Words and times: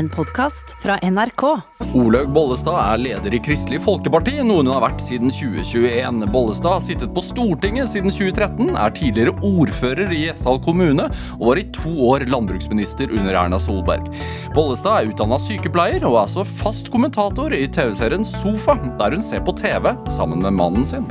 En 0.00 0.08
podkast 0.08 0.76
fra 0.82 0.94
NRK. 1.02 1.42
Olaug 1.94 2.30
Bollestad 2.32 2.78
er 2.80 3.00
leder 3.02 3.34
i 3.36 3.40
Kristelig 3.44 3.82
Folkeparti, 3.84 4.38
noe 4.48 4.62
hun 4.62 4.70
har 4.72 4.80
vært 4.80 5.02
siden 5.04 5.28
2021. 5.28 6.22
Bollestad 6.32 6.72
har 6.72 6.80
sittet 6.80 7.10
på 7.12 7.20
Stortinget 7.26 7.90
siden 7.92 8.08
2013, 8.08 8.78
er 8.80 8.94
tidligere 8.96 9.34
ordfører 9.44 10.14
i 10.16 10.22
Gjesdal 10.22 10.56
kommune 10.64 11.10
og 11.34 11.42
var 11.50 11.60
i 11.60 11.66
to 11.76 11.92
år 12.06 12.24
landbruksminister 12.32 13.12
under 13.12 13.36
Erna 13.42 13.58
Solberg. 13.60 14.08
Bollestad 14.56 15.02
er 15.02 15.12
utdanna 15.12 15.36
sykepleier 15.44 16.08
og 16.08 16.16
er 16.22 16.32
så 16.32 16.46
fast 16.48 16.88
kommentator 16.94 17.52
i 17.52 17.66
TV-serien 17.68 18.24
Sofa, 18.24 18.78
der 19.02 19.18
hun 19.18 19.26
ser 19.26 19.44
på 19.44 19.52
TV 19.60 19.92
sammen 20.16 20.40
med 20.46 20.56
mannen 20.62 20.88
sin. 20.88 21.04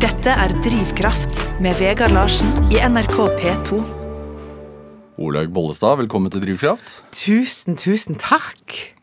Dette 0.00 0.32
er 0.32 0.56
Drivkraft 0.64 1.36
med 1.60 1.76
Vegard 1.84 2.16
Larsen 2.16 2.72
i 2.72 2.80
NRK 2.80 3.20
P2. 3.44 3.95
Olaug 5.16 5.48
Bollestad, 5.48 5.96
velkommen 5.96 6.30
til 6.30 6.42
Drivkraft. 6.44 6.90
Tusen, 7.16 7.76
tusen 7.80 8.18
takk. 8.20 8.95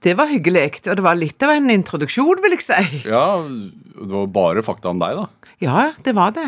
Det 0.00 0.14
var 0.16 0.30
hyggelig, 0.30 0.78
og 0.88 0.96
det 0.96 1.04
var 1.04 1.18
litt 1.18 1.42
av 1.44 1.50
en 1.52 1.68
introduksjon, 1.68 2.40
vil 2.40 2.54
jeg 2.56 2.64
si. 2.64 3.02
Ja, 3.10 3.42
det 3.44 4.08
var 4.14 4.30
bare 4.32 4.62
fakta 4.64 4.88
om 4.94 5.00
deg, 5.02 5.18
da. 5.18 5.26
Ja, 5.60 5.90
det 6.00 6.14
var 6.16 6.30
det. 6.32 6.46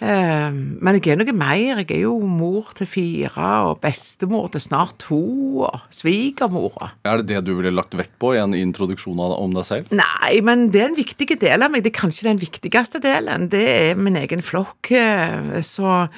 Eh, 0.00 0.46
men 0.48 0.96
jeg 0.96 1.12
er 1.12 1.18
noe 1.20 1.32
mer. 1.36 1.82
Jeg 1.82 1.90
er 1.92 2.06
jo 2.06 2.14
mor 2.24 2.70
til 2.72 2.88
fire, 2.88 3.48
og 3.68 3.82
bestemor 3.82 4.46
til 4.54 4.62
snart 4.64 4.94
to, 5.02 5.18
og 5.66 5.82
svigermor. 5.92 6.86
Er 7.04 7.20
det 7.20 7.26
det 7.34 7.42
du 7.44 7.50
ville 7.58 7.74
lagt 7.76 7.92
vekt 8.00 8.14
på 8.22 8.30
i 8.32 8.40
en 8.40 8.56
introduksjon 8.56 9.20
om 9.26 9.52
deg 9.58 9.66
selv? 9.68 9.92
Nei, 9.92 10.38
men 10.40 10.70
det 10.72 10.80
er 10.80 10.88
en 10.88 10.96
viktig 10.96 11.28
del 11.42 11.66
av 11.66 11.74
meg. 11.74 11.84
Det 11.84 11.92
er 11.92 11.98
kanskje 12.00 12.30
den 12.30 12.40
viktigste 12.40 13.02
delen. 13.04 13.50
Det 13.52 13.60
er 13.74 14.00
min 14.00 14.16
egen 14.22 14.40
flokk. 14.40 14.88
eh, 14.96 15.60
Så 15.60 16.08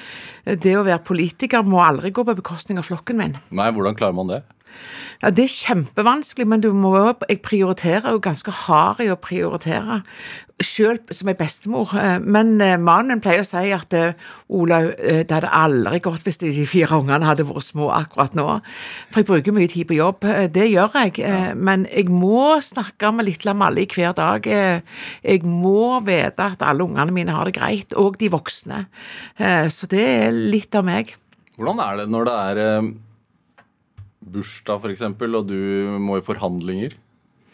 det 0.47 0.77
å 0.79 0.87
være 0.87 1.03
politiker 1.03 1.67
må 1.67 1.83
aldri 1.83 2.13
gå 2.15 2.23
på 2.23 2.37
bekostning 2.39 2.79
av 2.79 2.87
flokken 2.87 3.19
min. 3.19 3.35
Nei, 3.51 3.67
hvordan 3.75 3.99
klarer 3.99 4.15
man 4.15 4.31
det? 4.31 4.39
Ja, 5.21 5.29
Det 5.35 5.43
er 5.43 5.51
kjempevanskelig, 5.51 6.47
men 6.47 6.61
du 6.63 6.71
må, 6.71 6.93
jeg 7.27 7.41
prioriterer 7.43 8.13
jo 8.13 8.21
ganske 8.23 8.51
hard 8.65 9.01
i 9.03 9.09
å 9.11 9.17
prioritere, 9.19 10.01
selv 10.63 11.11
som 11.15 11.27
ei 11.31 11.35
bestemor. 11.39 11.91
Eh, 11.95 12.19
Men 12.19 12.61
eh, 12.61 12.77
mannen 12.79 13.19
pleier 13.23 13.43
å 13.43 13.47
si 13.47 13.71
at 13.75 13.93
eh, 13.95 14.13
Olaug, 14.47 14.93
det 14.99 15.31
hadde 15.31 15.51
aldri 15.51 15.99
gått 16.03 16.23
hvis 16.23 16.39
de 16.39 16.51
fire 16.67 16.99
ungene 16.99 17.27
hadde 17.27 17.45
vært 17.47 17.67
små 17.67 17.89
akkurat 17.95 18.35
nå. 18.35 18.47
For 19.11 19.21
jeg 19.21 19.29
bruker 19.29 19.55
mye 19.55 19.71
tid 19.71 19.87
på 19.89 19.97
jobb, 19.99 20.23
det 20.55 20.69
gjør 20.71 20.95
jeg. 21.03 21.19
Ja. 21.19 21.53
Men 21.55 21.85
jeg 21.91 22.07
må 22.11 22.59
snakke 22.63 23.11
med 23.15 23.27
Lille 23.27 23.55
Malle 23.55 23.85
hver 23.91 24.15
dag. 24.17 24.47
Jeg 24.47 25.43
må 25.47 25.99
vite 26.07 26.49
at 26.53 26.63
alle 26.65 26.87
ungene 26.87 27.15
mine 27.15 27.35
har 27.35 27.47
det 27.47 27.55
greit, 27.59 27.95
og 27.95 28.17
de 28.19 28.31
voksne. 28.31 28.85
Så 29.69 29.87
det 29.91 30.05
er 30.25 30.31
litt 30.35 30.75
av 30.75 30.87
meg. 30.87 31.15
Hvordan 31.59 31.83
er 31.83 32.01
det 32.01 32.09
når 32.11 32.27
det 32.27 32.39
er 32.49 32.91
bursdag, 34.19 34.83
f.eks., 34.83 35.05
og 35.05 35.45
du 35.49 35.59
må 36.01 36.19
i 36.19 36.25
forhandlinger 36.25 36.95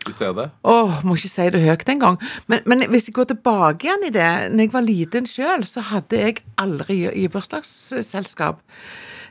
i 0.06 0.14
stedet? 0.14 0.52
Åh, 0.68 1.00
må 1.06 1.16
ikke 1.18 1.32
si 1.32 1.48
det 1.54 1.64
høyt 1.64 1.90
engang. 1.90 2.20
Men, 2.52 2.62
men 2.70 2.86
hvis 2.92 3.10
jeg 3.10 3.18
går 3.18 3.32
tilbake 3.32 3.88
igjen 3.88 4.08
i 4.08 4.14
det, 4.14 4.30
når 4.54 4.68
jeg 4.68 4.74
var 4.76 4.86
liten 4.86 5.30
sjøl, 5.30 5.66
så 5.68 5.84
hadde 5.90 6.22
jeg 6.22 6.44
aldri 6.62 7.00
i 7.10 7.26
bursdagsselskap, 7.32 8.62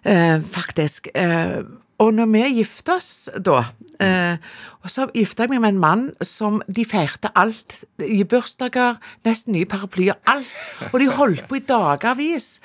eh, 0.03 0.39
faktisk. 0.57 1.13
Eh, 1.15 1.63
og 2.03 2.15
når 2.17 2.31
vi 2.33 2.45
gifter 2.59 2.99
oss 2.99 3.29
da, 3.39 3.69
eh, 4.05 4.37
og 4.85 4.91
så 4.93 5.07
gifta 5.15 5.47
jeg 5.47 5.51
meg 5.55 5.61
med 5.65 5.73
en 5.73 5.79
mann 5.81 6.03
som 6.21 6.59
de 6.69 6.83
feirte 6.85 7.31
alt. 7.41 7.73
I 8.05 8.21
bursdager, 8.29 8.99
nesten 9.25 9.55
nye 9.57 9.65
paraplyer, 9.65 10.19
alt. 10.29 10.51
Og 10.93 10.99
de 11.01 11.07
holdt 11.09 11.47
på 11.49 11.57
i 11.57 11.63
dagevis. 11.65 12.61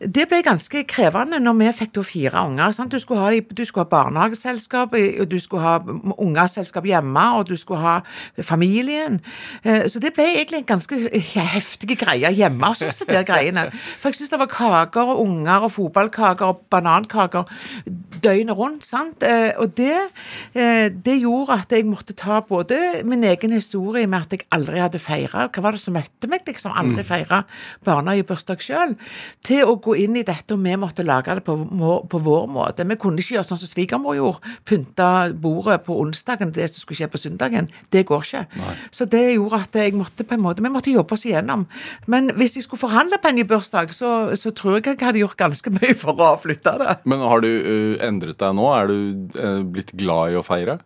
Det 0.00 0.24
ble 0.30 0.38
ganske 0.46 0.80
krevende 0.88 1.36
når 1.44 1.58
vi 1.58 1.66
fikk 1.82 1.92
da 1.98 2.04
fire 2.08 2.44
unger. 2.48 2.72
Sant? 2.72 2.94
Du, 2.94 2.98
skulle 3.02 3.20
ha, 3.20 3.34
du 3.36 3.60
skulle 3.68 3.84
ha 3.84 3.90
barnehageselskap, 3.92 4.94
og 5.20 5.26
du 5.28 5.36
skulle 5.42 5.66
ha 5.66 5.74
ungeselskap 6.16 6.88
hjemme, 6.88 7.26
og 7.36 7.50
du 7.50 7.56
skulle 7.60 7.82
ha 7.84 7.98
familien. 8.40 9.20
Eh, 9.64 9.84
Så 9.92 10.00
det 10.00 10.14
ble 10.16 10.24
egentlig 10.30 10.62
en 10.62 10.70
ganske 10.72 10.96
heftige 11.20 11.98
greie 12.00 12.32
hjemme 12.40 12.72
hos 12.72 12.80
oss, 12.88 13.02
de 13.04 13.20
greiene. 13.28 13.66
For 14.00 14.08
jeg 14.08 14.22
syns 14.22 14.32
det 14.32 14.40
var 14.40 14.52
kaker 14.56 15.12
og 15.12 15.20
unger 15.26 15.68
og 15.68 15.74
fotballkaker 15.76 16.54
og 16.54 16.64
banankaker 16.72 17.44
døgnet 18.24 18.56
rundt. 18.56 18.86
sant? 18.88 19.22
Eh, 19.22 19.52
Og 19.60 19.76
det, 19.76 19.98
eh, 20.54 20.69
det 21.04 21.16
gjorde 21.20 21.58
at 21.62 21.72
jeg 21.74 21.86
måtte 21.88 22.16
ta 22.18 22.40
både 22.46 23.02
min 23.08 23.24
egen 23.26 23.54
historie 23.54 24.08
med 24.10 24.26
at 24.26 24.34
jeg 24.34 24.46
aldri 24.54 24.80
hadde 24.82 25.00
feira 25.02 25.46
Hva 25.50 25.64
var 25.64 25.76
det 25.76 25.82
som 25.82 25.96
møtte 25.96 26.30
meg? 26.30 26.46
liksom 26.46 26.74
Aldri 26.76 27.04
feira 27.06 27.42
barnehagebursdag 27.86 28.62
sjøl. 28.64 28.94
Til 29.44 29.68
å 29.68 29.76
gå 29.82 29.96
inn 30.02 30.18
i 30.18 30.24
dette, 30.26 30.54
og 30.54 30.62
vi 30.64 30.76
måtte 30.80 31.06
lage 31.06 31.36
det 31.38 31.44
på, 31.46 31.56
på 32.10 32.20
vår 32.24 32.48
måte. 32.50 32.86
Vi 32.88 32.98
kunne 33.00 33.22
ikke 33.22 33.36
gjøre 33.38 33.48
sånn 33.50 33.60
som 33.60 33.70
svigermor 33.70 34.16
gjorde. 34.18 34.54
Pynte 34.68 35.08
bordet 35.40 35.80
på 35.86 35.96
onsdagen, 36.00 36.52
det 36.56 36.70
som 36.72 36.82
skulle 36.82 37.00
skje 37.00 37.10
på 37.12 37.20
søndagen. 37.20 37.70
Det 37.92 38.04
går 38.08 38.26
ikke. 38.26 38.44
Så 38.94 39.06
det 39.10 39.22
gjorde 39.34 39.62
at 39.64 39.80
jeg 39.82 39.96
måtte 39.98 40.26
på 40.26 40.36
en 40.36 40.44
måte, 40.44 40.64
vi 40.64 40.72
måtte 40.72 40.94
jobbe 40.94 41.16
oss 41.16 41.26
igjennom. 41.28 41.66
Men 42.10 42.32
hvis 42.38 42.58
jeg 42.58 42.66
skulle 42.66 42.82
forhandle 42.84 43.20
på 43.20 43.30
en 43.30 43.40
ny 43.40 43.46
bursdag, 43.48 43.94
så, 43.96 44.12
så 44.38 44.52
tror 44.56 44.78
jeg 44.78 44.90
jeg 44.92 45.02
hadde 45.02 45.22
gjort 45.22 45.38
ganske 45.40 45.72
mye 45.74 45.96
for 45.98 46.18
å 46.20 46.32
flytte 46.40 46.76
det. 46.82 46.96
Men 47.10 47.24
har 47.26 47.44
du 47.44 47.50
uh, 47.50 47.94
endret 48.06 48.40
deg 48.40 48.56
nå? 48.56 48.66
Er 48.76 48.90
du 48.90 48.96
uh, 49.38 49.60
blitt 49.66 49.92
glad 49.98 50.34
i 50.34 50.38
å 50.40 50.44
feire? 50.50 50.80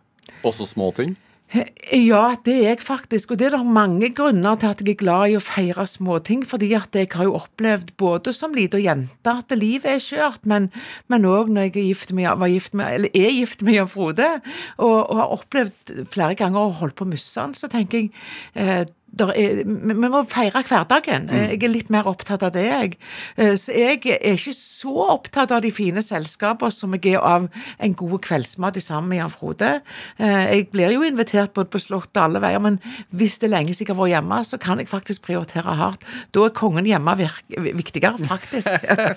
Også 0.45 0.67
små 0.69 0.91
ting? 0.95 1.15
Ja, 1.53 2.33
det 2.43 2.53
er 2.55 2.63
jeg 2.71 2.81
faktisk. 2.83 3.31
Og 3.31 3.39
det 3.39 3.47
er 3.47 3.55
det 3.55 3.65
mange 3.69 4.09
grunner 4.15 4.57
til 4.59 4.71
at 4.73 4.81
jeg 4.81 4.95
er 4.95 4.99
glad 4.99 5.31
i 5.31 5.37
å 5.37 5.43
feire 5.43 5.85
småting. 5.87 6.41
Fordi 6.47 6.71
at 6.75 6.97
jeg 6.97 7.11
har 7.13 7.27
jo 7.27 7.37
opplevd 7.37 7.93
både 8.01 8.33
som 8.35 8.55
lita 8.55 8.81
jente 8.81 9.31
at 9.31 9.53
livet 9.55 9.87
er 9.93 10.03
skjørt, 10.03 10.49
men 10.49 11.29
òg 11.29 11.53
når 11.53 11.69
jeg 11.69 11.75
er 11.75 11.87
gift 11.91 12.15
med, 12.17 12.31
var 12.41 12.51
gift 12.51 12.73
med, 12.73 12.97
eller 12.97 13.13
er 13.13 13.37
gift 13.37 13.63
med 13.63 13.77
Jan 13.77 13.91
Frode, 13.91 14.29
og, 14.77 14.97
og 14.97 15.15
har 15.21 15.37
opplevd 15.37 15.95
flere 16.11 16.35
ganger 16.39 16.65
å 16.65 16.75
holde 16.81 16.97
på 16.97 17.05
å 17.05 17.13
miste 17.13 17.41
han, 17.41 17.55
så 17.55 17.69
tenker 17.71 18.03
jeg 18.03 18.11
eh, 18.57 18.83
er, 19.23 19.61
vi 19.65 19.93
må 19.95 20.23
feire 20.27 20.61
hverdagen. 20.67 21.29
Eh, 21.31 21.51
Jeg 21.55 21.63
er 21.63 21.71
litt 21.71 21.89
mer 21.93 22.07
opptatt 22.11 22.43
av 22.43 22.51
det, 22.51 22.65
jeg. 22.67 22.97
Eh, 23.37 23.53
Så 23.55 23.71
jeg 23.73 24.01
er 24.05 24.35
ikke 24.35 24.53
så 24.53 24.93
opptatt 25.15 25.51
av 25.55 25.61
de 25.63 25.71
fine 25.71 26.01
selskaper 26.03 26.69
som 26.71 26.93
jeg 26.97 27.13
er 27.15 27.19
av 27.23 27.47
en 27.79 27.93
god 27.95 28.21
kveldsmat 28.21 28.81
sammen 28.83 29.09
med 29.09 29.17
Jan 29.21 29.29
Frode. 29.31 29.81
Eh, 30.19 30.45
Jeg 30.55 30.67
blir 30.71 30.91
jo 30.91 31.01
invitert 31.07 31.53
både 31.53 31.69
på 31.71 31.79
Slottet 31.79 32.17
og 32.17 32.23
alle 32.23 32.41
veier, 32.43 32.59
men 32.59 32.79
hvis 33.15 33.39
det 33.39 33.47
er 33.51 33.55
lenge 33.57 33.73
siden 33.73 33.87
jeg 33.87 33.95
har 33.95 34.01
vært 34.03 34.15
hjemme, 34.15 34.41
så 34.45 34.57
kan 34.59 34.79
jeg 34.79 34.87
faktisk 34.91 35.21
prioritere 35.27 35.75
hardt. 35.75 36.03
Da 36.33 36.45
er 36.45 36.49
kongen 36.49 36.85
hjemme 36.85 37.15
virk, 37.17 37.43
viktigere, 37.75 38.17
faktisk. 38.27 38.67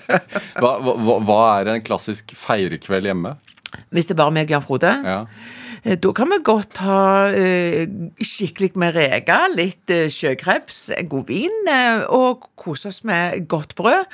Hva, 0.59 0.77
hva, 0.79 1.19
hva 1.25 1.39
er 1.59 1.73
en 1.75 1.81
klassisk 1.85 2.31
feirekveld 2.35 3.05
hjemme? 3.11 3.35
hvis 3.93 4.07
det 4.09 4.15
er 4.15 4.17
bare 4.23 4.33
meg 4.33 4.47
og 4.47 4.51
Jan 4.55 4.63
Frode. 4.65 4.89
Ja. 5.05 5.17
Eh, 5.85 5.97
Da 5.97 6.11
kan 6.11 6.29
vi 6.31 6.39
godt 6.43 6.77
ha 6.83 7.27
eh, 7.31 7.87
skikkelig 8.21 8.71
med 8.79 8.95
reker, 8.95 9.47
litt 9.55 9.89
eh, 9.93 10.09
sjøkreps, 10.11 10.89
en 10.97 11.09
god 11.11 11.27
vin, 11.27 11.69
og 12.09 12.49
kose 12.59 12.89
oss 12.91 13.03
med 13.03 13.47
godt 13.47 13.75
brød. 13.75 14.05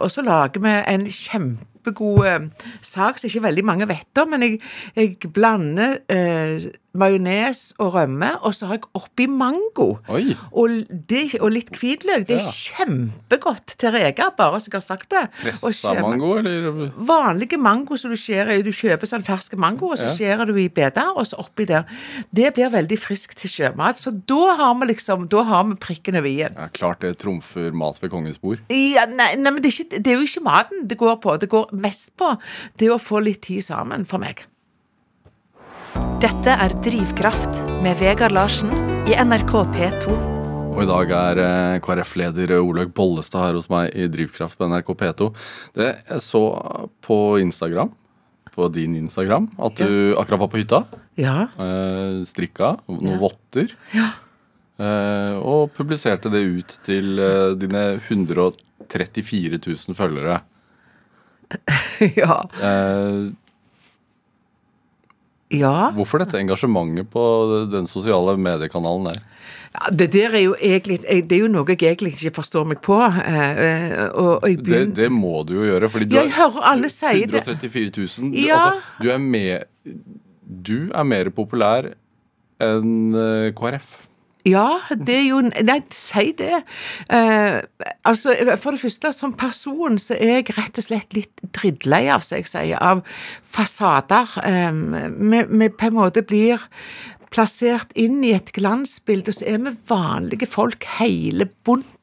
Og 0.00 0.10
så 0.10 0.22
lager 0.24 0.60
vi 0.60 0.76
en 0.94 1.06
kjempegod 1.06 2.26
eh, 2.26 2.46
sak 2.82 3.18
som 3.18 3.28
ikke 3.28 3.42
veldig 3.48 3.64
mange 3.64 3.88
vet 3.88 4.22
om, 4.22 4.30
men 4.34 4.42
jeg, 4.46 4.60
jeg 4.96 5.32
blander 5.34 5.98
eh, 6.08 6.70
majones 6.94 7.72
og 7.78 7.94
rømme, 7.94 8.32
og 8.42 8.54
så 8.54 8.66
har 8.66 8.78
jeg 8.78 8.88
oppi 8.98 9.26
mango. 9.30 9.98
Og, 10.08 10.70
det, 11.10 11.36
og 11.40 11.52
litt 11.54 11.70
hvitløk. 11.78 12.26
Det 12.28 12.36
er 12.38 12.44
Ja. 12.44 12.50
kjempegodt 12.50 13.76
til 13.78 13.92
reker, 13.94 14.32
bare 14.36 14.60
så 14.60 14.70
jeg 14.70 14.78
har 14.78 14.80
sagt 14.86 15.10
det. 15.10 15.22
Pressa 15.42 15.94
mango, 16.02 16.36
eller? 16.38 16.90
Vanlige 16.96 17.58
mango 17.58 17.96
som 17.96 18.10
du 18.10 18.16
skjærer. 18.16 18.62
Du 18.64 18.70
kjøper 18.74 19.06
sånn 19.06 19.24
ferske 19.26 19.56
mango, 19.56 19.90
og 19.92 19.98
så 19.98 20.08
Ja. 20.08 20.14
skjærer 20.16 20.46
du 20.46 20.54
i 20.56 20.68
biter, 20.68 21.12
og 21.16 21.26
så 21.26 21.38
oppi 21.38 21.64
der. 21.66 21.84
Det 22.34 22.54
blir 22.54 22.70
veldig 22.70 22.98
friskt 22.98 23.36
til 23.38 23.50
sjømat. 23.50 23.96
Så 23.98 24.10
da 24.26 24.56
har 24.56 24.74
vi 24.74 24.86
liksom, 24.92 25.28
da 25.28 25.42
har 25.42 25.64
vi 25.64 25.74
prikken 25.74 26.16
over 26.16 26.26
i-en. 26.28 26.54
Ja, 26.56 26.68
klart 26.68 27.00
det 27.00 27.18
trumfer 27.18 27.72
mat 27.72 27.98
ved 28.02 28.10
kongens 28.10 28.38
bord. 28.38 28.58
Ja, 28.70 29.06
nei, 29.06 29.34
nei, 29.36 29.50
men 29.50 29.62
det 29.62 29.72
er, 29.72 29.84
ikke, 29.84 30.02
det 30.02 30.06
er 30.06 30.16
jo 30.18 30.26
ikke 30.26 30.42
maten 30.44 30.86
det 30.88 30.98
går 30.98 31.20
på. 31.20 31.38
Det 31.40 31.48
går 31.48 31.70
mest 31.72 32.10
på 32.16 32.36
det 32.78 32.88
å 32.90 32.98
få 33.00 33.22
litt 33.22 33.42
tid 33.42 33.62
sammen 33.62 34.04
for 34.06 34.18
meg. 34.18 34.44
Dette 36.20 36.52
er 36.52 36.72
Drivkraft 36.84 37.56
med 37.84 37.96
Vegard 38.00 38.32
Larsen 38.36 38.70
i 39.08 39.14
NRK 39.16 39.52
P2. 39.74 40.14
Og 40.70 40.78
i 40.84 40.86
dag 40.88 41.12
er 41.16 41.40
eh, 41.44 41.78
KrF-leder 41.84 42.52
Olaug 42.60 42.92
Bollestad 42.96 43.46
her 43.48 43.56
hos 43.58 43.68
meg 43.72 43.90
i 43.96 44.06
Drivkraft 44.12 44.58
på 44.60 44.68
NRK 44.70 44.92
P2. 45.00 45.28
Det 45.76 45.88
jeg 45.96 46.22
så 46.24 46.42
på 47.04 47.18
Instagram, 47.42 47.90
på 48.54 48.68
din 48.74 48.96
Instagram, 49.00 49.48
at 49.60 49.80
du 49.80 50.14
akkurat 50.20 50.44
var 50.44 50.52
på 50.52 50.60
hytta. 50.62 50.82
Ja. 51.20 51.48
eh, 51.60 52.20
strikka 52.28 52.74
noen 52.88 53.14
Ja. 53.14 53.20
votter. 53.20 53.74
Ja. 53.96 54.10
og 55.44 55.74
publiserte 55.76 56.30
det 56.32 56.40
ut 56.40 56.78
til 56.86 57.18
eh, 57.20 57.50
dine 57.60 57.98
134 58.00 59.58
000 59.60 59.98
følgere. 59.98 60.40
ja. 62.16 62.36
Eh, 65.50 65.58
Ja. 65.58 65.90
Hvorfor 65.90 66.18
dette 66.22 66.38
engasjementet 66.38 67.08
på 67.10 67.22
den 67.72 67.86
sosiale 67.86 68.36
mediekanalen 68.38 69.04
der? 69.12 69.22
Ja, 69.74 69.90
det 69.90 70.10
der 70.12 70.34
er 70.34 70.42
jo 70.44 70.54
egentlig 70.60 71.00
Det 71.02 71.32
er 71.32 71.40
jo 71.44 71.48
noe 71.48 71.64
jeg 71.66 71.78
egentlig 71.96 72.12
ikke 72.16 72.34
forstår 72.34 72.66
meg 72.66 72.80
på. 72.82 72.98
eh, 73.02 73.58
eh, 73.58 74.08
Og, 74.14 74.42
og 74.44 74.62
Det, 74.64 74.94
det 74.94 75.10
må 75.10 75.44
du 75.46 75.54
jo 75.54 75.64
gjøre, 75.66 75.88
fordi 75.90 76.08
du 76.10 76.16
Jeg 76.16 76.30
alle 76.62 76.88
134 76.88 77.90
000. 77.96 78.32
Du, 78.32 78.38
Ja. 78.38 78.56
altså, 78.70 79.02
du 79.02 79.10
er 79.10 79.18
med 79.18 79.64
Du 80.64 80.90
er 80.94 81.02
mer 81.04 81.30
populær 81.30 81.92
enn 82.60 83.14
eh, 83.14 83.52
KrF. 83.52 83.99
Ja, 84.48 84.80
det 84.96 85.16
er 85.18 85.26
jo 85.26 85.40
Nei, 85.44 85.78
si 85.92 86.30
det. 86.38 86.62
Eh, 87.12 87.60
altså, 88.08 88.34
For 88.62 88.76
det 88.76 88.80
første, 88.80 89.12
som 89.12 89.34
person 89.36 89.98
så 90.00 90.16
er 90.16 90.40
jeg 90.40 90.56
rett 90.56 90.80
og 90.80 90.86
slett 90.86 91.16
litt 91.16 91.44
drittlei 91.56 92.06
av, 92.12 92.24
som 92.24 92.40
jeg 92.40 92.48
sier, 92.48 92.80
av 92.80 93.04
fasader. 93.44 94.32
Eh, 94.44 94.72
vi, 94.72 95.44
eh, 95.44 95.70
på 95.70 95.90
en 95.90 95.98
måte 95.98 96.24
blir 96.24 96.62
plassert 97.30 97.92
inn 97.94 98.24
i 98.26 98.32
et 98.34 98.50
glansbilde, 98.56 99.32
så 99.36 99.46
er 99.46 99.60
vi 99.62 99.76
vanlige 99.90 100.48
folk, 100.50 100.86
hele 100.98 101.46
bunten. 101.64 101.99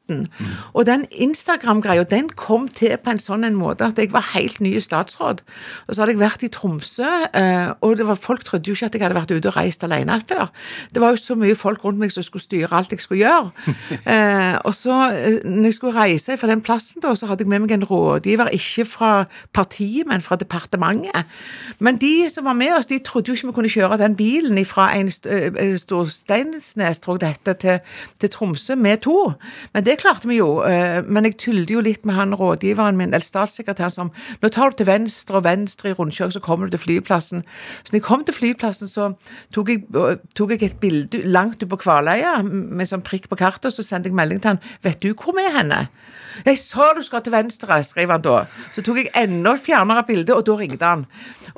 Og 0.72 0.86
den 0.86 1.04
Instagram-greia, 1.12 2.02
den 2.08 2.30
kom 2.32 2.68
til 2.68 2.94
på 2.96 3.12
en 3.12 3.20
sånn 3.20 3.44
en 3.44 3.56
måte 3.58 3.84
at 3.84 3.98
jeg 4.00 4.08
var 4.12 4.24
helt 4.32 4.60
ny 4.64 4.72
statsråd. 4.80 5.42
Og 5.86 5.94
så 5.94 6.00
hadde 6.00 6.14
jeg 6.14 6.20
vært 6.22 6.44
i 6.46 6.50
Tromsø, 6.52 7.08
eh, 7.36 7.68
og 7.84 7.98
det 8.00 8.06
var, 8.08 8.16
folk 8.16 8.44
trodde 8.46 8.70
jo 8.70 8.76
ikke 8.76 8.88
at 8.88 8.96
jeg 8.96 9.04
hadde 9.04 9.18
vært 9.18 9.34
ute 9.34 9.50
og 9.50 9.58
reist 9.58 9.84
alene 9.84 10.16
før. 10.28 10.48
Det 10.94 11.02
var 11.02 11.12
jo 11.12 11.20
så 11.20 11.36
mye 11.36 11.56
folk 11.58 11.84
rundt 11.84 12.00
meg 12.00 12.14
som 12.14 12.24
skulle 12.24 12.44
styre 12.44 12.72
alt 12.72 12.94
jeg 12.94 13.04
skulle 13.04 13.24
gjøre. 13.26 13.52
Eh, 14.08 14.54
og 14.64 14.72
så, 14.74 14.94
eh, 15.12 15.38
når 15.44 15.68
jeg 15.68 15.74
skulle 15.74 16.00
reise 16.00 16.36
fra 16.40 16.48
den 16.48 16.62
plassen, 16.64 17.02
da, 17.02 17.10
så 17.16 17.26
hadde 17.28 17.44
jeg 17.44 17.50
med 17.50 17.64
meg 17.64 17.72
en 17.74 17.84
rådgiver, 17.84 18.48
ikke 18.56 18.86
fra 18.88 19.10
partiet, 19.52 20.06
men 20.08 20.22
fra 20.24 20.36
departementet. 20.40 21.28
Men 21.78 21.98
de 22.00 22.28
som 22.32 22.46
var 22.48 22.56
med 22.56 22.72
oss, 22.78 22.88
de 22.88 22.98
trodde 23.04 23.28
jo 23.28 23.36
ikke 23.36 23.50
vi 23.50 23.56
kunne 23.56 23.72
kjøre 23.72 23.98
den 24.00 24.16
bilen 24.16 24.60
fra 24.66 24.88
Storsteinsnes, 25.82 27.02
tror 27.04 27.18
jeg 27.18 27.20
det 27.20 27.28
heter, 27.34 27.52
til, 27.52 27.98
til 28.20 28.32
Tromsø 28.32 28.78
med 28.78 29.02
to. 29.04 29.18
Men 29.74 29.84
det 29.84 29.97
klarte 29.98 30.28
vi 30.30 30.38
jo. 30.38 30.62
eh, 30.64 31.02
Men 31.06 31.28
jeg 31.28 31.38
tullet 31.42 31.70
jo 31.70 31.82
litt 31.84 32.06
med 32.08 32.14
han 32.16 32.34
rådgiveren 32.38 32.96
min, 32.96 33.12
eller 33.12 33.24
statssekretær, 33.24 33.90
som 33.92 34.12
Nå 34.42 34.48
tar 34.54 34.70
du 34.70 34.78
til 34.80 34.88
venstre 34.88 35.40
og 35.40 35.44
venstre 35.44 35.90
i 35.90 35.96
rundkjøring, 35.98 36.32
så 36.32 36.42
kommer 36.44 36.66
du 36.66 36.76
til 36.76 36.84
flyplassen. 36.86 37.44
Så 37.82 37.92
når 37.92 38.00
jeg 38.00 38.06
kom 38.08 38.24
til 38.24 38.34
flyplassen, 38.34 38.88
så 38.88 39.12
tok 39.54 39.68
jeg, 39.74 39.84
tok 40.38 40.54
jeg 40.54 40.62
et 40.62 40.80
bilde 40.80 41.22
langt 41.26 41.62
ut 41.62 41.68
på 41.68 41.80
Kvaløya 41.84 42.38
med 42.42 42.88
sånn 42.88 43.04
prikk 43.06 43.28
på 43.28 43.38
kartet, 43.40 43.70
og 43.70 43.76
så 43.76 43.82
sendte 43.86 44.08
jeg 44.10 44.18
melding 44.18 44.40
til 44.42 44.54
han. 44.54 44.62
Vet 44.86 45.02
du 45.02 45.12
hvor 45.14 45.36
vi 45.36 45.46
er 45.46 45.58
henne? 45.60 45.88
Jeg 46.46 46.58
sa 46.62 46.92
du 46.96 47.02
skal 47.06 47.22
til 47.24 47.34
venstre, 47.34 47.80
skriver 47.84 48.16
han 48.16 48.24
da. 48.24 48.36
Så 48.74 48.84
tok 48.86 49.00
jeg 49.02 49.12
enda 49.18 49.54
fjernere 49.60 50.04
bilde, 50.08 50.36
og 50.36 50.46
da 50.46 50.56
ringte 50.58 50.88
han. 50.88 51.06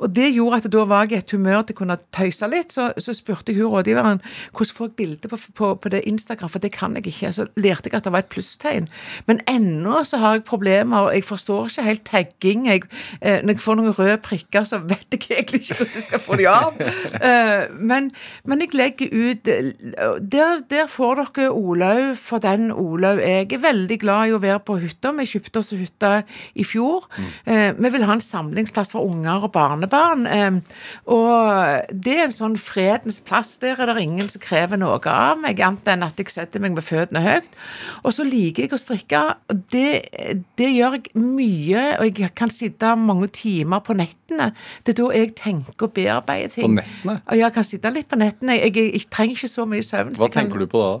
Og 0.01 0.09
det 0.15 0.31
gjorde 0.33 0.61
at 0.61 0.69
da 0.73 0.83
var 0.89 1.05
jeg 1.05 1.13
i 1.13 1.21
et 1.21 1.33
humør 1.35 1.61
til 1.65 1.75
å 1.75 1.79
kunne 1.81 1.97
tøyse 2.15 2.47
litt. 2.51 2.73
Så, 2.73 2.89
så 2.97 3.15
spurte 3.15 3.53
jeg 3.53 3.61
hun 3.61 3.73
rådgiveren 3.75 4.21
hvordan 4.51 4.75
får 4.77 4.89
jeg 4.89 4.95
bilde 4.97 5.31
på, 5.31 5.39
på, 5.57 5.73
på 5.83 5.91
det 5.93 6.03
Instagram, 6.09 6.51
for 6.51 6.63
det 6.63 6.71
kan 6.73 6.95
jeg 6.97 7.11
ikke. 7.11 7.33
Så 7.35 7.47
lærte 7.59 7.89
jeg 7.91 7.99
at 7.99 8.07
det 8.07 8.13
var 8.15 8.25
et 8.25 8.31
plusstegn. 8.31 8.89
Men 9.29 9.41
ennå 9.49 10.01
så 10.07 10.21
har 10.21 10.37
jeg 10.37 10.45
problemer, 10.47 11.07
og 11.07 11.15
jeg 11.15 11.27
forstår 11.27 11.69
ikke 11.69 11.87
helt 11.87 12.05
tagging. 12.07 12.67
Jeg, 12.69 12.87
eh, 13.21 13.41
når 13.43 13.57
jeg 13.57 13.65
får 13.65 13.79
noen 13.79 13.97
røde 13.97 14.17
prikker, 14.25 14.65
så 14.67 14.81
vet 14.81 15.05
jeg 15.17 15.25
egentlig 15.37 15.61
ikke 15.61 15.81
hvordan 15.81 15.99
jeg 15.99 16.07
skal 16.07 16.23
få 16.23 16.39
de 16.41 16.49
av. 16.49 16.81
Eh, 17.21 17.67
men, 17.77 18.09
men 18.47 18.63
jeg 18.63 18.75
legger 18.77 19.11
ut 19.11 19.45
der, 19.45 20.61
der 20.71 20.87
får 20.89 21.21
dere 21.21 21.51
Olaug 21.51 22.17
for 22.17 22.41
den 22.41 22.71
Olaug. 22.71 23.19
Jeg 23.21 23.51
er 23.53 23.63
veldig 23.63 23.97
glad 24.01 24.29
i 24.29 24.35
å 24.35 24.41
være 24.41 24.61
på 24.65 24.70
hytta. 24.79 25.11
Vi 25.17 25.25
kjøpte 25.25 25.59
oss 25.59 25.71
hytte 25.75 26.23
i 26.55 26.63
fjor. 26.63 27.07
Eh, 27.45 27.71
vi 27.77 27.89
vil 27.89 28.03
ha 28.07 28.13
en 28.13 28.21
samlingsplass 28.23 28.91
for 28.95 29.03
unger 29.09 29.43
og 29.43 29.51
barnebarn. 29.51 30.25
Eh, 30.27 30.59
og 31.11 31.91
det 31.91 32.15
er 32.17 32.23
en 32.27 32.35
sånn 32.35 32.57
fredens 32.59 33.19
plass. 33.25 33.57
Der 33.61 33.75
er 33.81 33.91
det 33.93 34.03
ingen 34.03 34.29
som 34.31 34.41
krever 34.41 34.77
noe 34.79 34.99
av 35.11 35.37
meg, 35.41 35.59
annet 35.59 35.87
enn 35.93 36.03
at 36.07 36.17
jeg 36.21 36.29
setter 36.33 36.59
meg 36.63 36.73
med 36.77 36.83
føttene 36.85 37.21
høyt. 37.25 37.49
Og 38.05 38.13
så 38.15 38.23
liker 38.27 38.63
jeg 38.67 38.73
å 38.75 38.81
strikke. 38.81 39.21
Det, 39.71 39.87
det 40.57 40.69
gjør 40.71 40.97
jeg 40.99 41.11
mye, 41.19 41.85
og 41.99 42.19
jeg 42.21 42.33
kan 42.37 42.49
sitte 42.53 42.95
mange 42.95 43.27
timer 43.35 43.81
på 43.85 43.95
nettene. 43.97 44.51
Det 44.85 44.93
er 44.95 45.01
da 45.03 45.11
jeg 45.17 45.35
tenker 45.35 45.87
og 45.89 45.93
bearbeider 45.97 46.53
ting. 46.53 46.67
På 46.69 46.79
nettene? 46.79 47.19
Ja, 47.31 47.39
jeg 47.45 47.53
kan 47.57 47.67
sitte 47.67 47.91
litt 47.93 48.07
på 48.11 48.19
nettene. 48.21 48.57
Jeg, 48.61 48.75
jeg, 48.75 48.93
jeg 48.99 49.09
trenger 49.11 49.35
ikke 49.39 49.51
så 49.51 49.65
mye 49.69 49.85
søvn. 49.85 50.15
så 50.15 50.25
Hva 50.25 50.31
tenker 50.33 50.57
kan- 50.57 50.65
du 50.65 50.67
på 50.71 50.81
da? 50.85 50.91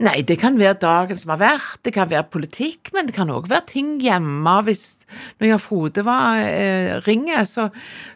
Nei, 0.00 0.22
det 0.24 0.38
kan 0.40 0.56
være 0.56 0.78
dagen 0.80 1.18
som 1.20 1.34
har 1.34 1.40
vært, 1.42 1.80
det 1.84 1.92
kan 1.92 2.08
være 2.08 2.24
politikk, 2.32 2.88
men 2.96 3.08
det 3.08 3.12
kan 3.18 3.28
òg 3.28 3.50
være 3.50 3.66
ting 3.68 3.98
hjemme. 4.00 4.54
Hvis 4.64 5.02
når 5.40 5.50
Jan 5.50 5.60
Frode 5.60 6.04
var 6.06 6.38
eh, 6.40 6.94
ringer, 7.04 7.44
så, 7.44 7.66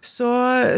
så, 0.00 0.30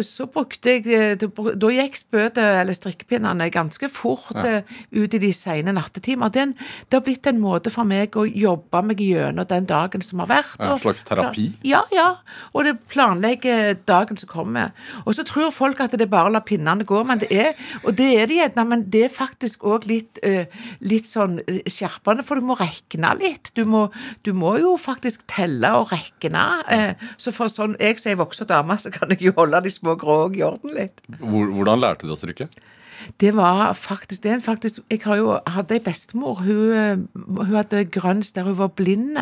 så 0.03 0.27
brukte 0.27 0.75
jeg 0.75 0.87
eh, 0.91 1.15
Da 1.17 1.71
gikk 1.71 2.01
spødet, 2.01 2.43
eller 2.43 2.75
strikkepinnene, 2.75 3.47
ganske 3.55 3.91
fort 3.93 4.35
ja. 4.35 4.65
ut 4.99 5.15
i 5.15 5.21
de 5.23 5.31
sene 5.37 5.75
nattetimer. 5.77 6.33
Er 6.35 6.51
det 6.57 6.99
har 6.99 7.05
blitt 7.07 7.31
en 7.31 7.39
måte 7.39 7.71
for 7.71 7.87
meg 7.87 8.19
å 8.19 8.27
jobbe 8.27 8.83
meg 8.89 9.05
gjennom 9.07 9.47
den 9.47 9.71
dagen 9.71 10.03
som 10.03 10.25
har 10.25 10.31
vært. 10.33 10.59
En 10.59 10.83
slags 10.83 11.07
terapi? 11.07 11.49
Ja, 11.67 11.85
ja. 11.95 12.09
Og 12.51 12.67
det 12.67 12.77
planlegger 12.91 13.77
dagen 13.87 14.19
som 14.19 14.31
kommer. 14.33 14.75
Og 15.05 15.15
så 15.15 15.23
tror 15.29 15.55
folk 15.55 15.81
at 15.85 15.95
det 15.95 16.09
er 16.09 16.13
bare 16.13 16.33
å 16.33 16.35
la 16.35 16.43
pinnene 16.43 16.87
gå, 16.87 17.05
men 17.07 17.23
det 17.23 17.31
er, 17.31 17.55
og 17.85 17.95
det 17.95 18.11
er 18.19 18.27
det 18.27 18.41
gjerne, 18.41 18.67
men 18.75 18.85
det 18.91 19.07
er 19.07 19.15
faktisk 19.15 19.63
òg 19.71 19.87
litt, 19.87 20.19
eh, 20.27 20.51
litt 20.83 20.96
sånn 21.05 21.41
eh, 21.45 21.61
skjerpende, 21.69 22.25
for 22.25 22.41
du 22.41 22.47
må 22.47 22.57
regne 22.57 23.13
litt. 23.21 23.51
Du 23.55 23.67
må, 23.69 23.91
du 24.25 24.33
må 24.33 24.55
jo 24.59 24.77
faktisk 24.81 25.27
telle 25.29 25.75
og 25.77 25.93
regne. 25.93 26.47
eh, 26.73 26.95
Så 27.19 27.33
for 27.37 27.49
sånn, 27.53 27.77
jeg 27.79 27.99
som 28.01 28.13
er 28.13 28.17
voksen 28.17 28.47
dame, 28.47 28.79
så 28.79 28.91
kan 28.91 29.11
jeg 29.11 29.21
jo 29.21 29.33
holde 29.37 29.61
de 29.61 29.71
små 29.71 29.97
grå 30.01 30.33
i 30.33 30.43
orden 30.43 30.73
litt. 30.73 31.03
Hvordan 31.21 31.81
lærte 31.85 32.07
du 32.07 32.15
å 32.15 32.17
strikke? 32.17 32.49
Det 33.21 33.35
var 33.37 33.75
faktisk 33.75 34.23
det. 34.23 34.43
faktisk, 34.43 34.81
Jeg 34.91 35.01
har 35.05 35.17
jo 35.17 35.39
hadde 35.47 35.75
ei 35.75 35.81
bestemor. 35.81 36.41
Hun, 36.41 36.73
eh, 36.73 36.97
hun 37.45 37.55
hadde 37.55 37.85
grønns 37.85 38.33
der 38.33 38.45
hun 38.45 38.57
var 38.57 38.69
blind. 38.69 39.19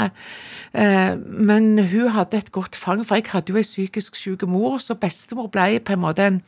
Eh, 0.73 1.17
men 1.17 1.79
hun 1.79 2.09
hadde 2.09 2.39
et 2.39 2.53
godt 2.53 2.77
fang, 2.77 3.05
for 3.05 3.17
jeg 3.17 3.27
hadde 3.33 3.51
jo 3.53 3.57
ei 3.59 3.63
psykisk 3.67 4.15
syk 4.15 4.43
mor, 4.47 4.79
så 4.79 4.95
bestemor 4.95 5.51
ble 5.51 5.81
på 5.81 5.93
en 5.93 6.01
måte 6.01 6.23
en 6.23 6.43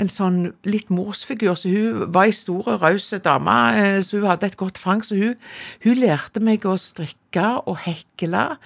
en 0.00 0.10
sånn 0.10 0.38
litt 0.66 0.90
morsfigur. 0.94 1.54
Så 1.58 1.70
hun 1.72 2.08
var 2.14 2.28
ei 2.28 2.34
stor 2.34 2.78
raus 2.82 3.10
dame, 3.24 3.58
eh, 3.78 4.00
så 4.02 4.18
hun 4.18 4.28
hadde 4.30 4.46
et 4.50 4.58
godt 4.60 4.78
fang. 4.78 5.04
Så 5.04 5.18
hun, 5.18 5.36
hun 5.84 6.00
lærte 6.00 6.40
meg 6.40 6.66
å 6.66 6.76
strikke 6.80 7.46
og 7.66 7.78
hekle, 7.86 8.56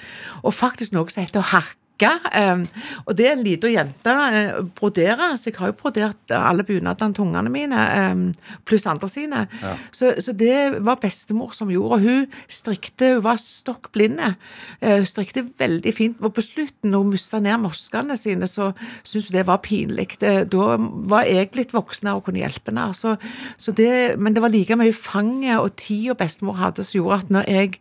og 0.43 0.55
faktisk 0.55 0.93
noe 0.97 1.11
som 1.13 1.25
heter 1.25 1.45
å 1.45 1.53
hakke. 1.55 1.77
Eh, 2.07 2.63
og 3.07 3.17
det 3.19 3.27
er 3.27 3.33
en 3.35 3.43
liten 3.45 3.73
jente 3.75 4.13
eh, 4.39 4.61
broderer, 4.79 5.35
så 5.37 5.49
jeg 5.51 5.57
har 5.59 5.73
jo 5.73 5.77
brodert 5.81 6.31
alle 6.31 6.63
bunadene 6.65 7.15
til 7.17 7.25
ungene 7.25 7.51
mine, 7.51 7.75
eh, 7.75 8.55
pluss 8.69 8.87
andre 8.87 9.09
sine. 9.11 9.47
Så, 9.91 10.15
så 10.23 10.33
det 10.33 10.79
var 10.85 11.01
bestemor 11.03 11.53
som 11.57 11.71
gjorde. 11.73 11.99
Og 11.99 12.01
hun 12.07 12.27
strikte, 12.49 13.15
hun 13.17 13.25
var 13.25 13.41
stokk 13.43 13.91
blinde. 13.93 14.35
Eh, 14.81 14.99
Hun 14.99 15.07
strikte 15.07 15.45
veldig 15.59 15.95
fint. 15.95 16.21
Og 16.21 16.35
på 16.35 16.43
slutten, 16.45 16.91
når 16.93 17.03
hun 17.03 17.11
mista 17.17 17.41
ned 17.41 17.59
moskene 17.63 18.17
sine, 18.17 18.47
så 18.47 18.71
syntes 19.03 19.31
hun 19.31 19.39
det 19.39 19.47
var 19.47 19.59
pinlig. 19.65 20.09
Da 20.21 20.77
var 21.11 21.25
jeg 21.29 21.51
blitt 21.55 21.75
voksen 21.75 22.09
og 22.15 22.25
kunne 22.27 22.43
hjelpe 22.43 22.71
henne. 22.73 22.89
Så, 22.95 23.17
så 23.57 23.73
det, 23.73 24.19
men 24.19 24.35
det 24.35 24.43
var 24.43 24.53
like 24.55 24.77
mye 24.79 24.93
fanget 24.95 25.59
og 25.59 25.75
tida 25.77 26.15
bestemor 26.19 26.59
hadde, 26.59 26.85
som 26.85 26.99
gjorde 27.01 27.21
at 27.23 27.31
når 27.31 27.49
jeg 27.51 27.81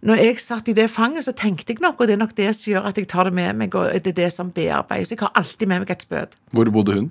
når 0.00 0.20
jeg 0.22 0.38
satt 0.38 0.68
i 0.70 0.74
det 0.76 0.86
fanget, 0.90 1.26
så 1.26 1.32
tenkte 1.34 1.72
jeg 1.72 1.82
nok, 1.82 2.00
og 2.00 2.06
det 2.06 2.14
er 2.14 2.20
nok 2.20 2.36
det 2.36 2.52
som 2.56 2.70
gjør 2.70 2.90
at 2.90 2.98
jeg 2.98 3.08
tar 3.10 3.26
det 3.26 3.34
med 3.34 3.56
meg, 3.58 3.74
og 3.74 3.90
det 4.04 4.12
er 4.12 4.18
det 4.20 4.32
som 4.32 4.52
bearbeides. 4.54 5.10
Jeg 5.10 5.18
har 5.20 5.32
alltid 5.34 5.66
med 5.66 5.82
meg 5.82 5.90
et 5.90 6.04
spød. 6.06 6.36
Hvor 6.54 6.70
bodde 6.70 6.94
hun? 6.94 7.10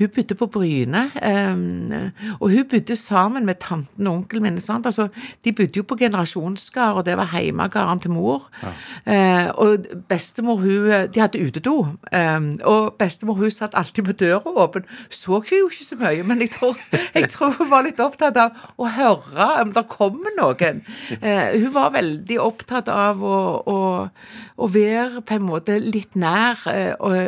Hun 0.00 0.08
bodde 0.08 0.34
på 0.34 0.46
Bryne, 0.46 1.02
eh, 1.22 1.56
og 2.40 2.50
hun 2.50 2.64
bodde 2.70 2.96
sammen 2.96 3.44
med 3.46 3.54
tanten 3.60 4.06
og 4.06 4.14
onkelen 4.14 4.42
min. 4.42 4.54
Altså, 4.56 5.08
de 5.44 5.52
bodde 5.52 5.76
jo 5.76 5.82
på 5.82 5.96
generasjonsgard, 6.00 6.96
og 6.96 7.06
det 7.06 7.16
var 7.16 7.28
heimegarden 7.34 8.00
til 8.00 8.10
mor. 8.10 8.46
Eh, 9.06 9.48
og 9.54 9.84
bestemor 10.08 10.56
hun, 10.56 10.88
De 11.14 11.20
hadde 11.20 11.42
utedo, 11.46 11.86
eh, 12.12 12.40
og 12.64 12.94
bestemor 12.98 13.34
hun 13.34 13.50
satt 13.50 13.76
alltid 13.76 14.06
med 14.06 14.14
døra 14.14 14.40
åpen. 14.64 14.88
Så 15.10 15.42
jo 15.52 15.68
ikke 15.68 15.84
så 15.84 15.96
mye, 16.00 16.22
men 16.22 16.40
jeg 16.40 16.50
tror, 16.50 16.76
jeg 17.14 17.28
tror 17.28 17.52
hun 17.58 17.70
var 17.70 17.84
litt 17.84 18.00
opptatt 18.00 18.36
av 18.36 18.56
å 18.78 18.88
høre 18.88 19.50
om 19.60 19.72
det 19.72 19.84
kommer 19.88 20.32
noen. 20.38 20.80
Hun 21.20 21.72
var 21.74 21.92
veldig 21.92 22.40
opptatt 22.40 22.88
av 22.88 23.20
å, 23.20 23.38
å, 23.68 24.08
å 24.56 24.66
være 24.72 25.20
på 25.20 25.36
en 25.36 25.44
måte 25.44 25.76
litt 25.78 26.16
nær 26.16 26.64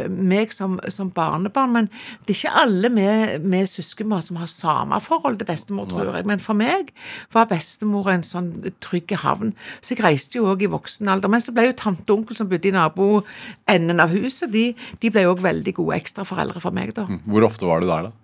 meg 0.09 0.57
som, 0.57 0.81
som 0.89 1.13
barnebarn. 1.13 1.77
Men 1.77 1.93
det 2.25 2.33
er 2.33 2.41
ikke 2.41 2.62
alle 2.63 2.91
med, 2.93 3.45
med 3.45 3.69
søskenbarn 3.71 4.25
som 4.25 4.39
har 4.41 4.51
samme 4.51 4.99
forhold 5.03 5.39
til 5.41 5.49
bestemor, 5.49 5.89
tror 5.91 6.15
jeg. 6.17 6.27
Men 6.29 6.43
for 6.43 6.59
meg 6.59 6.93
var 7.35 7.51
bestemor 7.51 8.11
en 8.13 8.25
sånn 8.27 8.51
trygg 8.85 9.15
havn. 9.23 9.53
Så 9.81 9.95
jeg 9.95 10.05
reiste 10.05 10.41
jo 10.41 10.49
òg 10.53 10.65
i 10.67 10.71
voksen 10.73 11.11
alder. 11.13 11.33
Men 11.33 11.45
så 11.45 11.55
ble 11.55 11.69
jo 11.69 11.77
tante 11.79 12.09
og 12.09 12.23
onkel 12.23 12.39
som 12.39 12.51
bodde 12.51 12.71
i 12.71 12.75
naboenden 12.75 14.03
av 14.03 14.15
huset, 14.15 14.51
de, 14.53 14.71
de 15.03 15.13
ble 15.13 15.27
òg 15.31 15.43
veldig 15.45 15.77
gode 15.81 16.01
ekstraforeldre 16.01 16.63
for 16.63 16.75
meg, 16.75 16.95
da. 16.97 17.09
Hvor 17.29 17.49
ofte 17.49 17.69
var 17.69 17.83
du 17.83 17.91
der, 17.91 18.11
da? 18.11 18.22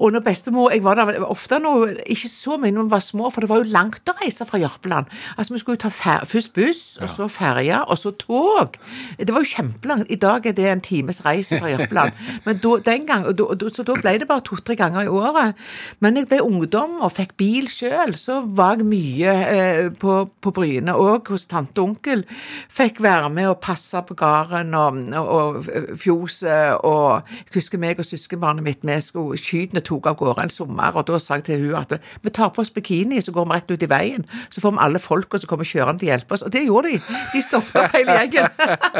Og 0.00 0.12
når 0.12 0.24
bestemor 0.24 0.70
Jeg 0.72 0.84
var 0.84 0.98
der 0.98 1.24
ofte 1.24 1.58
nå, 1.60 1.74
Ikke 2.06 2.28
så 2.28 2.56
mye 2.60 2.72
når 2.74 2.88
vi 2.88 2.94
var 2.94 3.04
små, 3.04 3.30
for 3.30 3.44
det 3.44 3.50
var 3.50 3.62
jo 3.62 3.72
langt 3.72 4.08
å 4.08 4.16
reise 4.20 4.46
fra 4.48 4.58
Jørpeland. 4.60 5.10
Altså, 5.36 5.54
vi 5.54 5.60
skulle 5.60 5.78
jo 5.78 5.84
ta 5.84 5.90
fer 5.92 6.24
først 6.28 6.52
buss, 6.56 6.82
og 7.02 7.10
så 7.12 7.28
ferje, 7.30 7.76
og 7.86 7.98
så 7.98 8.12
tog. 8.18 8.76
Det 9.18 9.34
var 9.34 9.44
jo 9.44 9.50
kjempelangt. 9.50 10.10
I 10.10 10.18
dag 10.20 10.46
er 10.46 10.56
det 10.56 10.66
en 10.70 10.82
times 10.84 11.20
reise 11.24 11.58
fra 11.60 11.70
Jørpeland. 11.72 12.16
Men 12.46 12.60
da, 12.62 12.74
den 12.86 13.06
gang, 13.08 13.26
da, 13.36 13.70
så 13.74 13.84
da 13.86 13.96
ble 13.98 14.16
det 14.22 14.28
bare 14.30 14.44
to-tre 14.46 14.76
ganger 14.78 15.04
i 15.04 15.12
året. 15.12 15.58
Men 16.00 16.16
jeg 16.16 16.28
ble 16.30 16.40
ungdom 16.44 17.00
og 17.04 17.12
fikk 17.16 17.36
bil 17.40 17.68
sjøl, 17.70 18.14
så 18.18 18.40
var 18.44 18.80
jeg 18.80 18.88
mye 18.90 19.36
eh, 19.50 19.82
på, 20.00 20.16
på 20.40 20.54
Bryne 20.56 20.96
òg, 20.96 21.30
hos 21.32 21.46
tante 21.50 21.82
og 21.82 21.94
onkel. 21.94 22.24
Fikk 22.72 23.02
være 23.04 23.30
med 23.34 23.50
og 23.52 23.60
passe 23.64 24.00
på 24.06 24.16
gården 24.18 24.74
og, 24.78 25.00
og, 25.20 25.60
og 25.66 25.98
fjoset, 26.00 26.80
og 26.86 27.28
jeg 27.28 27.54
husker 27.60 27.82
meg 27.82 28.00
og 28.00 28.08
søskenbarnet 28.08 28.64
mitt 28.64 28.86
vi 28.86 28.96
skulle 29.04 29.38
skytene 29.38 29.82
tok 29.90 30.08
av 30.10 30.18
gårde 30.20 30.46
en 30.46 30.52
sommer, 30.52 30.94
og 30.94 31.06
da 31.08 31.18
sa 31.22 31.38
jeg 31.38 31.46
til 31.48 31.66
hun 31.66 31.78
at 31.80 31.96
vi 32.22 32.32
tar 32.34 32.52
på 32.54 32.62
oss 32.62 32.72
bikini, 32.74 33.20
så 33.24 33.34
går 33.34 33.48
vi 33.48 33.56
rett 33.56 33.72
ut 33.72 33.84
i 33.84 33.90
veien. 33.90 34.26
Så 34.52 34.62
får 34.62 34.74
vi 34.76 34.82
alle 34.84 35.02
folka 35.02 35.40
som 35.40 35.50
kommer 35.50 35.68
kjørende 35.68 36.02
til 36.02 36.10
å 36.10 36.12
hjelpe 36.12 36.36
oss. 36.36 36.44
Og 36.46 36.52
det 36.54 36.64
gjorde 36.66 36.92
de. 36.92 37.00
De 37.34 37.42
stoppet 37.44 37.78
opp 37.80 37.96
hele 37.96 38.16
gjengen. 38.18 38.48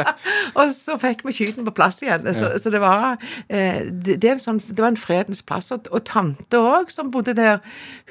og 0.59 0.73
så 0.75 0.97
fikk 1.01 1.23
vi 1.27 1.35
skyten 1.37 1.67
på 1.67 1.75
plass 1.77 2.01
igjen. 2.03 2.27
Så, 2.37 2.51
så 2.61 2.73
det 2.73 2.81
var 2.83 3.21
eh, 3.47 3.83
det, 3.87 4.17
det, 4.23 4.35
sånn, 4.43 4.61
det, 4.67 4.79
var 4.79 4.91
en 4.91 4.99
fredens 4.99 5.43
plass. 5.45 5.71
Og, 5.75 5.87
og 5.91 6.05
tante 6.07 6.59
òg, 6.61 6.91
som 6.93 7.11
bodde 7.13 7.35
der, 7.37 7.61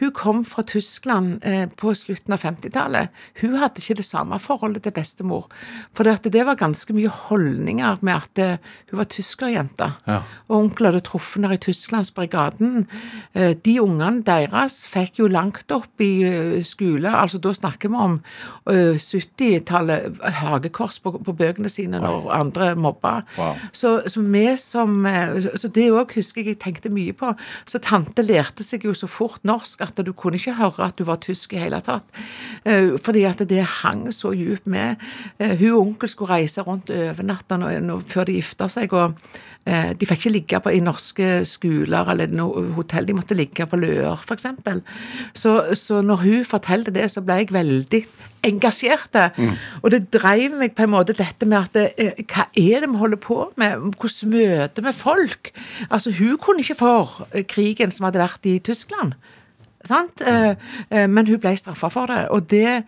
hun 0.00 0.14
kom 0.16 0.44
fra 0.48 0.64
Tyskland 0.66 1.44
eh, 1.46 1.66
på 1.80 1.94
slutten 1.96 2.36
av 2.36 2.44
50-tallet. 2.44 3.12
Hun 3.42 3.58
hadde 3.60 3.82
ikke 3.82 4.00
det 4.00 4.08
samme 4.08 4.40
forholdet 4.42 4.86
til 4.86 4.96
bestemor. 4.96 5.48
For 5.96 6.06
det, 6.06 6.32
det 6.32 6.46
var 6.48 6.60
ganske 6.60 6.94
mye 6.96 7.12
holdninger 7.28 8.04
med 8.06 8.16
at 8.16 8.62
hun 8.90 9.00
var 9.00 9.10
tyskerjente. 9.10 9.92
Ja. 10.08 10.22
Og 10.48 10.56
onkel 10.64 10.90
hadde 10.90 11.02
truffet 11.06 11.40
henne 11.40 11.56
i 11.56 11.62
Tysklandsbrigaden. 11.62 12.69
Eh, 13.34 13.52
de 13.64 13.76
ungene 13.82 14.24
deres 14.26 14.80
fikk 14.90 15.20
jo 15.20 15.28
langt 15.30 15.70
opp 15.74 16.02
i 16.02 16.10
eh, 16.26 16.56
skole, 16.66 17.10
altså 17.10 17.38
da 17.42 17.52
snakker 17.54 17.92
vi 17.92 18.00
om 18.00 18.16
70-tallet, 18.70 20.18
eh, 20.18 20.40
hagekors 20.40 21.00
på, 21.02 21.14
på, 21.18 21.34
bøkene 21.36 21.70
sine 21.72 22.00
når 22.02 22.16
wow. 22.16 22.30
andre 22.40 22.70
mobba. 22.78 23.14
Wow. 23.38 23.60
Så, 23.72 23.94
så, 24.10 24.22
vi 24.30 24.44
som 24.60 25.04
Så 25.56 25.68
det 25.74 25.88
òg 25.92 26.12
husker 26.16 26.42
jeg 26.42 26.54
jeg 26.54 26.60
tenkte 26.62 26.90
mye 26.92 27.14
på. 27.16 27.32
Så 27.68 27.80
tante 27.82 28.24
lærte 28.24 28.64
seg 28.66 28.84
jo 28.86 28.94
så 28.96 29.08
fort 29.10 29.44
norsk 29.46 29.82
at 29.84 30.00
du 30.04 30.12
kunne 30.16 30.40
ikke 30.40 30.56
høre 30.58 30.88
at 30.88 30.98
du 30.98 31.04
var 31.06 31.20
tysk 31.22 31.54
i 31.54 31.60
hele 31.62 31.80
tatt. 31.84 32.06
Fordi 32.64 33.22
at 33.28 33.42
det 33.48 33.62
hang 33.80 34.08
så 34.14 34.32
djupt 34.36 34.66
med. 34.70 35.00
Hun 35.38 35.70
og 35.70 35.80
onkel 35.84 36.10
skulle 36.10 36.40
reise 36.40 36.64
rundt 36.66 36.90
natta 37.22 37.58
før 38.10 38.28
de 38.28 38.38
gifta 38.40 38.68
seg. 38.72 38.92
og 38.92 39.16
de 39.66 40.06
fikk 40.08 40.24
ikke 40.24 40.32
ligge 40.32 40.58
på, 40.64 40.72
i 40.72 40.80
norske 40.82 41.26
skoler 41.46 42.08
eller 42.10 42.32
noe 42.32 42.62
hotell, 42.74 43.04
de 43.06 43.14
måtte 43.14 43.36
ligge 43.36 43.66
på 43.68 43.78
Løer 43.78 44.18
f.eks. 44.24 44.46
Så, 45.36 45.52
så 45.78 46.00
når 46.02 46.22
hun 46.24 46.46
fortalte 46.48 46.94
det, 46.94 47.04
så 47.12 47.22
ble 47.22 47.42
jeg 47.42 47.52
veldig 47.54 48.00
engasjert. 48.48 49.18
Mm. 49.36 49.56
Og 49.82 49.90
det 49.94 50.02
drev 50.14 50.56
meg 50.60 50.74
på 50.76 50.86
en 50.86 50.94
måte 50.94 51.16
dette 51.16 51.48
med 51.48 51.60
at 51.60 51.76
det, 51.76 51.86
eh, 52.00 52.22
hva 52.24 52.46
er 52.48 52.84
det 52.84 52.90
vi 52.90 53.02
holder 53.02 53.20
på 53.20 53.40
med? 53.60 53.90
Hvordan 54.00 54.32
møter 54.34 54.86
vi 54.86 54.94
folk? 54.96 55.52
Altså, 55.90 56.14
hun 56.18 56.38
kunne 56.40 56.64
ikke 56.64 56.80
for 56.80 57.26
eh, 57.30 57.44
krigen 57.44 57.92
som 57.94 58.08
hadde 58.08 58.22
vært 58.22 58.48
i 58.48 58.58
Tyskland. 58.64 59.18
Sant? 59.84 60.20
Men 60.90 61.24
hun 61.24 61.38
ble 61.40 61.54
straffa 61.56 61.88
for 61.88 62.10
det. 62.10 62.26
Og 62.36 62.50
det 62.52 62.82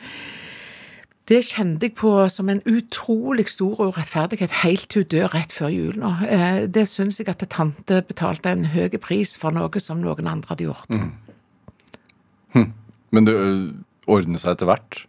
det 1.30 1.38
kjente 1.46 1.86
jeg 1.86 1.94
på 1.94 2.10
som 2.32 2.48
en 2.50 2.62
utrolig 2.66 3.46
stor 3.48 3.78
urettferdighet 3.78 4.56
helt 4.64 4.88
til 4.90 5.04
hun 5.04 5.10
dør 5.14 5.34
rett 5.36 5.54
før 5.54 5.70
jul 5.70 6.00
nå. 6.02 6.10
Eh, 6.26 6.64
det 6.66 6.88
syns 6.90 7.20
jeg 7.20 7.30
at 7.30 7.44
tante 7.50 8.00
betalte 8.08 8.50
en 8.50 8.66
høy 8.72 8.90
pris 9.02 9.36
for 9.38 9.54
noe 9.54 9.82
som 9.82 10.02
noen 10.02 10.26
andre 10.26 10.50
hadde 10.50 10.66
gjort. 10.66 10.90
Mm. 10.90 11.12
Hm. 12.56 12.68
Men 13.14 13.28
det 13.28 13.36
ordnet 14.10 14.42
seg 14.42 14.56
etter 14.56 14.70
hvert? 14.70 15.02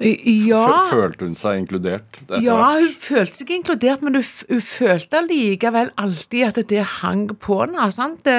Ja. 0.00 0.64
Følte 0.92 1.26
hun 1.26 1.34
seg 1.34 1.64
inkludert? 1.64 2.20
ja, 2.42 2.58
hun 2.78 2.92
følte 2.94 3.40
seg 3.40 3.50
inkludert, 3.56 4.02
men 4.06 4.14
hun, 4.20 4.26
hun 4.46 4.62
følte 4.62 5.24
likevel 5.26 5.90
alltid 5.98 6.44
at 6.46 6.60
det 6.70 6.84
hang 7.00 7.26
på 7.34 7.58
henne. 7.64 8.38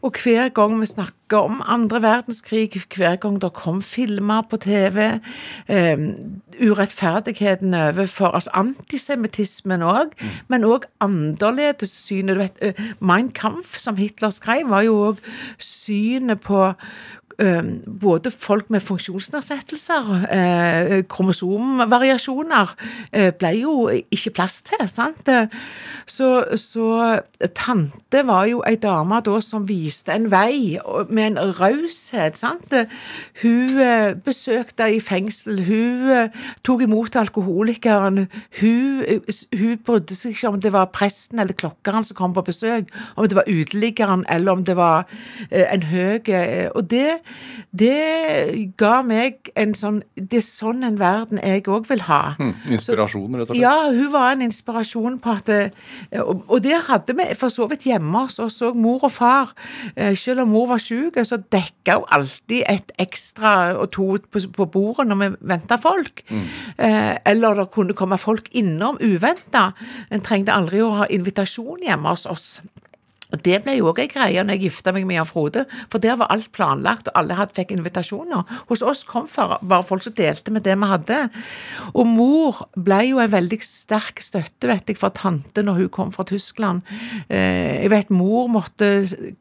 Og 0.00 0.20
hver 0.22 0.48
gang 0.56 0.78
vi 0.80 0.88
snakker 0.88 1.42
om 1.44 1.60
andre 1.66 2.00
verdenskrig, 2.02 2.70
hver 2.96 3.16
gang 3.20 3.36
det 3.42 3.52
kom 3.56 3.82
filmer 3.82 4.46
på 4.48 4.56
TV, 4.64 5.18
um, 5.68 6.06
urettferdigheten 6.60 7.74
overfor 7.74 8.36
altså 8.38 8.52
Antisemittismen 8.54 9.82
òg, 9.82 10.14
mm. 10.20 10.38
men 10.48 10.64
òg 10.64 10.86
annerledessynet. 11.04 12.38
Du 12.38 12.66
uh, 12.66 12.86
Mein 13.00 13.32
Kampf, 13.32 13.78
som 13.78 13.96
Hitler 14.00 14.32
skrev, 14.32 14.70
var 14.70 14.86
jo 14.86 14.96
òg 15.10 15.20
synet 15.58 16.40
på 16.44 16.72
både 18.00 18.30
folk 18.30 18.70
med 18.70 18.80
funksjonsnedsettelser, 18.80 20.10
eh, 20.30 21.02
kromosomvariasjoner, 21.08 22.74
eh, 23.12 23.32
ble 23.32 23.50
jo 23.60 23.88
ikke 23.88 24.30
plass 24.30 24.62
til. 24.62 24.88
sant? 24.88 25.28
Så, 26.06 26.44
så 26.56 27.20
tante 27.54 28.26
var 28.26 28.46
jo 28.46 28.62
ei 28.66 28.76
dame 28.76 29.20
da 29.24 29.40
som 29.40 29.66
viste 29.68 30.12
en 30.12 30.30
vei 30.30 30.78
med 31.08 31.26
en 31.26 31.38
raushet. 31.60 32.38
sant? 32.38 32.72
Hun 33.42 33.80
eh, 33.80 34.14
besøkte 34.14 34.94
i 34.94 35.00
fengsel, 35.00 35.64
hun 35.64 36.30
tok 36.62 36.82
imot 36.82 37.16
alkoholikeren, 37.16 38.28
hun, 38.60 39.04
hun 39.58 39.78
brydde 39.84 40.14
seg 40.14 40.34
ikke 40.34 40.48
om 40.48 40.60
det 40.60 40.72
var 40.72 40.92
presten 40.92 41.38
eller 41.38 41.54
klokkeren 41.54 42.04
som 42.04 42.16
kom 42.16 42.34
på 42.34 42.42
besøk, 42.42 42.90
om 43.16 43.28
det 43.28 43.36
var 43.36 43.48
uteliggeren 43.48 44.24
eller 44.28 44.52
om 44.52 44.64
det 44.64 44.76
var 44.76 45.04
en 45.50 45.82
høy 45.82 46.20
Og 46.74 46.90
det 46.90 47.23
det 47.74 48.74
ga 48.80 49.00
meg 49.06 49.50
en 49.58 49.74
sånn 49.74 50.02
Det 50.14 50.38
er 50.38 50.44
sånn 50.46 50.84
en 50.86 50.98
verden 51.00 51.40
jeg 51.42 51.64
òg 51.70 51.88
vil 51.90 52.04
ha. 52.08 52.34
Mm, 52.38 52.52
inspirasjon, 52.76 53.34
rett 53.34 53.48
og 53.48 53.52
slett? 53.52 53.62
Ja, 53.62 53.90
hun 53.90 54.10
var 54.12 54.32
en 54.34 54.44
inspirasjon 54.46 55.18
på 55.22 55.34
at 55.34 55.50
Og 56.48 56.58
det 56.64 56.78
hadde 56.88 57.16
vi 57.18 57.26
for 57.38 57.52
så 57.52 57.66
vidt 57.70 57.86
hjemme 57.88 58.26
hos 58.26 58.38
oss 58.42 58.60
òg. 58.64 58.78
Mor 58.78 59.06
og 59.08 59.12
far. 59.12 59.54
Eh, 59.96 60.14
selv 60.18 60.44
om 60.44 60.52
mor 60.54 60.68
var 60.70 60.82
syk, 60.82 61.18
så 61.26 61.38
dekka 61.38 61.98
hun 61.98 62.08
alltid 62.14 62.64
et 62.70 62.92
ekstra 63.00 63.74
og 63.78 63.90
to 63.94 64.06
på, 64.30 64.42
på 64.54 64.66
bordet 64.70 65.08
når 65.08 65.20
vi 65.20 65.30
venta 65.50 65.78
folk. 65.80 66.22
Mm. 66.30 66.46
Eh, 66.78 67.12
eller 67.32 67.60
det 67.60 67.70
kunne 67.74 67.96
komme 67.96 68.18
folk 68.20 68.48
innom 68.52 68.98
uventa. 69.02 69.70
En 70.10 70.24
trengte 70.24 70.54
aldri 70.54 70.82
å 70.84 70.94
ha 71.00 71.10
invitasjon 71.10 71.84
hjemme 71.86 72.14
hos 72.14 72.26
oss. 72.30 72.48
Og 73.34 73.42
Det 73.44 73.60
ble 73.64 73.76
jo 73.78 73.90
òg 73.90 74.00
ei 74.04 74.10
greie 74.10 74.44
når 74.44 74.58
jeg 74.58 74.68
gifta 74.68 74.92
meg 74.94 75.06
med 75.08 75.18
Jan 75.18 75.28
Frode, 75.28 75.64
for 75.92 76.02
der 76.02 76.18
var 76.20 76.30
alt 76.32 76.50
planlagt, 76.54 77.10
og 77.10 77.18
alle 77.18 77.38
hadde 77.38 77.56
fikk 77.56 77.72
invitasjoner. 77.74 78.44
Hos 78.70 78.84
oss 78.86 79.02
kom 79.08 79.26
bare 79.26 79.82
folk 79.86 80.04
som 80.06 80.14
delte 80.14 80.54
med 80.54 80.64
det 80.66 80.76
vi 80.78 80.90
hadde. 80.90 81.20
Og 81.94 82.06
mor 82.08 82.64
ble 82.78 83.00
jo 83.10 83.20
en 83.22 83.32
veldig 83.32 83.58
sterk 83.64 84.22
støtte, 84.22 84.68
vet 84.70 84.90
jeg, 84.90 84.98
for 85.00 85.14
tante 85.14 85.64
når 85.64 85.80
hun 85.82 85.90
kom 85.94 86.12
fra 86.14 86.26
Tyskland. 86.28 86.84
Eh, 87.28 87.82
jeg 87.82 87.90
vet 87.92 88.12
mor 88.14 88.48
måtte 88.52 88.90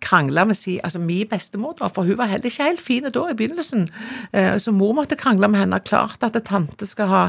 krangle 0.04 0.48
med 0.50 0.58
si, 0.58 0.80
altså 0.84 1.02
min 1.04 1.30
bestemor, 1.30 1.76
da, 1.80 1.90
for 1.94 2.08
hun 2.08 2.18
var 2.20 2.32
heller 2.32 2.50
ikke 2.50 2.70
helt 2.72 2.84
fin 2.84 3.06
da 3.06 3.28
i 3.30 3.38
begynnelsen. 3.38 3.88
Eh, 4.34 4.56
så 4.58 4.74
mor 4.76 4.96
måtte 4.98 5.20
krangle 5.20 5.50
med 5.52 5.64
henne. 5.64 5.82
Klart 5.84 6.24
at 6.26 6.38
tante 6.48 6.88
skal 6.90 7.12
ha 7.12 7.24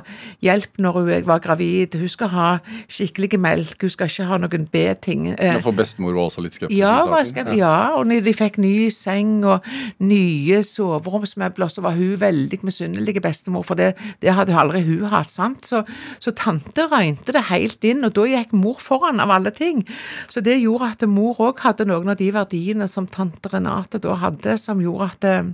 hjelp 0.45 0.81
når 0.81 0.99
hun 1.01 1.29
var 1.29 1.43
gravid, 1.45 1.99
hun 1.99 2.11
skal 2.11 2.33
ha 2.33 2.49
skikkelig 2.89 3.41
melk, 3.41 3.77
hun 3.83 3.93
skal 3.93 4.11
ikke 4.11 4.29
ha 4.31 4.41
noen 4.41 4.69
B-ting. 4.71 5.29
Ja, 5.35 5.59
for 5.65 5.77
bestemor 5.77 6.17
var 6.17 6.29
også 6.29 6.45
litt 6.45 6.54
skeptisk 6.55 6.79
ja, 6.79 6.95
i 7.05 7.27
saken? 7.29 7.51
Ja, 7.59 7.77
og 7.99 8.07
når 8.11 8.25
de 8.27 8.35
fikk 8.37 8.59
ny 8.63 8.89
seng 8.95 9.37
og 9.47 9.67
nye 10.05 10.61
soveromsmøbler, 10.67 11.71
så 11.73 11.85
var 11.85 11.97
hun 11.99 12.17
veldig 12.21 12.61
misunnelig 12.65 13.17
bestemor, 13.25 13.67
for 13.67 13.79
det, 13.79 13.93
det 14.23 14.35
hadde 14.37 14.57
aldri 14.59 14.85
hun 14.87 15.09
hatt. 15.13 15.33
sant? 15.35 15.67
Så, 15.69 15.85
så 16.23 16.35
tante 16.39 16.89
røynte 16.91 17.35
det 17.35 17.47
helt 17.51 17.85
inn, 17.87 18.05
og 18.07 18.15
da 18.17 18.27
gikk 18.31 18.55
mor 18.57 18.81
foran 18.83 19.23
av 19.23 19.33
alle 19.35 19.53
ting. 19.55 19.85
Så 20.29 20.43
det 20.45 20.61
gjorde 20.63 20.93
at 20.95 21.07
mor 21.11 21.41
òg 21.45 21.63
hadde 21.65 21.89
noen 21.91 22.15
av 22.15 22.19
de 22.21 22.31
verdiene 22.35 22.89
som 22.91 23.09
tante 23.11 23.51
Renate 23.53 24.01
da 24.03 24.17
hadde, 24.23 24.57
som 24.61 24.81
gjorde 24.83 25.11
at 25.13 25.29
eh, 25.29 25.53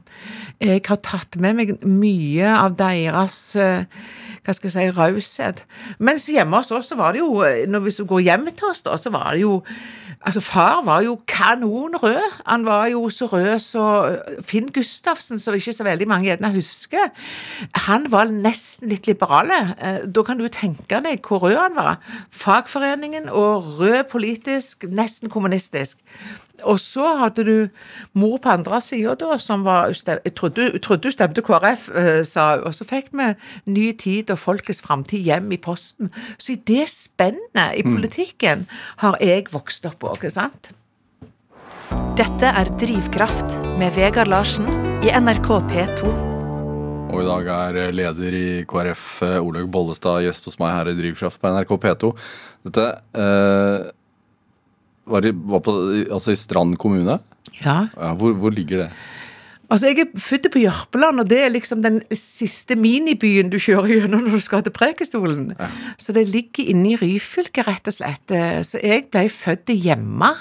jeg 0.71 0.85
har 0.87 1.01
tatt 1.05 1.39
med 1.41 1.59
meg 1.59 1.77
mye 1.85 2.51
av 2.55 2.77
deres 2.79 3.41
eh, 3.59 3.87
hva 4.45 4.55
skal 4.57 4.71
jeg 4.71 4.75
si, 4.75 4.97
raushet. 4.97 5.65
Mens 6.01 6.29
hjemme 6.31 6.61
hos 6.61 6.73
oss 6.75 6.91
så 6.91 6.99
var 6.99 7.15
det 7.15 7.23
jo, 7.23 7.43
hvis 7.85 8.01
du 8.01 8.07
går 8.09 8.25
hjem 8.25 8.49
til 8.51 8.71
oss, 8.71 8.83
da, 8.87 8.97
så 9.01 9.13
var 9.13 9.35
det 9.35 9.45
jo 9.45 9.61
Altså, 10.27 10.41
far 10.41 10.85
var 10.85 11.01
jo 11.03 11.21
kanonrød. 11.27 12.23
Han 12.47 12.67
var 12.67 12.87
jo 12.87 13.09
så 13.09 13.27
rød 13.27 13.59
så 13.59 13.85
Finn 14.43 14.69
Gustavsen, 14.73 15.39
som 15.39 15.55
ikke 15.55 15.73
så 15.73 15.85
veldig 15.85 16.09
mange 16.09 16.29
gjerne 16.29 16.53
husker, 16.53 17.09
han 17.75 18.13
var 18.13 18.25
nesten 18.25 18.89
litt 18.89 19.07
liberale. 19.07 19.75
Eh, 19.81 20.05
da 20.15 20.23
kan 20.23 20.39
du 20.39 20.49
tenke 20.49 21.01
deg 21.01 21.25
hvor 21.25 21.39
rød 21.39 21.57
han 21.57 21.77
var. 21.77 21.97
Fagforeningen 22.31 23.29
og 23.29 23.81
rød 23.81 24.05
politisk, 24.13 24.85
nesten 24.89 25.31
kommunistisk. 25.31 25.99
Og 26.63 26.81
så 26.81 27.17
hadde 27.17 27.45
du 27.45 27.69
mor 28.13 28.37
på 28.37 28.49
andre 28.49 28.81
sida, 28.81 29.15
da, 29.15 29.39
som 29.39 29.65
var 29.65 29.87
Jeg 30.25 30.35
trodde, 30.35 30.79
trodde 30.79 31.03
du 31.03 31.11
stemte 31.11 31.43
KrF, 31.43 31.89
eh, 31.95 32.25
sa 32.25 32.57
hun. 32.57 32.65
Og 32.65 32.75
så 32.75 32.85
fikk 32.85 33.09
vi 33.13 33.35
Ny 33.67 33.93
tid 33.93 34.31
og 34.31 34.39
Folkets 34.39 34.83
framtid 34.83 35.19
hjem 35.19 35.53
i 35.53 35.57
posten. 35.57 36.11
Så 36.39 36.53
i 36.53 36.57
det 36.67 36.89
spennet 36.89 37.77
i 37.77 37.83
mm. 37.83 37.95
politikken 37.95 38.67
har 38.97 39.17
jeg 39.21 39.47
vokst 39.53 39.87
opp 39.87 40.05
òg, 40.11 40.27
sant? 40.33 40.73
Dette 42.19 42.51
er 42.51 42.71
Drivkraft 42.81 43.55
med 43.79 43.95
Vegard 43.95 44.31
Larsen 44.31 44.67
i 45.07 45.13
NRK 45.15 45.49
P2. 45.71 46.11
Og 47.11 47.23
i 47.23 47.27
dag 47.27 47.49
er 47.55 47.95
leder 47.95 48.37
i 48.39 48.49
KrF 48.71 49.05
eh, 49.27 49.39
Olaug 49.43 49.71
Bollestad 49.73 50.23
gjest 50.25 50.47
hos 50.47 50.59
meg 50.61 50.75
her 50.75 50.91
i 50.93 50.97
Drivkraft 50.99 51.41
på 51.43 51.51
NRK 51.51 51.73
P2. 51.85 52.11
Dette 52.69 52.87
eh, 53.19 53.89
var, 55.11 55.27
i, 55.27 55.33
var 55.55 55.65
på, 55.67 55.75
altså 56.07 56.35
i 56.35 56.39
Strand 56.39 56.79
kommune. 56.81 57.19
Ja. 57.61 57.81
Ja, 57.97 58.13
hvor, 58.19 58.37
hvor 58.39 58.55
ligger 58.55 58.85
det? 58.85 58.91
Altså, 59.71 59.87
Jeg 59.87 59.99
er 60.03 60.19
født 60.19 60.49
på 60.53 60.59
Jørpeland, 60.59 61.21
og 61.23 61.29
det 61.31 61.39
er 61.45 61.49
liksom 61.55 61.83
den 61.83 62.01
siste 62.13 62.75
minibyen 62.77 63.51
du 63.53 63.59
kjører 63.63 63.87
gjennom 64.01 64.25
når 64.27 64.31
du 64.41 64.41
skal 64.43 64.65
til 64.67 64.73
Prekestolen. 64.75 65.53
Så 65.99 66.13
det 66.17 66.27
ligger 66.29 66.67
inne 66.73 66.91
i 66.93 66.97
Ryfylke, 66.99 67.63
rett 67.69 67.87
og 67.87 67.95
slett. 67.95 68.31
Eh, 68.35 68.63
Så 68.67 68.81
jeg 68.83 69.07
ble 69.13 69.29
født 69.31 69.71
hjemme. 69.71 70.33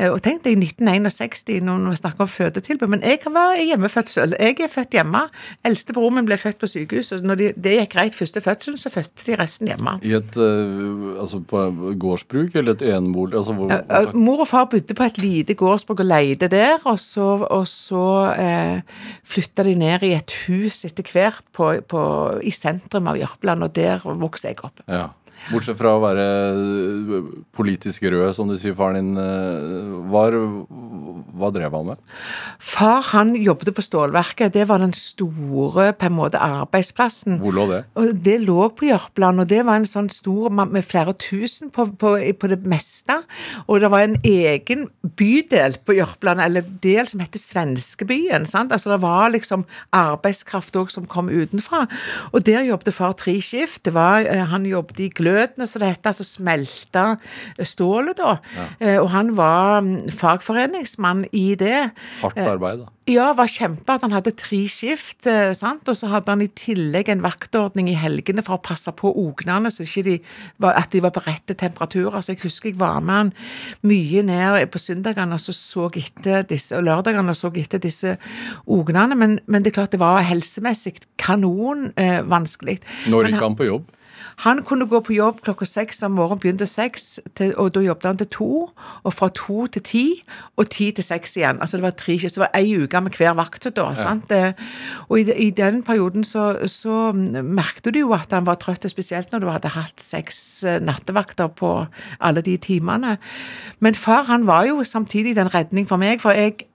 Eh, 0.00 0.08
Og 0.10 0.22
tenk 0.24 0.42
deg 0.46 0.56
i 0.56 0.60
1961, 0.64 1.60
når 1.66 1.90
vi 1.92 1.98
snakker 2.00 2.24
om 2.24 2.30
fødetilbud, 2.30 2.88
men 2.88 3.02
jeg 3.04 3.20
var 3.34 3.54
hjemmefødt 3.60 4.08
selv. 4.10 4.34
Jeg 4.40 4.56
er 4.64 4.70
født 4.72 4.96
hjemme. 4.96 5.26
Eldstebroren 5.66 6.14
min 6.20 6.28
ble 6.28 6.38
født 6.40 6.58
på 6.62 6.68
sykehus, 6.70 7.12
og 7.12 7.26
når 7.28 7.40
de, 7.40 7.50
det 7.56 7.74
gikk 7.76 7.92
greit 7.94 8.16
første 8.16 8.40
fødselen, 8.40 8.78
så 8.80 8.92
fødte 8.92 9.26
de 9.26 9.36
resten 9.40 9.68
hjemme. 9.68 9.98
I 10.06 10.14
et 10.18 10.38
eh, 10.40 11.20
altså 11.20 11.42
på 11.44 11.64
gårdsbruk 12.00 12.56
eller 12.56 12.78
et 12.78 12.86
enebolig? 12.94 13.36
Altså, 13.38 13.52
hvor, 13.58 13.70
Eh, 13.70 14.14
Mor 14.14 14.40
og 14.44 14.48
far 14.48 14.64
bodde 14.72 14.94
på 14.94 15.04
et 15.04 15.18
lite 15.18 15.54
gårdsbruk 15.54 16.00
og 16.00 16.06
leide 16.06 16.48
der, 16.48 16.78
og 16.84 16.98
så, 16.98 17.28
og 17.50 17.66
så 17.68 18.04
eh, 18.38 18.80
flytta 19.24 19.64
de 19.66 19.74
ned 19.74 20.02
i 20.08 20.14
et 20.16 20.32
hus 20.46 20.84
etter 20.88 21.04
hvert 21.12 21.44
på, 21.56 21.72
på, 21.88 22.02
i 22.42 22.50
sentrum 22.54 23.08
av 23.10 23.18
Jørpeland, 23.20 23.62
og 23.66 23.74
der 23.76 24.00
vokste 24.04 24.48
jeg 24.48 24.64
opp. 24.64 24.80
ja. 24.88 25.08
Bortsett 25.48 25.78
fra 25.78 25.94
å 25.96 26.02
være 26.02 26.26
eh, 26.52 27.28
politisk 27.56 28.04
rød, 28.12 28.28
som 28.36 28.50
du 28.50 28.56
sier 28.60 28.76
faren 28.76 29.00
din 29.00 29.20
eh, 29.20 29.94
var. 30.12 30.36
Hva 31.40 31.48
drev 31.54 31.74
han 31.74 31.90
med? 31.92 32.02
Far 32.60 33.00
han 33.12 33.32
jobbet 33.38 33.72
på 33.76 33.84
stålverket, 33.84 34.52
det 34.54 34.66
var 34.68 34.82
den 34.82 34.92
store 34.96 35.90
på 35.96 36.08
en 36.10 36.16
måte 36.18 36.40
arbeidsplassen. 36.42 37.38
Hvor 37.42 37.56
lå 37.56 37.66
det? 37.70 37.80
Og 37.98 38.12
det 38.26 38.36
lå 38.44 38.68
på 38.76 38.90
Jørpeland, 38.90 39.42
og 39.42 39.50
det 39.50 39.62
var 39.66 39.80
en 39.80 39.88
sånn 39.88 40.10
stor 40.12 40.52
med 40.52 40.84
flere 40.86 41.14
tusen 41.16 41.72
på, 41.72 41.88
på, 42.00 42.14
på 42.40 42.50
det 42.52 42.60
meste. 42.68 43.20
Og 43.66 43.80
det 43.82 43.90
var 43.92 44.04
en 44.04 44.18
egen 44.26 44.86
bydel 45.16 45.78
på 45.86 45.96
Jørpeland, 45.96 46.42
eller 46.44 46.66
del 46.84 47.08
som 47.08 47.22
heter 47.24 47.40
Svenskebyen. 47.42 48.46
sant? 48.48 48.72
Altså 48.72 48.92
det 48.92 49.00
var 49.02 49.32
liksom 49.32 49.64
arbeidskraft 49.96 50.76
òg 50.76 50.92
som 50.92 51.08
kom 51.10 51.30
utenfra. 51.32 51.86
Og 52.34 52.44
der 52.46 52.66
jobbet 52.68 52.94
far 52.94 53.16
tre 53.18 53.38
skift. 53.40 53.84
Det 53.84 53.94
var, 53.94 54.20
eh, 54.20 54.44
han 54.52 54.66
jobbet 54.68 55.00
i 55.00 55.08
glødene, 55.30 55.66
som 55.70 55.82
det 55.82 55.92
heter, 55.94 56.12
altså 56.12 56.26
smelta 56.26 57.06
stålet, 57.62 58.18
da. 58.20 58.36
Ja. 58.80 58.96
Og 59.00 59.10
han 59.14 59.34
var 59.38 59.80
mm, 59.84 60.10
fagforeningsmann 60.10 61.26
i 61.32 61.54
det. 61.58 61.90
Hardt 62.22 62.38
arbeid, 62.38 62.84
da. 62.84 62.94
Ja, 63.10 63.30
var 63.34 63.48
kjempe 63.50 63.94
at 63.94 64.04
han 64.04 64.12
hadde 64.14 64.32
tre 64.38 64.60
skift, 64.70 65.24
eh, 65.26 65.50
sant? 65.56 65.88
og 65.88 65.96
så 65.98 66.10
hadde 66.12 66.30
han 66.30 66.42
i 66.44 66.50
tillegg 66.54 67.08
en 67.10 67.22
vaktordning 67.24 67.88
i 67.90 67.96
helgene 67.98 68.44
for 68.46 68.58
å 68.58 68.62
passe 68.62 68.92
på 68.96 69.10
ognene, 69.18 69.70
så 69.72 69.86
ikke 69.86 70.04
de 70.06 70.16
var, 70.62 70.76
at 70.78 70.92
de 70.92 71.02
var 71.02 71.14
på 71.14 71.22
rette 71.24 71.56
temperaturer. 71.58 72.20
Så 72.20 72.34
jeg 72.34 72.42
husker 72.44 72.70
jeg 72.70 72.78
var 72.80 73.00
med 73.00 73.16
han 73.16 73.32
mye 73.88 74.22
ned 74.26 74.60
på 74.70 74.82
søndagene 74.82 75.38
og 75.38 75.42
så 75.42 75.54
så 75.56 75.88
etter 75.90 76.44
disse, 76.48 76.76
og 76.76 76.86
lørdagene 76.86 77.34
og 77.34 77.38
så 77.38 77.50
etter 77.50 77.82
disse 77.82 78.16
ognene. 78.66 79.16
men, 79.16 79.38
men 79.46 79.64
det 79.64 79.72
er 79.72 79.78
klart 79.80 79.96
det 79.96 80.02
var 80.02 80.22
helsemessig 80.26 81.00
kanon 81.18 81.90
eh, 81.96 82.20
vanskelig. 82.22 82.78
Når 83.10 83.32
gikk 83.32 83.42
han 83.42 83.58
på 83.58 83.70
jobb? 83.72 83.88
Han 84.40 84.62
kunne 84.64 84.86
gå 84.88 85.00
på 85.04 85.12
jobb 85.12 85.42
klokka 85.44 85.66
seks 85.68 86.02
om 86.06 86.14
morgenen, 86.16 86.40
begynte 86.40 86.66
seks, 86.68 87.18
og 87.60 87.74
da 87.74 87.82
jobbet 87.84 88.06
han 88.08 88.20
til 88.22 88.28
to. 88.32 88.50
Og 89.04 89.12
fra 89.12 89.28
to 89.36 89.66
til 89.74 89.84
ti, 89.84 90.04
og 90.56 90.70
ti 90.72 90.90
til 90.96 91.04
seks 91.04 91.36
igjen. 91.36 91.60
Altså 91.60 91.76
det 91.76 91.84
var 91.84 91.96
tre 92.00 92.16
skift. 92.18 92.34
Så 92.34 92.40
det 92.40 92.46
var 92.46 92.60
ei 92.60 92.72
uke 92.80 93.02
med 93.04 93.18
hver 93.20 93.36
vakt 93.36 93.68
da. 93.76 93.90
sant? 93.98 94.32
Og 95.08 95.20
i, 95.20 95.26
i 95.48 95.50
den 95.50 95.82
perioden 95.84 96.24
så, 96.24 96.54
så 96.72 97.12
merket 97.12 97.92
du 97.92 98.00
jo 98.00 98.14
at 98.16 98.32
han 98.32 98.48
var 98.48 98.56
trøtt, 98.62 98.88
spesielt 98.88 99.32
når 99.32 99.44
du 99.44 99.50
hadde 99.52 99.74
hatt 99.76 100.00
seks 100.00 100.40
eh, 100.64 100.80
nattevakter 100.80 101.52
på 101.52 101.74
alle 102.20 102.40
de 102.40 102.56
timene. 102.56 103.18
Men 103.80 103.94
far 103.94 104.24
han 104.30 104.48
var 104.48 104.64
jo 104.70 104.84
samtidig 104.84 105.36
den 105.36 105.52
redning 105.52 105.88
for 105.88 106.00
meg, 106.00 106.24
for 106.24 106.32
jeg 106.32 106.69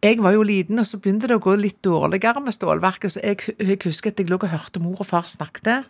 jeg 0.00 0.22
var 0.24 0.32
jo 0.32 0.44
liten, 0.46 0.80
og 0.80 0.88
så 0.88 0.98
begynte 0.98 1.28
det 1.28 1.36
å 1.36 1.44
gå 1.44 1.54
litt 1.60 1.80
dårligere 1.84 2.40
med 2.40 2.56
stålverket. 2.56 3.14
Så 3.14 3.24
jeg, 3.24 3.42
jeg 3.60 3.80
husker 3.84 4.14
at 4.14 4.20
jeg 4.22 4.30
lå 4.30 4.38
og 4.40 4.52
hørte 4.52 4.80
mor 4.82 5.02
og 5.02 5.08
far 5.08 5.28
snakke. 5.28 5.82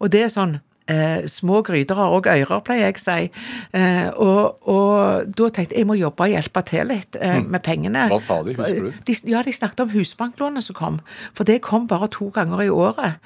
Og 0.00 0.12
det 0.12 0.26
er 0.26 0.32
sånn 0.32 0.58
eh, 0.88 1.26
Små 1.30 1.62
gryter 1.66 1.98
har 1.98 2.12
òg 2.16 2.28
ører, 2.32 2.60
pleier 2.66 2.90
jeg 2.90 2.98
å 2.98 3.02
si. 3.04 3.30
Eh, 3.76 4.08
og, 4.16 4.68
og 4.68 5.30
da 5.36 5.48
tenkte 5.50 5.74
jeg 5.74 5.84
jeg 5.86 5.88
må 5.90 5.96
jobbe 5.98 6.24
og 6.26 6.32
hjelpe 6.32 6.62
til 6.66 6.88
litt 6.90 7.16
eh, 7.20 7.40
med 7.44 7.62
pengene. 7.62 8.06
Hva 8.10 8.18
sa 8.22 8.40
de, 8.42 8.54
husker 8.56 8.88
du? 8.88 9.00
De, 9.06 9.16
ja, 9.30 9.42
de 9.46 9.52
snakket 9.54 9.84
om 9.84 9.92
husbanklånet 9.94 10.64
som 10.66 10.76
kom. 10.78 11.00
For 11.36 11.46
det 11.48 11.60
kom 11.64 11.86
bare 11.90 12.08
to 12.12 12.30
ganger 12.34 12.64
i 12.64 12.70
året, 12.72 13.20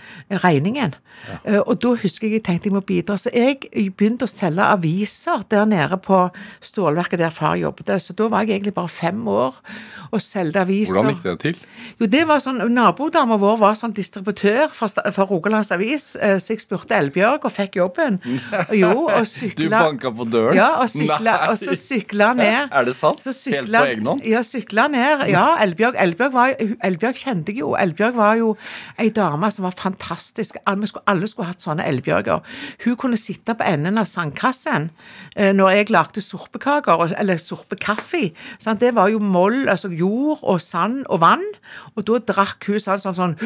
regningen. 0.44 0.96
Eh, 1.44 1.60
Og 1.60 1.78
da 1.82 1.94
husker 2.00 2.28
jeg 2.28 2.40
jeg 2.40 2.44
tenkte 2.46 2.68
jeg 2.70 2.74
må 2.74 2.82
bidra. 2.86 3.16
Så 3.20 3.32
jeg 3.34 3.62
begynte 3.96 4.26
å 4.26 4.30
selge 4.30 4.66
aviser 4.66 5.44
der 5.50 5.64
nede 5.68 5.96
på 6.02 6.22
stålverket 6.64 7.18
der 7.22 7.32
far 7.34 7.56
jobbet. 7.60 7.90
Så 8.02 8.14
da 8.16 8.28
var 8.28 8.44
jeg 8.44 8.58
egentlig 8.58 8.74
bare 8.76 8.88
fem 8.92 9.20
år 9.28 9.56
og 10.10 10.20
solgte 10.22 10.60
aviser. 10.64 10.94
Hvordan 10.94 11.14
gikk 11.14 11.24
det 11.26 11.36
til? 11.44 11.58
Jo, 12.00 12.08
det 12.10 12.22
var 12.28 12.40
sånn, 12.42 12.62
Nabodama 12.74 13.38
vår 13.40 13.58
var 13.60 13.76
sånn 13.78 13.94
distributør 13.96 14.68
for, 14.74 14.90
for 15.14 15.30
Rogalands 15.30 15.70
Avis, 15.74 16.12
eh, 16.16 16.36
så 16.42 16.54
jeg 16.54 16.64
spurte 16.64 16.96
Elbjørg 16.96 17.44
og 17.50 17.54
fikk 17.56 17.78
jobben. 17.80 18.18
Jo, 18.76 18.92
og 19.10 19.24
Du 19.26 19.30
sykla 19.30 19.82
banka 19.84 20.12
på 20.14 20.26
døren? 20.30 20.56
Ja, 20.58 20.68
og 20.80 20.90
sykla, 20.92 21.34
og 21.50 21.58
så 21.60 21.74
sykla 21.78 22.30
ned. 22.38 22.70
Er 22.70 22.86
det 22.86 22.94
sant? 22.96 23.22
Så 23.24 23.34
Helt 23.50 23.70
på 23.72 23.82
egen 23.90 24.06
hånd? 24.06 24.24
Ja, 24.28 24.42
sykla 24.46 24.86
ned. 24.92 25.26
Ja, 25.32 25.56
Elbjørg, 25.64 25.98
Elbjørg, 26.00 26.34
var, 26.34 26.54
Elbjørg 26.86 27.20
kjente 27.20 27.54
jeg 27.54 27.62
jo. 27.64 27.74
Elbjørg 27.78 28.16
var 28.18 28.38
jo 28.40 28.52
ei 29.00 29.10
dame 29.14 29.50
som 29.54 29.66
var 29.66 29.74
fantastisk. 29.76 30.58
Alle 30.70 30.88
skulle, 30.90 31.04
alle 31.10 31.30
skulle 31.30 31.50
hatt 31.50 31.64
sånne 31.64 31.86
Elbjørger. 31.90 32.44
Hun 32.84 32.98
kunne 33.00 33.20
sitte 33.20 33.56
på 33.58 33.66
enden 33.66 34.00
av 34.00 34.08
sandkassen 34.10 34.90
eh, 35.36 35.52
når 35.56 35.74
jeg 35.76 35.90
lagde 35.94 36.24
sorpekaker, 36.24 37.16
eller 37.18 37.40
sorpekaffe. 37.42 38.30
Sant? 38.58 38.80
Det 38.80 38.94
var 38.96 39.10
jo 39.12 39.20
moll, 39.22 39.66
altså 39.68 39.90
jord 39.92 40.40
og 40.42 40.60
sand 40.64 41.02
og 41.08 41.22
vann. 41.24 41.44
Og 41.96 42.06
da 42.08 42.20
drakk 42.32 42.70
hun 42.70 42.80
sånn 42.80 43.00
sånn, 43.02 43.18
sånn 43.18 43.36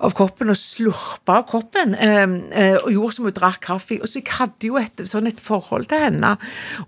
av 0.00 0.14
koppen 0.16 0.52
og 0.52 0.58
slurpa 0.60 1.40
av 1.40 1.46
koppen, 1.50 1.94
eh, 1.94 2.24
eh, 2.52 2.76
og 2.82 2.90
gjorde 2.92 3.16
som 3.16 3.28
hun 3.28 3.36
drakk 3.36 3.62
kaffe. 3.68 4.00
Og 4.00 4.08
så 4.10 4.20
jeg 4.20 4.36
hadde 4.38 4.70
jo 4.70 4.76
et, 4.80 5.06
sånn 5.08 5.30
et 5.30 5.40
forhold 5.40 5.88
til 5.90 6.04
henne. 6.06 6.36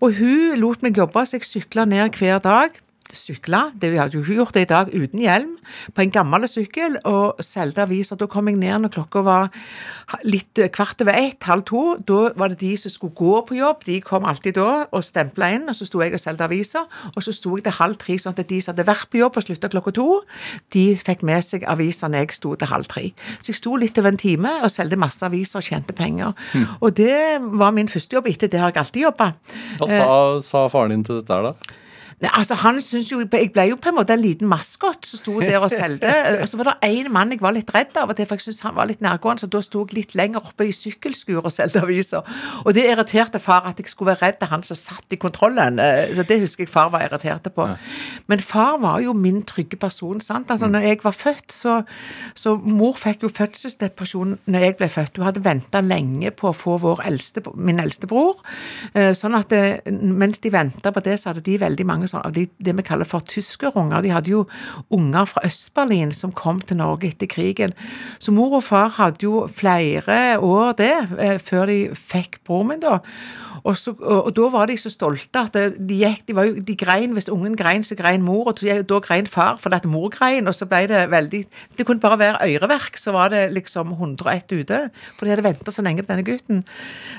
Og 0.01 0.19
hun 0.19 0.59
lot 0.61 0.83
meg 0.83 0.99
jobbe, 0.99 1.27
så 1.27 1.39
jeg 1.39 1.49
sykla 1.49 1.87
ned 1.89 2.19
hver 2.19 2.43
dag. 2.45 2.79
Sykla, 3.17 3.71
det 3.81 3.95
hadde 3.97 4.19
jo 4.19 4.23
ikke 4.23 4.37
gjort 4.41 4.57
det 4.57 4.63
i 4.67 4.69
dag 4.69 4.91
uten 4.93 5.23
hjelm, 5.23 5.55
på 5.95 6.03
en 6.03 6.13
gammel 6.13 6.45
sykkel, 6.49 6.99
og 7.09 7.41
solgte 7.45 7.85
aviser. 7.87 8.19
Da 8.21 8.29
kom 8.31 8.51
jeg 8.51 8.59
ned 8.61 8.85
når 8.85 8.93
klokka 8.97 9.23
var 9.25 9.49
litt 10.29 10.59
eh, 10.61 10.71
kvart 10.73 11.01
over 11.05 11.17
ett, 11.17 11.41
halv 11.49 11.65
to. 11.69 11.83
Da 12.09 12.33
var 12.39 12.53
det 12.53 12.61
de 12.63 12.75
som 12.81 12.93
skulle 12.93 13.17
gå 13.17 13.41
på 13.49 13.59
jobb, 13.59 13.87
de 13.89 13.99
kom 14.05 14.29
alltid 14.29 14.59
da 14.59 14.69
og 14.93 15.05
stempla 15.05 15.51
inn, 15.57 15.69
og 15.71 15.77
så 15.79 15.89
sto 15.89 16.03
jeg 16.05 16.17
og 16.17 16.23
solgte 16.23 16.49
aviser. 16.49 16.87
Og 17.15 17.25
så 17.25 17.35
sto 17.37 17.55
jeg 17.57 17.67
til 17.67 17.77
halv 17.79 17.99
tre, 18.01 18.19
sånn 18.21 18.37
at 18.37 18.53
de 18.53 18.61
som 18.63 18.75
hadde 18.75 18.89
vært 18.89 19.09
på 19.13 19.23
jobb 19.23 19.41
og 19.41 19.47
slutta 19.47 19.73
klokka 19.73 19.95
to, 19.99 20.09
de 20.75 20.85
fikk 20.99 21.25
med 21.29 21.45
seg 21.47 21.67
aviser 21.69 22.13
når 22.13 22.27
jeg 22.27 22.39
sto 22.39 22.55
til 22.59 22.73
halv 22.73 22.89
tre. 22.93 23.09
Så 23.41 23.53
jeg 23.53 23.61
sto 23.63 23.77
litt 23.81 23.99
over 24.01 24.13
en 24.13 24.21
time 24.21 24.55
og 24.63 24.73
solgte 24.73 25.01
masse 25.01 25.25
aviser 25.27 25.63
og 25.63 25.69
tjente 25.69 25.97
penger. 25.97 26.37
Og 26.81 26.95
det 26.97 27.39
var 27.41 27.75
min 27.77 27.91
første 27.91 28.19
jobb. 28.19 28.29
Etter 28.31 28.51
det 28.53 28.61
har 28.63 28.73
jeg 28.73 28.83
alltid 28.85 29.07
jobba. 29.09 29.33
Hva 29.81 29.91
sa, 29.91 30.09
sa 30.45 30.65
faren 30.73 30.97
din 30.97 31.05
til 31.07 31.23
dette 31.23 31.35
her, 31.35 31.51
da? 31.53 31.77
Nei, 32.21 32.31
altså 32.35 32.55
han 32.59 32.81
synes 32.83 33.13
jo, 33.13 33.21
Jeg 33.33 33.53
ble 33.55 33.65
jo 33.71 33.77
på 33.79 33.89
en 33.93 33.95
måte 33.95 34.13
en 34.17 34.21
liten 34.23 34.49
maskot 34.51 35.07
som 35.07 35.21
sto 35.21 35.37
der 35.41 35.59
og 35.63 35.71
solgte. 35.71 36.11
Og 36.43 36.49
så 36.51 36.59
var 36.59 36.65
det 36.73 36.89
en 36.89 37.13
mann 37.15 37.31
jeg 37.31 37.41
var 37.41 37.53
litt 37.55 37.71
redd 37.75 37.95
av, 38.01 38.09
og 38.11 38.17
det, 38.19 38.27
for 38.27 38.35
jeg 38.35 38.43
syntes 38.49 38.65
han 38.67 38.75
var 38.75 38.89
litt 38.91 39.01
nærgående, 39.05 39.41
så 39.45 39.47
da 39.51 39.61
sto 39.63 39.85
jeg 39.87 39.95
litt 39.95 40.15
lenger 40.19 40.43
oppe 40.43 40.67
i 40.67 40.73
sykkelskur 40.75 41.39
og 41.45 41.53
solgte 41.55 41.83
aviser. 41.85 42.27
Og 42.65 42.75
det 42.75 42.85
irriterte 42.91 43.39
far 43.39 43.69
at 43.71 43.79
jeg 43.79 43.87
skulle 43.93 44.11
være 44.17 44.27
redd 44.27 44.43
av 44.43 44.51
han 44.51 44.65
som 44.67 44.77
satt 44.79 45.15
i 45.15 45.19
kontrollen. 45.21 45.79
Eh, 45.79 46.15
Så 46.17 46.25
det 46.27 46.41
husker 46.43 46.65
jeg 46.67 46.73
far 46.73 46.91
var 46.91 47.07
irritert 47.07 47.47
på. 47.55 47.69
Men 48.27 48.41
far 48.43 48.79
var 48.83 48.99
jo 49.05 49.13
min 49.13 49.43
trygge 49.47 49.77
person. 49.79 50.21
sant? 50.21 50.51
Altså 50.51 50.67
når 50.67 50.81
jeg 50.89 50.99
var 51.05 51.15
født, 51.15 51.53
så, 51.53 51.83
så 52.35 52.57
mor 52.59 52.97
fikk 52.99 53.23
jo 53.23 53.29
fødselsdepresjon 53.29 54.39
når 54.47 54.59
jeg 54.67 54.77
ble 54.81 54.89
født. 54.89 55.17
Hun 55.19 55.27
hadde 55.29 55.45
venta 55.45 55.81
lenge 55.85 56.31
på 56.35 56.51
å 56.51 56.57
få 56.57 56.79
vår 56.83 57.05
eldste, 57.07 57.43
min 57.55 57.79
eldste 57.81 58.07
bror. 58.11 58.41
Eh, 58.95 59.13
Sånn 59.15 59.35
at 59.39 59.53
eh, 59.53 59.79
mens 59.93 60.39
de 60.43 60.51
venta 60.53 60.91
på 60.95 61.01
det, 61.05 61.19
så 61.21 61.31
hadde 61.33 61.45
de 61.47 61.59
veldig 61.61 61.87
mange 61.87 62.08
sånn, 62.11 62.25
av 62.27 62.35
de, 62.37 62.47
det 62.59 62.75
vi 62.79 62.85
kaller 62.87 63.09
for 63.09 63.25
tyskerunger. 63.25 64.03
De 64.05 64.13
hadde 64.15 64.33
jo 64.33 64.45
unger 64.95 65.29
fra 65.31 65.45
Øst-Berlin 65.49 66.13
som 66.17 66.35
kom 66.37 66.61
til 66.61 66.81
Norge 66.81 67.11
etter 67.13 67.31
krigen. 67.31 67.77
Så 68.19 68.35
mor 68.35 68.59
og 68.59 68.65
far 68.67 68.95
hadde 68.99 69.27
jo 69.27 69.45
flere 69.53 70.39
år 70.45 70.75
det, 70.81 70.95
eh, 71.19 71.37
før 71.39 71.69
de 71.71 71.79
fikk 71.95 72.41
broren 72.49 72.73
min, 72.73 72.83
da. 72.85 72.99
Og, 73.69 73.77
så, 73.77 73.93
og, 74.01 74.23
og 74.27 74.33
da 74.37 74.47
var 74.55 74.71
de 74.71 74.77
så 74.81 74.89
stolte 74.93 75.43
at 75.45 75.57
de 75.77 75.97
gikk, 76.01 76.23
de, 76.31 76.35
var 76.39 76.47
jo, 76.49 76.55
de 76.65 76.75
grein, 76.81 77.13
hvis 77.13 77.29
ungen 77.29 77.57
grein, 77.59 77.83
så 77.85 77.97
grein 77.99 78.23
mor, 78.25 78.49
og 78.49 78.63
da 78.89 78.99
grein 79.05 79.27
far 79.29 79.59
fordi 79.61 79.77
at 79.77 79.89
mor 79.91 80.09
grein, 80.15 80.49
og 80.49 80.55
så 80.57 80.65
ble 80.71 80.87
det 80.89 81.03
veldig 81.13 81.41
Det 81.77 81.85
kunne 81.87 82.01
bare 82.01 82.19
være 82.19 82.49
øreverk, 82.49 82.97
så 82.97 83.13
var 83.13 83.29
det 83.35 83.43
liksom 83.53 83.93
101 83.93 84.53
ute, 84.57 84.79
for 85.19 85.27
de 85.27 85.35
hadde 85.35 85.45
venta 85.45 85.75
så 85.75 85.85
lenge 85.85 86.03
på 86.03 86.13
denne 86.15 86.25
gutten. 86.25 86.65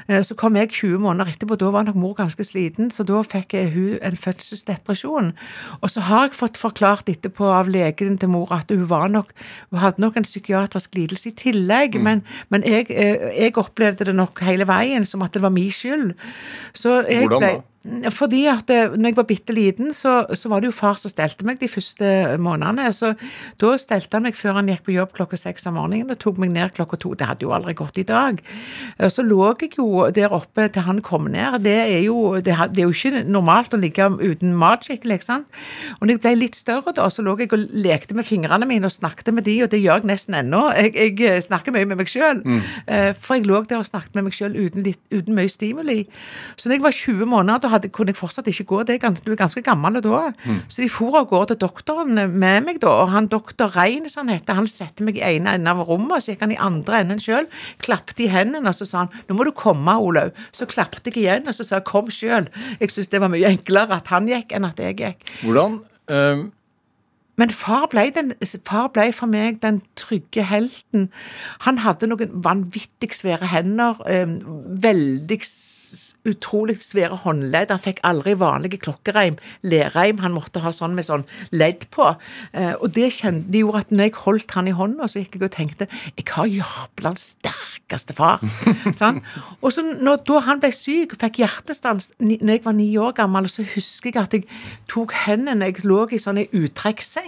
Eh, 0.09 0.23
Så 0.25 0.35
kom 0.35 0.55
jeg 0.57 0.71
20 0.73 0.97
måneder 1.03 1.29
etterpå, 1.35 1.57
da 1.59 1.69
var 1.71 1.83
nok 1.85 1.95
mor 2.01 2.13
ganske 2.17 2.43
sliten, 2.43 2.89
så 2.89 3.05
da 3.05 3.21
fikk 3.21 3.53
jeg 3.53 3.71
hun 3.75 3.99
en 4.01 4.17
fødselsdepresjon. 4.17 5.31
Og 5.81 5.89
så 5.89 6.01
har 6.09 6.27
jeg 6.27 6.37
fått 6.39 6.57
forklart 6.57 7.09
etterpå 7.11 7.45
av 7.45 7.69
legen 7.69 8.17
til 8.17 8.29
mor 8.33 8.49
at 8.55 8.71
hun 8.73 8.87
var 8.89 9.07
nok 9.09 9.29
Hun 9.69 9.79
hadde 9.79 10.01
nok 10.01 10.17
en 10.17 10.23
psykiatrisk 10.25 10.95
lidelse 10.95 11.29
i 11.29 11.35
tillegg, 11.37 11.95
Mm. 11.99 12.03
men, 12.03 12.23
men 12.49 12.63
jeg, 12.63 12.85
eh, 12.89 13.43
jeg 13.43 13.57
opplevde 13.57 14.05
det 14.05 14.15
nok 14.15 14.39
hele 14.41 14.65
veien 14.67 15.05
som 15.05 15.21
at 15.21 15.33
det 15.33 15.41
var 15.41 15.49
min 15.53 15.69
skyld. 15.71 16.13
Så 16.73 17.05
jeg 17.09 17.27
Hvordan 17.27 17.41
da? 17.41 17.61
Fordi 18.11 18.41
at 18.51 18.67
eh, 18.75 18.91
når 18.91 19.13
jeg 19.13 19.15
var 19.15 19.25
bitte 19.29 19.53
liten, 19.55 19.93
så, 19.95 20.25
så 20.35 20.49
var 20.51 20.59
det 20.59 20.67
jo 20.67 20.75
far 20.75 20.97
som 20.99 21.11
stelte 21.11 21.45
meg 21.47 21.61
de 21.61 21.69
første 21.71 22.35
månedene. 22.41 22.89
Så 22.91 23.13
da 23.61 23.69
stelte 23.79 24.17
han 24.17 24.25
meg 24.27 24.35
før 24.35 24.57
han 24.57 24.67
gikk 24.67 24.83
på 24.89 24.95
jobb 24.97 25.13
klokka 25.15 25.39
seks 25.39 25.67
om 25.69 25.77
morgenen 25.79 26.11
og 26.11 26.19
tok 26.19 26.41
meg 26.43 26.51
ned 26.51 26.73
klokka 26.75 26.99
to. 26.99 27.13
Det 27.15 27.29
hadde 27.29 27.47
jo 27.47 27.53
aldri 27.55 27.77
gått 27.79 28.01
i 28.01 28.05
dag. 28.07 28.41
Og 28.99 29.13
Så 29.15 29.23
lå 29.23 29.39
jeg 29.61 29.77
jo 29.79 30.09
der 30.11 30.35
oppe 30.35 30.67
til 30.67 30.83
han 30.89 30.99
kom 31.05 31.29
ned. 31.31 31.61
Det 31.63 31.77
er 31.85 32.03
jo, 32.03 32.35
det, 32.43 32.57
det 32.75 32.83
er 32.83 32.89
jo 32.89 32.95
ikke 32.95 33.23
normalt 33.23 33.73
å 33.73 33.79
ligge 33.79 34.09
uten 34.19 34.57
mat 34.59 34.83
skikkelig, 34.83 35.21
ikke 35.21 35.29
sant. 35.29 35.47
Og 36.01 36.03
når 36.07 36.17
jeg 36.17 36.23
ble 36.25 36.35
litt 36.35 36.59
større 36.59 36.91
da, 36.95 37.07
så 37.07 37.23
lå 37.23 37.37
jeg 37.39 37.53
og 37.55 37.63
lekte 37.79 38.17
med 38.17 38.27
fingrene 38.27 38.67
mine 38.67 38.91
og 38.91 38.95
snakket 38.95 39.31
med 39.31 39.47
de, 39.47 39.55
og 39.63 39.71
det 39.71 39.79
gjør 39.79 40.03
jeg 40.03 40.11
nesten 40.11 40.35
ennå. 40.41 40.65
Jeg, 40.75 40.97
jeg 40.99 41.15
eh, 41.31 41.39
snakker 41.47 41.75
mye 41.75 41.87
med 41.87 42.01
meg 42.03 42.11
sjøl. 42.11 42.43
For 43.23 43.39
jeg 43.39 43.47
lå 43.47 43.63
der 43.69 43.79
og 43.79 43.87
snakket 43.87 44.19
med 44.19 44.27
meg 44.27 44.35
sjøl 44.35 44.59
uten, 44.59 44.83
uten 45.15 45.37
mye 45.37 45.51
stimuli. 45.51 45.99
Så 46.59 46.67
når 46.67 46.79
jeg 46.79 46.83
var 46.89 46.99
20 46.99 47.29
måneder, 47.29 47.68
hadde, 47.71 47.91
kunne 47.93 48.13
jeg 48.13 48.19
fortsatt 48.19 48.49
ikke 48.51 48.67
gå. 48.71 48.81
Det 48.87 48.95
er 48.95 49.01
ganske, 49.03 49.25
du 49.25 49.33
er 49.33 49.39
ganske 49.39 49.63
gammel 49.65 49.99
da. 50.03 50.21
Så 50.67 50.83
de 50.83 50.89
for 50.91 51.17
av 51.19 51.29
gårde 51.31 51.53
til 51.53 51.61
doktoren 51.63 52.15
med 52.15 52.65
meg, 52.65 52.81
da. 52.83 52.91
Og 53.03 53.13
han 53.13 53.29
doktor 53.31 53.75
Rein, 53.75 54.09
som 54.09 54.27
han 54.27 54.37
heter, 54.37 54.57
han 54.59 54.69
satte 54.69 55.05
meg 55.05 55.19
i 55.19 55.25
ene 55.25 55.55
enden 55.57 55.71
av 55.71 55.83
rommet, 55.87 56.23
så 56.23 56.33
gikk 56.33 56.45
han 56.45 56.55
i 56.55 56.59
andre 56.59 57.03
enden 57.03 57.23
sjøl, 57.23 57.49
klapte 57.83 58.25
i 58.25 58.29
hendene, 58.31 58.69
og 58.69 58.75
så 58.75 58.85
sa 58.85 59.05
han 59.05 59.09
'Nå 59.27 59.35
må 59.35 59.45
du 59.45 59.51
komme, 59.51 59.91
Olaug'. 59.91 60.35
Så 60.51 60.65
klapte 60.65 61.09
jeg 61.09 61.23
igjen, 61.23 61.47
og 61.47 61.53
så 61.53 61.63
sa 61.63 61.75
jeg 61.75 61.85
'Kom 61.85 62.09
sjøl'. 62.09 62.49
Jeg 62.79 62.91
syns 62.91 63.07
det 63.07 63.21
var 63.21 63.29
mye 63.29 63.49
enklere 63.49 63.95
at 63.95 64.07
han 64.07 64.27
gikk, 64.27 64.51
enn 64.51 64.65
at 64.65 64.77
jeg 64.79 64.95
gikk. 64.97 65.19
Hvordan 65.43 65.79
eh, 66.09 66.49
Men 67.39 67.53
far 67.55 67.87
ble, 67.91 68.09
den, 68.15 68.33
far 68.67 68.89
ble 68.95 69.09
for 69.15 69.31
meg 69.31 69.61
den 69.63 69.79
trygge 69.99 70.43
helten. 70.49 71.07
Han 71.65 71.79
hadde 71.85 72.09
noen 72.11 72.41
vanvittig 72.45 73.13
svære 73.15 73.47
hender, 73.53 74.01
eh, 74.11 74.27
veldig 74.83 75.39
utrolig 76.27 76.77
svære 76.83 77.21
håndledd. 77.23 77.71
Han 77.71 77.81
fikk 77.81 78.01
aldri 78.07 78.35
vanlige 78.39 78.79
klokkereim, 78.83 79.37
lereim, 79.63 80.19
Han 80.19 80.35
måtte 80.35 80.59
ha 80.59 80.71
sånn 80.75 80.95
med 80.95 81.05
sånn 81.07 81.25
ledd 81.51 81.87
på. 81.91 82.15
Eh, 82.53 82.73
og 82.81 82.91
det, 82.93 83.11
kjente, 83.13 83.49
det 83.51 83.63
gjorde 83.63 83.83
at 83.85 83.91
når 83.91 84.09
jeg 84.09 84.15
holdt 84.25 84.51
han 84.57 84.67
i 84.67 84.75
hånda, 84.75 85.07
så 85.07 85.21
gikk 85.21 85.37
jeg 85.39 85.47
og 85.47 85.53
tenkte 85.55 85.87
jeg 86.17 86.27
har 86.33 86.49
Jørpelands 86.49 87.35
sterkeste 87.35 88.13
far. 88.17 88.43
sånn? 88.99 89.21
Og 89.61 89.71
så 89.73 89.85
når, 89.85 90.21
da 90.27 90.41
han 90.49 90.59
ble 90.59 90.71
syk 90.75 91.15
fikk 91.19 91.41
hjertestans 91.43 92.11
når 92.19 92.53
jeg 92.57 92.65
var 92.65 92.75
ni 92.77 92.89
år 92.99 93.15
gammel, 93.17 93.49
så 93.49 93.63
husker 93.63 94.11
jeg 94.11 94.21
at 94.21 94.35
jeg 94.35 94.45
tok 94.91 95.15
hendene 95.25 95.69
Jeg 95.69 95.85
lå 95.87 96.05
i 96.11 96.19
sånn 96.21 96.41
ei 96.41 96.49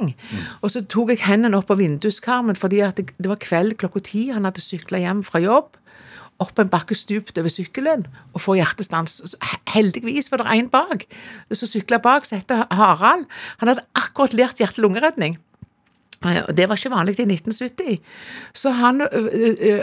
uttrekksseng, 0.01 0.57
og 0.61 0.71
så 0.71 0.81
tok 0.89 1.09
jeg 1.13 1.21
hendene 1.25 1.57
opp 1.59 1.67
på 1.69 1.77
vinduskarmen 1.79 2.55
fordi 2.59 2.81
det, 2.97 3.11
det 3.17 3.29
var 3.29 3.39
kveld 3.41 3.77
klokka 3.77 3.99
ti. 4.03 4.29
Han 4.31 4.45
hadde 4.45 4.61
sykla 4.63 4.99
hjem 5.01 5.23
fra 5.23 5.39
jobb. 5.43 5.77
Opp 6.41 6.57
en 6.59 6.69
bakke 6.69 6.95
stupt 6.97 7.37
over 7.37 7.49
sykkelen 7.53 8.07
og 8.33 8.41
får 8.41 8.57
hjertestans. 8.57 9.35
Heldigvis 9.69 10.31
var 10.31 10.41
det 10.41 10.55
en 10.57 10.69
bak. 10.69 11.05
Så 11.53 11.69
sykla 11.69 11.99
bak, 12.01 12.25
som 12.25 12.39
heter 12.41 12.65
Harald. 12.71 13.27
Han 13.61 13.67
hadde 13.69 13.85
akkurat 13.95 14.33
lært 14.33 14.57
hjerte-lungeredning. 14.57 15.37
Eh, 16.25 16.41
og 16.47 16.55
Det 16.57 16.69
var 16.69 16.75
ikke 16.75 16.91
vanlig 16.93 17.19
i 17.19 17.25
1970. 17.25 17.99
Så 18.53 18.73
han, 18.73 19.01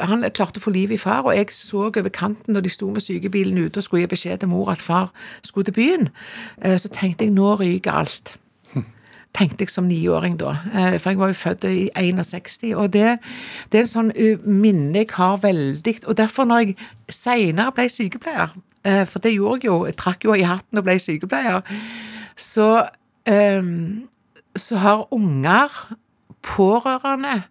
han 0.03 0.27
klarte 0.35 0.59
å 0.59 0.65
få 0.65 0.71
liv 0.75 0.91
i 0.93 0.99
far, 0.99 1.23
og 1.27 1.35
jeg 1.37 1.53
så 1.55 1.89
over 1.93 2.11
kanten 2.11 2.55
når 2.55 2.67
de 2.67 2.75
sto 2.75 2.91
med 2.91 3.03
sykebilen 3.07 3.59
ute 3.59 3.79
og 3.79 3.85
skulle 3.87 4.03
gi 4.03 4.13
beskjed 4.17 4.43
til 4.43 4.51
mor 4.51 4.71
at 4.75 4.83
far 4.83 5.13
skulle 5.43 5.71
til 5.71 5.79
byen. 5.79 6.09
Eh, 6.65 6.79
Så 6.79 6.91
tenkte 6.91 7.25
jeg 7.25 7.35
nå 7.35 7.55
ryker 7.55 7.93
alt. 7.93 8.35
Tenkte 9.39 9.63
jeg 9.63 9.71
som 9.71 9.87
niåring 9.87 10.39
da, 10.41 10.57
eh, 10.75 10.97
for 10.99 11.13
jeg 11.13 11.19
var 11.21 11.31
jo 11.31 11.39
født 11.39 11.67
i 11.71 11.89
61. 11.95 12.73
Og 12.75 12.93
det, 12.93 13.19
det 13.71 13.79
er 13.79 13.85
en 13.87 13.91
sånn 13.93 14.13
minne 14.45 15.05
jeg 15.05 15.13
har 15.15 15.39
veldig 15.45 15.95
Og 16.07 16.17
derfor, 16.19 16.49
når 16.49 16.65
jeg 16.65 16.79
seinere 17.15 17.75
ble 17.77 17.87
sykepleier, 17.93 18.57
eh, 18.85 19.05
for 19.07 19.23
det 19.23 19.37
gjorde 19.37 19.63
jeg 19.63 19.71
jo, 19.71 19.79
jeg 19.87 19.99
trakk 20.01 20.27
jo 20.27 20.35
i 20.35 20.47
hatten 20.49 20.81
og 20.81 20.87
ble 20.89 20.99
sykepleier, 20.99 21.63
så 22.39 22.71
så 24.57 24.77
har 24.81 25.03
unger, 25.13 25.69
pårørende, 26.43 27.43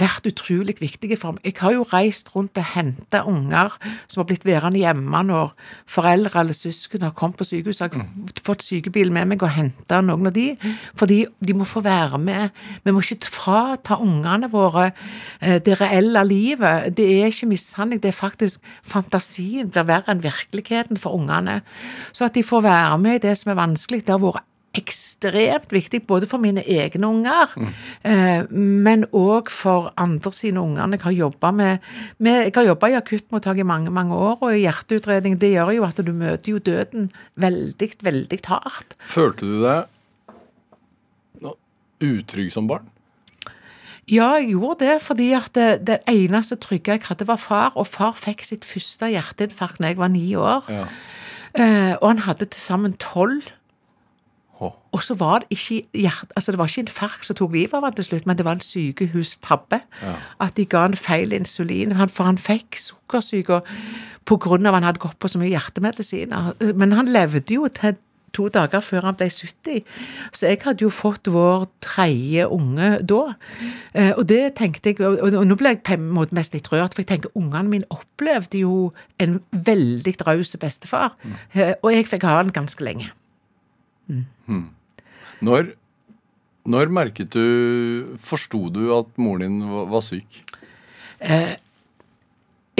vært 0.00 0.26
utrolig 0.30 0.76
viktige 0.80 1.18
for 1.20 1.36
meg. 1.36 1.44
Jeg 1.46 1.58
har 1.60 1.74
jo 1.76 1.86
reist 1.92 2.30
rundt 2.34 2.58
og 2.58 2.68
henta 2.72 3.22
unger 3.28 3.76
som 4.06 4.22
har 4.22 4.28
blitt 4.30 4.46
værende 4.48 4.80
hjemme 4.80 5.22
når 5.28 5.52
foreldre 5.90 6.42
eller 6.42 6.56
søsken 6.56 7.04
har 7.06 7.14
kommet 7.16 7.38
på 7.40 7.46
sykehus. 7.48 7.82
Jeg 7.82 7.94
har 7.94 8.42
fått 8.44 8.64
sykebil 8.66 9.12
med 9.14 9.30
meg 9.30 9.44
og 9.44 9.54
henta 9.54 10.00
noen 10.04 10.30
av 10.30 10.34
de, 10.36 10.48
fordi 10.98 11.22
de 11.38 11.56
må 11.56 11.68
få 11.68 11.84
være 11.84 12.20
med. 12.22 12.56
Vi 12.84 12.94
må 12.94 13.04
ikke 13.04 13.30
frata 13.30 14.00
ungene 14.00 14.50
våre 14.52 14.90
eh, 14.90 15.58
det 15.62 15.78
reelle 15.80 16.24
livet. 16.26 16.90
Det 16.96 17.08
er 17.20 17.30
ikke 17.30 17.50
mishandling, 17.52 18.02
det 18.02 18.12
er 18.12 18.20
faktisk 18.20 18.60
fantasien 18.82 19.70
blir 19.70 19.88
verre 19.88 20.12
enn 20.12 20.24
virkeligheten 20.24 21.00
for 21.00 21.16
ungene. 21.18 21.60
Så 22.12 22.26
at 22.28 22.36
de 22.36 22.46
får 22.46 22.66
være 22.66 22.98
med 23.02 23.20
i 23.20 23.26
det 23.28 23.36
som 23.38 23.52
er 23.52 23.60
vanskelig, 23.60 24.04
det 24.06 24.16
har 24.16 24.22
vært 24.22 24.49
ekstremt 24.76 25.72
viktig, 25.74 26.04
både 26.06 26.28
for 26.30 26.38
mine 26.38 26.62
egne 26.62 27.08
unger, 27.08 27.54
eh, 28.06 28.46
men 28.50 29.04
òg 29.10 29.50
for 29.50 29.92
andre 29.98 30.32
sine 30.32 30.62
unger. 30.62 30.86
Jeg 30.94 31.02
har 31.02 31.16
jobba 31.16 31.50
med, 31.50 31.78
med 32.18 32.44
Jeg 32.44 32.52
har 32.54 32.68
jobba 32.70 32.88
i 32.88 32.98
akuttmottak 32.98 33.58
i 33.58 33.66
mange 33.66 33.90
mange 33.90 34.14
år, 34.14 34.38
og 34.40 34.54
i 34.54 34.62
hjerteutredning 34.62 35.40
det 35.40 35.54
gjør 35.56 35.74
jo 35.74 35.84
at 35.88 35.96
du 36.06 36.12
møter 36.12 36.52
jo 36.52 36.58
døden 36.58 37.10
veldig, 37.36 37.90
veldig 38.02 38.40
hardt. 38.46 38.94
Følte 39.00 39.46
du 39.46 39.64
deg 39.64 39.88
utrygg 42.00 42.50
som 42.52 42.68
barn? 42.70 42.88
Ja, 44.10 44.32
jeg 44.40 44.50
gjorde 44.56 44.86
det, 44.86 44.96
fordi 45.04 45.30
at 45.36 45.52
det, 45.54 45.68
det 45.86 46.00
eneste 46.10 46.58
trygge 46.58 46.96
jeg 46.96 47.06
hadde, 47.06 47.28
var 47.28 47.38
far, 47.38 47.76
og 47.78 47.86
far 47.86 48.16
fikk 48.18 48.42
sitt 48.46 48.66
første 48.66 49.10
hjerteinfarkt 49.12 49.78
da 49.78 49.92
jeg 49.92 50.00
var 50.00 50.10
ni 50.10 50.24
år. 50.34 50.66
Ja. 50.72 50.86
Eh, 51.54 51.94
og 52.00 52.08
han 52.08 52.24
hadde 52.26 52.48
til 52.50 52.62
sammen 52.62 52.96
tolv. 52.98 53.52
Og 54.92 55.02
så 55.02 55.14
var 55.16 55.40
det 55.44 55.48
ikke 55.56 55.86
hjert, 55.94 56.32
altså 56.36 56.52
det 56.52 56.58
var 56.60 56.68
ikke 56.68 56.82
infarkt 56.84 57.24
som 57.26 57.36
tok 57.38 57.52
livet 57.54 57.74
av 57.78 57.86
han 57.86 57.94
til 57.96 58.04
slutt, 58.04 58.26
men 58.28 58.36
det 58.36 58.44
var 58.44 58.58
en 58.58 58.64
sykehustabbe. 58.64 59.80
Ja. 60.02 60.14
At 60.40 60.56
de 60.58 60.66
ga 60.68 60.82
han 60.84 60.96
feil 60.98 61.32
insulin. 61.36 61.92
Han, 61.96 62.08
for 62.12 62.28
han 62.28 62.38
fikk 62.40 62.76
sukkersyke 62.80 63.60
av 63.60 63.64
at 63.64 64.74
han 64.74 64.82
hadde 64.86 65.02
gått 65.02 65.18
på 65.18 65.28
så 65.30 65.40
mye 65.40 65.50
hjertemedisiner. 65.54 66.52
Men 66.76 66.92
han 66.92 67.08
levde 67.10 67.54
jo 67.56 67.68
til 67.68 67.96
to 68.36 68.46
dager 68.52 68.80
før 68.84 69.08
han 69.08 69.16
ble 69.18 69.26
70. 69.30 69.80
Så 70.32 70.46
jeg 70.46 70.60
hadde 70.62 70.84
jo 70.84 70.90
fått 70.94 71.26
vår 71.34 71.64
tredje 71.82 72.46
unge 72.46 72.90
da. 73.02 73.34
Eh, 73.94 74.12
Og 74.16 74.28
det 74.28 74.54
tenkte 74.60 74.92
jeg, 74.92 75.00
og 75.02 75.34
nå 75.46 75.56
ble 75.58 75.72
jeg 75.74 75.82
på 75.82 75.96
en 75.96 76.10
måte 76.14 76.36
mest 76.36 76.54
litt 76.54 76.68
rørt, 76.70 76.94
for 76.94 77.02
jeg 77.02 77.10
tenker 77.10 77.34
ungene 77.34 77.68
mine 77.68 77.88
opplevde 77.90 78.62
jo 78.62 78.92
en 79.18 79.40
veldig 79.50 80.14
raus 80.26 80.54
bestefar. 80.60 81.16
Eh, 81.54 81.74
Og 81.82 81.92
jeg 81.92 82.06
fikk 82.06 82.22
ha 82.28 82.36
han 82.38 82.52
ganske 82.54 82.84
lenge. 82.84 83.10
Når, 85.40 85.70
når 86.68 86.90
merket 86.92 87.30
du 87.32 88.16
Forsto 88.20 88.66
du 88.74 88.82
at 88.98 89.06
moren 89.16 89.40
din 89.46 89.60
var, 89.70 89.86
var 89.94 90.04
syk? 90.04 90.42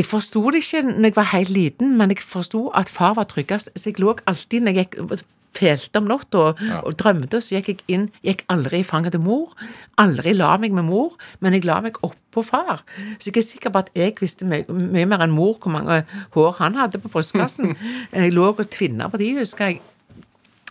Jeg 0.01 0.07
forsto 0.09 0.41
det 0.55 0.63
ikke 0.63 0.81
når 0.87 1.11
jeg 1.11 1.17
var 1.17 1.29
helt 1.35 1.51
liten, 1.53 1.97
men 1.99 2.13
jeg 2.15 2.23
forsto 2.25 2.69
at 2.79 2.89
far 2.89 3.15
var 3.19 3.27
tryggest. 3.29 3.69
Så 3.77 3.91
jeg 3.91 4.01
lå 4.01 4.15
alltid 4.31 4.65
når 4.65 4.79
jeg 4.79 4.89
gikk 4.95 5.25
felte 5.51 5.99
om 5.99 6.07
natta 6.07 6.39
og, 6.39 6.61
Ja. 6.63 6.79
og 6.87 6.95
drømte, 6.97 7.41
så 7.43 7.57
gikk 7.57 7.69
jeg 7.69 7.81
inn 7.91 8.05
Gikk 8.25 8.45
aldri 8.49 8.81
i 8.81 8.87
fanget 8.87 9.13
til 9.13 9.21
mor. 9.21 9.51
Aldri 9.99 10.33
la 10.33 10.55
meg 10.63 10.73
med 10.73 10.85
mor, 10.87 11.17
men 11.41 11.53
jeg 11.53 11.65
la 11.67 11.81
meg 11.83 11.99
oppå 12.07 12.45
far. 12.47 12.85
Så 13.19 13.29
jeg 13.33 13.37
er 13.43 13.47
sikker 13.49 13.71
på 13.75 13.79
at 13.83 13.91
jeg 13.99 14.15
visste 14.21 14.47
mye, 14.47 14.65
mye 14.71 15.07
mer 15.11 15.25
enn 15.27 15.35
mor 15.35 15.59
hvor 15.59 15.73
mange 15.75 16.05
hår 16.37 16.53
han 16.63 16.79
hadde 16.79 17.03
på 17.03 17.11
brystkassen. 17.11 17.75
Jeg 18.15 18.33
lå 18.33 18.47
og 18.55 18.71
tvinna 18.71 19.09
på 19.11 19.19
de, 19.19 19.33
husker 19.43 19.67
jeg. 19.67 19.81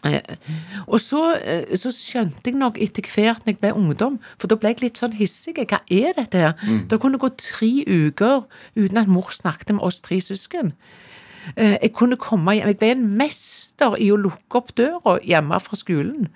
Eh, 0.05 0.21
Og 0.87 0.99
så, 0.99 1.35
eh, 1.43 1.75
så 1.75 1.91
skjønte 1.91 2.45
jeg 2.51 2.55
nok 2.55 2.77
etter 2.79 3.03
hvert 3.03 3.43
når 3.45 3.53
jeg 3.53 3.59
ble 3.59 3.73
ungdom, 3.75 4.19
for 4.39 4.47
da 4.47 4.55
ble 4.55 4.69
jeg 4.73 4.81
litt 4.81 4.97
sånn 5.01 5.17
hissig. 5.19 5.55
Hva 5.59 5.81
er 5.91 6.13
dette 6.15 6.37
her? 6.39 6.53
Da 6.87 6.97
kunne 6.97 7.17
det 7.19 7.25
gå 7.25 7.33
tre 7.37 7.71
uker 7.85 8.45
uten 8.77 8.97
at 8.97 9.07
mor 9.11 9.29
snakket 9.31 9.73
med 9.75 9.83
oss 9.83 9.99
tre 10.01 10.17
søsken. 10.21 10.73
Eh, 11.57 11.77
Jeg 11.81 11.93
kunne 11.93 12.15
komme 12.17 12.53
hjem, 12.53 12.67
jeg 12.67 12.77
ble 12.79 12.91
en 12.91 13.17
mester 13.17 13.95
i 13.97 14.09
å 14.11 14.17
lukke 14.19 14.55
opp 14.59 14.73
døra 14.75 15.19
hjemme 15.23 15.59
fra 15.63 15.75
skolen 15.75 16.27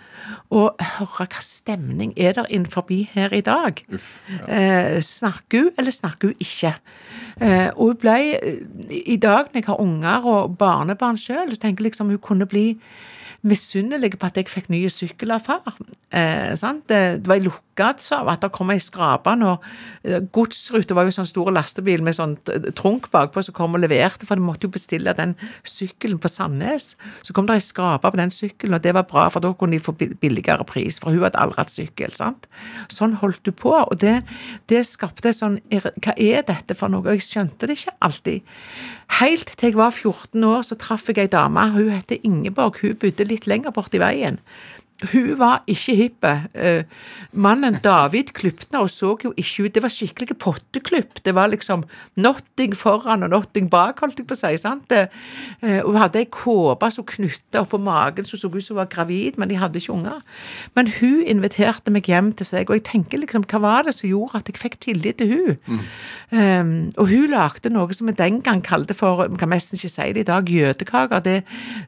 og 0.49 0.75
høre 0.79 1.27
hva 1.27 1.41
stemning 1.43 2.13
er 2.17 2.33
der 2.33 2.47
innenfor 2.49 2.85
her 3.13 3.33
i 3.33 3.41
dag. 3.41 3.83
Uff. 3.93 4.21
Eh, 4.47 4.99
snakker 5.01 5.59
hun, 5.67 5.71
eller 5.77 5.91
snakker 5.91 6.31
hun 6.31 6.35
ikke? 6.39 6.75
Eh, 7.41 7.69
og 7.75 7.87
hun 7.87 7.95
ble, 7.97 8.17
i 8.89 9.17
dag 9.17 9.51
når 9.53 9.61
jeg 9.61 9.65
har 9.65 9.81
unger 9.81 10.25
og 10.25 10.57
barnebarn 10.57 11.17
selv, 11.17 11.51
så 11.51 11.59
tenker 11.59 11.83
jeg 11.83 11.91
liksom 11.91 12.09
hun 12.09 12.17
kunne 12.17 12.45
bli 12.47 12.77
misunnelig 13.43 14.15
på 14.15 14.27
at 14.27 14.37
jeg 14.39 14.47
fikk 14.51 14.69
nye 14.71 14.89
sykkel 14.91 15.33
av 15.35 15.43
far. 15.43 15.75
Eh? 16.15 16.53
Det, 16.53 16.99
det 17.23 17.27
var 17.27 17.35
ei 17.35 17.43
lukka 17.43 17.89
av 18.15 18.29
at 18.31 18.43
det 18.43 18.51
kom 18.53 18.69
ei 18.71 18.79
skrape 18.81 19.33
når 19.35 19.57
eh, 20.05 20.21
Godsruta 20.35 20.95
var 20.95 21.07
jo 21.07 21.15
sånn 21.15 21.27
stor 21.27 21.49
lastebil 21.51 22.03
med 22.05 22.15
sånn 22.15 22.37
trunk 22.77 23.09
bakpå 23.11 23.43
som 23.43 23.55
kom 23.57 23.75
og 23.75 23.83
leverte, 23.83 24.27
for 24.29 24.39
de 24.39 24.45
måtte 24.45 24.67
jo 24.67 24.73
bestille 24.75 25.15
den 25.17 25.35
sykkelen 25.67 26.21
på 26.21 26.31
Sandnes. 26.31 26.93
Så 27.25 27.35
kom 27.35 27.49
det 27.49 27.57
ei 27.59 27.65
skrape 27.65 28.13
på 28.13 28.21
den 28.21 28.31
sykkelen, 28.33 28.77
og 28.77 28.85
det 28.85 28.95
var 28.95 29.07
bra, 29.09 29.27
for 29.33 29.43
da 29.43 29.51
kunne 29.57 29.75
de 29.75 29.83
få 29.83 29.95
billigere 29.97 30.63
pris, 30.69 31.01
for 31.01 31.11
hun 31.11 31.25
hadde 31.25 31.41
aldri 31.41 31.59
hatt 31.59 31.73
sykkel. 31.73 32.15
sant? 32.15 32.47
Sånn 32.93 33.17
holdt 33.23 33.43
du 33.43 33.51
på, 33.51 33.75
og 33.75 33.97
det, 33.99 34.21
det 34.71 34.85
skapte 34.87 35.33
sånn 35.35 35.59
Hva 35.73 36.13
er 36.15 36.45
dette 36.47 36.77
for 36.77 36.91
noe? 36.91 37.03
Og 37.03 37.17
jeg 37.17 37.25
skjønte 37.25 37.67
det 37.67 37.79
ikke 37.79 37.97
alltid. 38.05 38.53
Helt 39.19 39.51
til 39.59 39.73
jeg 39.73 39.77
var 39.77 39.91
14 39.93 40.43
år, 40.47 40.61
så 40.65 40.77
traff 40.79 41.09
jeg 41.11 41.19
ei 41.21 41.29
dame. 41.29 41.67
Hun 41.75 41.91
heter 41.93 42.21
Ingeborg. 42.25 42.79
Hun 42.81 42.95
bodde 42.97 43.27
litt 43.29 43.45
lenger 43.49 43.73
borti 43.75 44.01
veien. 44.01 44.39
Hun 45.11 45.33
var 45.39 45.63
ikke 45.67 45.95
hippe. 45.97 46.31
Eh, 46.53 46.83
mannen 47.31 47.79
David 47.83 48.31
Klypner 48.37 48.85
og 48.85 48.91
så 48.93 49.13
jo 49.23 49.33
ikke 49.37 49.65
ut 49.65 49.75
Det 49.75 49.83
var 49.83 49.91
skikkelig 49.91 50.37
potteklypp. 50.39 51.23
Det 51.25 51.33
var 51.35 51.51
liksom 51.51 51.83
notting 52.15 52.75
foran 52.77 53.23
og 53.23 53.29
notting 53.33 53.69
bak, 53.69 53.99
holdt 53.99 54.19
jeg 54.19 54.27
på 54.29 54.37
å 54.37 54.39
si. 54.39 54.57
sant? 54.57 54.91
Eh, 54.91 55.81
hun 55.83 55.99
hadde 55.99 56.21
ei 56.21 56.29
kåpe 56.29 56.89
som 56.91 57.05
knytta 57.05 57.63
oppå 57.63 57.79
magen, 57.81 58.25
som 58.25 58.39
så 58.39 58.47
ut 58.47 58.63
som 58.63 58.75
hun 58.75 58.83
var 58.83 58.91
gravid, 58.91 59.37
men 59.37 59.49
de 59.49 59.59
hadde 59.59 59.79
ikke 59.81 59.93
unger. 59.93 60.21
Men 60.75 60.91
hun 60.99 61.23
inviterte 61.25 61.91
meg 61.91 62.07
hjem 62.07 62.31
til 62.37 62.47
seg, 62.47 62.69
og 62.69 62.79
jeg 62.79 62.87
tenker 62.91 63.19
liksom, 63.19 63.47
hva 63.49 63.61
var 63.63 63.87
det 63.87 63.95
som 63.97 64.09
gjorde 64.09 64.39
at 64.39 64.51
jeg 64.51 64.61
fikk 64.61 64.79
tillit 64.83 65.19
til 65.19 65.33
hun? 65.33 65.81
Um, 66.33 66.91
og 66.97 67.09
hun 67.11 67.29
lagde 67.29 67.69
noe 67.73 67.93
som 67.93 68.07
vi 68.09 68.15
den 68.17 68.39
gang 68.45 68.61
kalte 68.65 68.95
for, 68.97 69.25
vi 69.29 69.39
kan 69.41 69.51
nesten 69.53 69.77
ikke 69.77 69.91
si 69.91 70.07
det 70.15 70.25
i 70.25 70.29
dag, 70.29 70.49
jødekaker. 70.49 71.23
Det, 71.23 71.37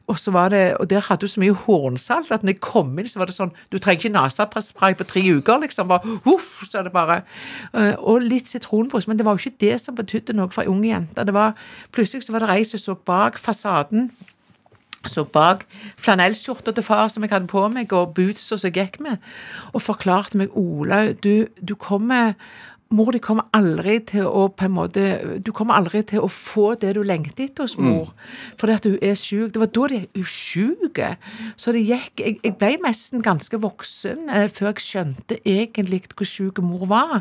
og, 0.06 0.18
så 0.20 0.34
var 0.34 0.52
det, 0.54 0.76
og 0.80 0.90
der 0.90 1.04
hadde 1.08 1.26
hun 1.26 1.34
så 1.34 1.42
mye 1.42 1.56
hornsalt 1.66 2.30
at 2.34 2.44
når 2.44 2.56
jeg 2.56 2.62
kom 2.64 2.92
inn, 2.98 3.05
så 3.08 3.20
var 3.20 3.30
det 3.30 3.36
sånn 3.36 3.52
Du 3.72 3.78
trenger 3.78 4.06
ikke 4.06 4.14
nesespray 4.14 4.96
på 4.98 5.08
tre 5.08 5.24
uker, 5.38 5.60
liksom. 5.64 5.88
Bare, 5.90 6.18
huff, 6.26 6.62
så 6.66 6.80
er 6.80 6.88
det 6.88 6.94
bare. 6.94 7.22
Uh, 7.72 7.94
og 7.98 8.24
litt 8.24 8.48
sitronbrus. 8.50 9.08
Men 9.08 9.18
det 9.18 9.26
var 9.26 9.36
jo 9.36 9.46
ikke 9.46 9.66
det 9.66 9.80
som 9.82 9.96
betydde 9.98 10.36
noe 10.36 10.52
for 10.52 10.64
ei 10.64 10.72
ung 10.72 10.84
jente. 10.86 11.26
Det 11.26 11.34
var, 11.34 11.56
plutselig 11.92 12.26
så 12.26 12.36
var 12.36 12.46
det 12.46 12.54
ei 12.56 12.64
som 12.68 12.82
så 12.82 12.96
bak 13.06 13.38
fasaden 13.38 14.10
så 15.06 15.22
bak 15.24 15.66
flanellskjorta 16.02 16.72
til 16.74 16.82
far 16.82 17.08
som 17.08 17.22
jeg 17.22 17.30
hadde 17.30 17.50
på 17.50 17.62
meg, 17.72 17.92
og 17.94 18.14
bootsa 18.16 18.56
som 18.58 18.70
jeg 18.70 18.76
gikk 18.80 19.00
med, 19.04 19.22
og 19.72 19.84
forklarte 19.84 20.40
meg 20.40 20.54
Olaug, 20.58 21.16
du, 21.22 21.46
du 21.62 21.76
kommer 21.78 22.34
Mor 22.94 23.10
di 23.10 23.18
kommer 23.18 23.48
aldri 23.56 23.96
til 24.06 24.28
å 24.30 24.44
på 24.54 24.68
en 24.68 24.74
måte, 24.76 25.40
Du 25.42 25.50
kommer 25.52 25.74
aldri 25.74 26.04
til 26.06 26.22
å 26.22 26.28
få 26.30 26.76
det 26.78 26.94
du 26.94 27.02
lengter 27.02 27.48
etter 27.48 27.64
hos 27.66 27.74
mor, 27.78 28.12
fordi 28.56 28.72
at 28.76 28.84
hun 28.86 28.98
er 29.02 29.16
syk. 29.18 29.52
Det 29.52 29.60
var 29.60 29.72
da 29.74 29.88
de 29.90 29.98
er 30.04 30.28
sjuke. 30.30 31.08
Så 31.56 31.72
det 31.74 31.82
gikk 31.82 32.22
Jeg, 32.22 32.38
jeg 32.44 32.54
ble 32.58 32.76
nesten 32.84 33.22
ganske 33.22 33.58
voksen 33.58 34.30
eh, 34.30 34.46
før 34.48 34.70
jeg 34.70 34.84
skjønte 34.86 35.40
egentlig 35.42 36.04
hvor 36.14 36.26
syk 36.30 36.62
mor 36.62 36.86
var. 36.86 37.18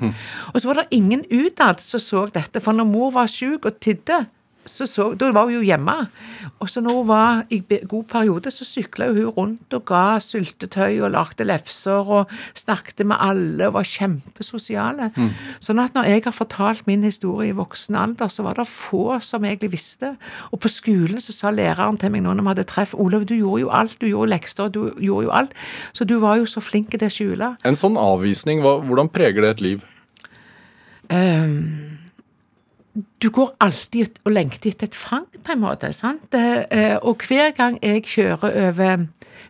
Og 0.54 0.62
så 0.62 0.70
var 0.70 0.84
det 0.84 0.88
ingen 0.92 1.26
utad 1.32 1.82
som 1.82 2.00
så 2.00 2.26
dette, 2.30 2.62
for 2.62 2.72
når 2.74 2.86
mor 2.86 3.12
var 3.12 3.28
syk 3.28 3.66
og 3.66 3.80
tidde, 3.82 4.28
så 4.66 4.88
så, 4.90 5.12
da 5.14 5.30
var 5.36 5.48
hun 5.48 5.60
jo 5.60 5.66
hjemme. 5.66 5.94
Og 6.64 6.70
så 6.72 6.82
når 6.82 6.98
hun 6.98 7.08
var 7.08 7.44
i 7.54 7.60
god 7.62 8.04
periode, 8.10 8.52
så 8.52 8.66
sykla 8.68 9.12
hun 9.14 9.32
rundt 9.36 9.74
og 9.78 9.86
ga 9.90 10.18
syltetøy 10.24 11.02
og 11.06 11.14
lagde 11.14 11.46
lefser 11.46 12.10
og 12.18 12.32
snakket 12.58 13.06
med 13.06 13.22
alle 13.22 13.70
og 13.70 13.78
var 13.78 13.90
kjempesosiale. 13.90 15.12
Sånn 15.64 15.82
at 15.84 15.96
når 15.98 16.10
jeg 16.10 16.26
har 16.26 16.36
fortalt 16.36 16.88
min 16.90 17.06
historie 17.06 17.54
i 17.54 17.58
voksen 17.58 17.98
alder, 18.00 18.32
så 18.32 18.46
var 18.46 18.58
det 18.60 18.68
få 18.70 19.20
som 19.22 19.46
egentlig 19.46 19.76
visste. 19.78 20.16
Og 20.52 20.62
på 20.64 20.72
skolen 20.72 21.22
så 21.22 21.36
sa 21.36 21.54
læreren 21.54 22.00
til 22.02 22.14
meg 22.14 22.26
nå 22.26 22.34
når 22.34 22.46
vi 22.46 22.54
hadde 22.56 22.70
treff 22.70 22.96
Olav, 22.98 23.26
du 23.30 23.36
gjorde 23.38 23.66
jo 23.66 23.74
alt, 23.74 24.00
du 24.02 24.10
gjorde 24.10 24.34
lekser, 24.34 24.70
du 24.74 24.88
gjorde 25.00 25.30
jo 25.30 25.36
alt. 25.36 25.58
Så 25.94 26.08
du 26.10 26.18
var 26.24 26.40
jo 26.42 26.50
så 26.50 26.64
flink 26.64 26.94
til 26.96 27.06
å 27.06 27.12
skjule. 27.12 27.52
En 27.66 27.78
sånn 27.78 28.00
avvisning, 28.00 28.64
hvordan 28.66 29.12
preger 29.14 29.46
det 29.46 29.56
et 29.56 29.62
liv? 29.66 29.86
Ehm, 31.14 31.98
du 33.22 33.30
går 33.30 33.56
alltid 33.60 34.20
og 34.26 34.32
lengter 34.32 34.72
etter 34.72 34.88
et 34.88 34.96
fang, 34.96 35.26
på 35.44 35.52
en 35.52 35.60
måte. 35.60 35.90
sant? 35.94 36.34
Eh, 36.34 36.96
og 37.02 37.18
hver 37.28 37.52
gang 37.58 37.80
jeg 37.84 38.04
kjører 38.08 38.70
over 38.70 39.08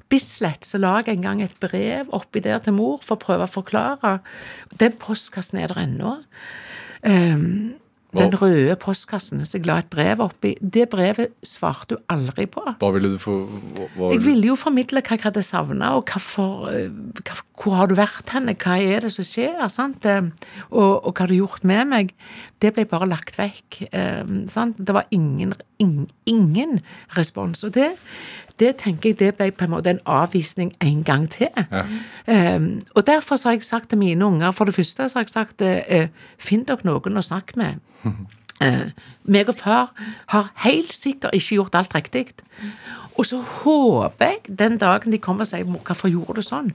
Bislett, 0.09 0.65
så 0.65 0.77
lager 0.81 1.11
jeg 1.13 1.17
en 1.19 1.21
gang 1.27 1.41
et 1.43 1.55
brev 1.61 2.09
oppi 2.13 2.39
der 2.41 2.59
til 2.59 2.73
mor 2.73 2.99
for 3.05 3.15
å 3.15 3.21
prøve 3.21 3.45
å 3.45 3.51
forklare. 3.51 4.19
Den 4.79 4.93
postkassen 5.01 5.59
er 5.61 5.67
der 5.73 5.83
ennå. 5.85 6.17
Ehm, 7.03 7.75
den 8.15 8.31
Hva? 8.31 8.39
røde 8.47 8.75
postkassen 8.79 9.41
som 9.45 9.59
jeg 9.59 9.67
la 9.67 9.79
et 9.81 9.89
brev 9.91 10.21
oppi, 10.23 10.53
det 10.61 10.85
brevet 10.89 11.33
svarte 11.43 11.97
hun 11.97 12.05
aldri 12.15 12.45
på. 12.47 12.63
Hva 12.79 12.91
ville 12.95 13.09
du 13.11 13.17
få 13.19 13.33
hva, 13.43 13.87
hva 13.97 14.11
Jeg 14.13 14.21
ville- 14.21 14.33
ville 14.35 14.47
jo 14.47 14.55
formidle 14.55 15.01
hva 15.01 15.17
jeg 15.17 15.21
hadde 15.25 15.43
savna, 15.43 15.95
og 15.97 16.05
hvorfor, 16.05 16.65
for, 16.71 17.21
hva, 17.25 17.35
hvor 17.65 17.75
har 17.79 17.87
du 17.89 17.95
vært 17.97 18.29
henne, 18.35 18.53
hva 18.61 18.75
er 18.77 19.01
det 19.01 19.09
som 19.15 19.25
skjer, 19.25 19.57
sant? 19.73 20.05
Eh, 20.05 20.27
Og, 20.69 21.05
og 21.07 21.11
hva 21.13 21.25
har 21.25 21.31
du 21.33 21.39
gjort 21.39 21.63
med 21.65 21.87
meg? 21.89 22.13
Det 22.61 22.71
ble 22.75 22.85
bare 22.85 23.07
lagt 23.09 23.37
vekk. 23.39 23.79
eh, 23.91 24.23
Sant? 24.47 24.77
Det 24.77 24.93
var 24.93 25.07
ingen, 25.11 25.53
ingen, 25.81 26.05
ingen 26.29 26.79
respons. 27.17 27.63
Og 27.63 27.73
det, 27.73 27.89
det 28.61 28.75
tenker 28.83 29.09
jeg 29.09 29.19
det 29.19 29.33
ble 29.39 29.49
på 29.51 29.65
en 29.65 29.73
måte 29.73 29.89
en 29.95 29.99
avvisning 30.05 30.71
en 30.79 31.03
gang 31.03 31.25
til. 31.29 31.49
Eh, 32.27 32.59
og 32.95 33.07
derfor 33.07 33.35
så 33.41 33.49
har 33.49 33.57
jeg 33.57 33.63
sagt 33.67 33.89
til 33.89 33.97
mine 33.99 34.25
unger, 34.25 34.51
for 34.51 34.65
det 34.69 34.75
første 34.77 35.09
så 35.09 35.19
har 35.19 35.25
jeg 35.25 35.33
sagt 35.33 35.61
eh, 35.65 36.07
finn 36.37 36.63
dere 36.69 36.85
noen 36.87 37.17
å 37.17 37.25
snakke 37.25 37.57
med. 37.57 37.81
Eh, 38.63 38.85
meg 39.27 39.49
og 39.51 39.57
far 39.59 39.89
har 40.31 40.45
helt 40.63 40.93
sikkert 40.95 41.33
ikke 41.35 41.57
gjort 41.57 41.73
alt 41.75 41.91
riktig. 41.95 42.29
Og 43.19 43.25
så 43.27 43.41
håper 43.43 44.29
jeg 44.31 44.57
den 44.59 44.77
dagen 44.79 45.11
de 45.11 45.19
kommer 45.19 45.43
og 45.43 45.49
sier 45.49 45.67
hvorfor 45.67 46.07
gjorde 46.07 46.39
du 46.39 46.41
sånn?' 46.47 46.71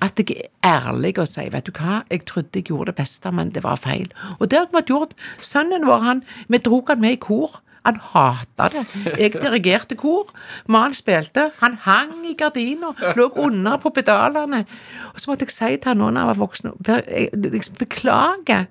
At 0.00 0.18
jeg 0.18 0.48
er 0.62 0.88
ærlig 0.88 1.18
og 1.18 1.28
sier 1.28 1.50
'Vet 1.50 1.66
du 1.66 1.72
hva, 1.72 2.02
jeg 2.10 2.24
trodde 2.24 2.48
jeg 2.54 2.64
gjorde 2.64 2.86
det 2.86 2.94
beste, 2.96 3.30
men 3.32 3.50
det 3.50 3.64
var 3.64 3.76
feil'. 3.76 4.10
Og 4.38 4.50
det 4.50 4.58
har 4.58 4.68
jeg 4.72 4.86
gjort. 4.86 5.12
Sønnen 5.40 5.86
vår, 5.86 5.98
han, 6.00 6.22
vi 6.48 6.58
dro 6.58 6.84
han 6.88 7.00
med 7.00 7.12
i 7.12 7.16
kor. 7.16 7.60
Han 7.84 7.96
hata 7.96 8.68
det. 8.68 8.84
Jeg 9.18 9.32
dirigerte 9.32 9.96
kor. 9.96 10.28
Mannen 10.68 10.94
spilte. 10.94 11.50
Han 11.60 11.78
hang 11.80 12.26
i 12.28 12.34
gardina, 12.34 12.92
lå 13.16 13.30
under 13.36 13.76
på 13.80 13.90
pedalene. 13.90 14.66
Og 15.14 15.20
så 15.20 15.30
måtte 15.30 15.48
jeg 15.48 15.50
si 15.50 15.76
til 15.76 15.88
han 15.88 16.02
nå 16.02 16.10
når 16.10 16.20
han 16.20 16.28
var 16.28 16.40
voksen 16.40 16.72
jeg, 16.86 17.30
liksom, 17.32 17.78
Beklager. 17.80 18.66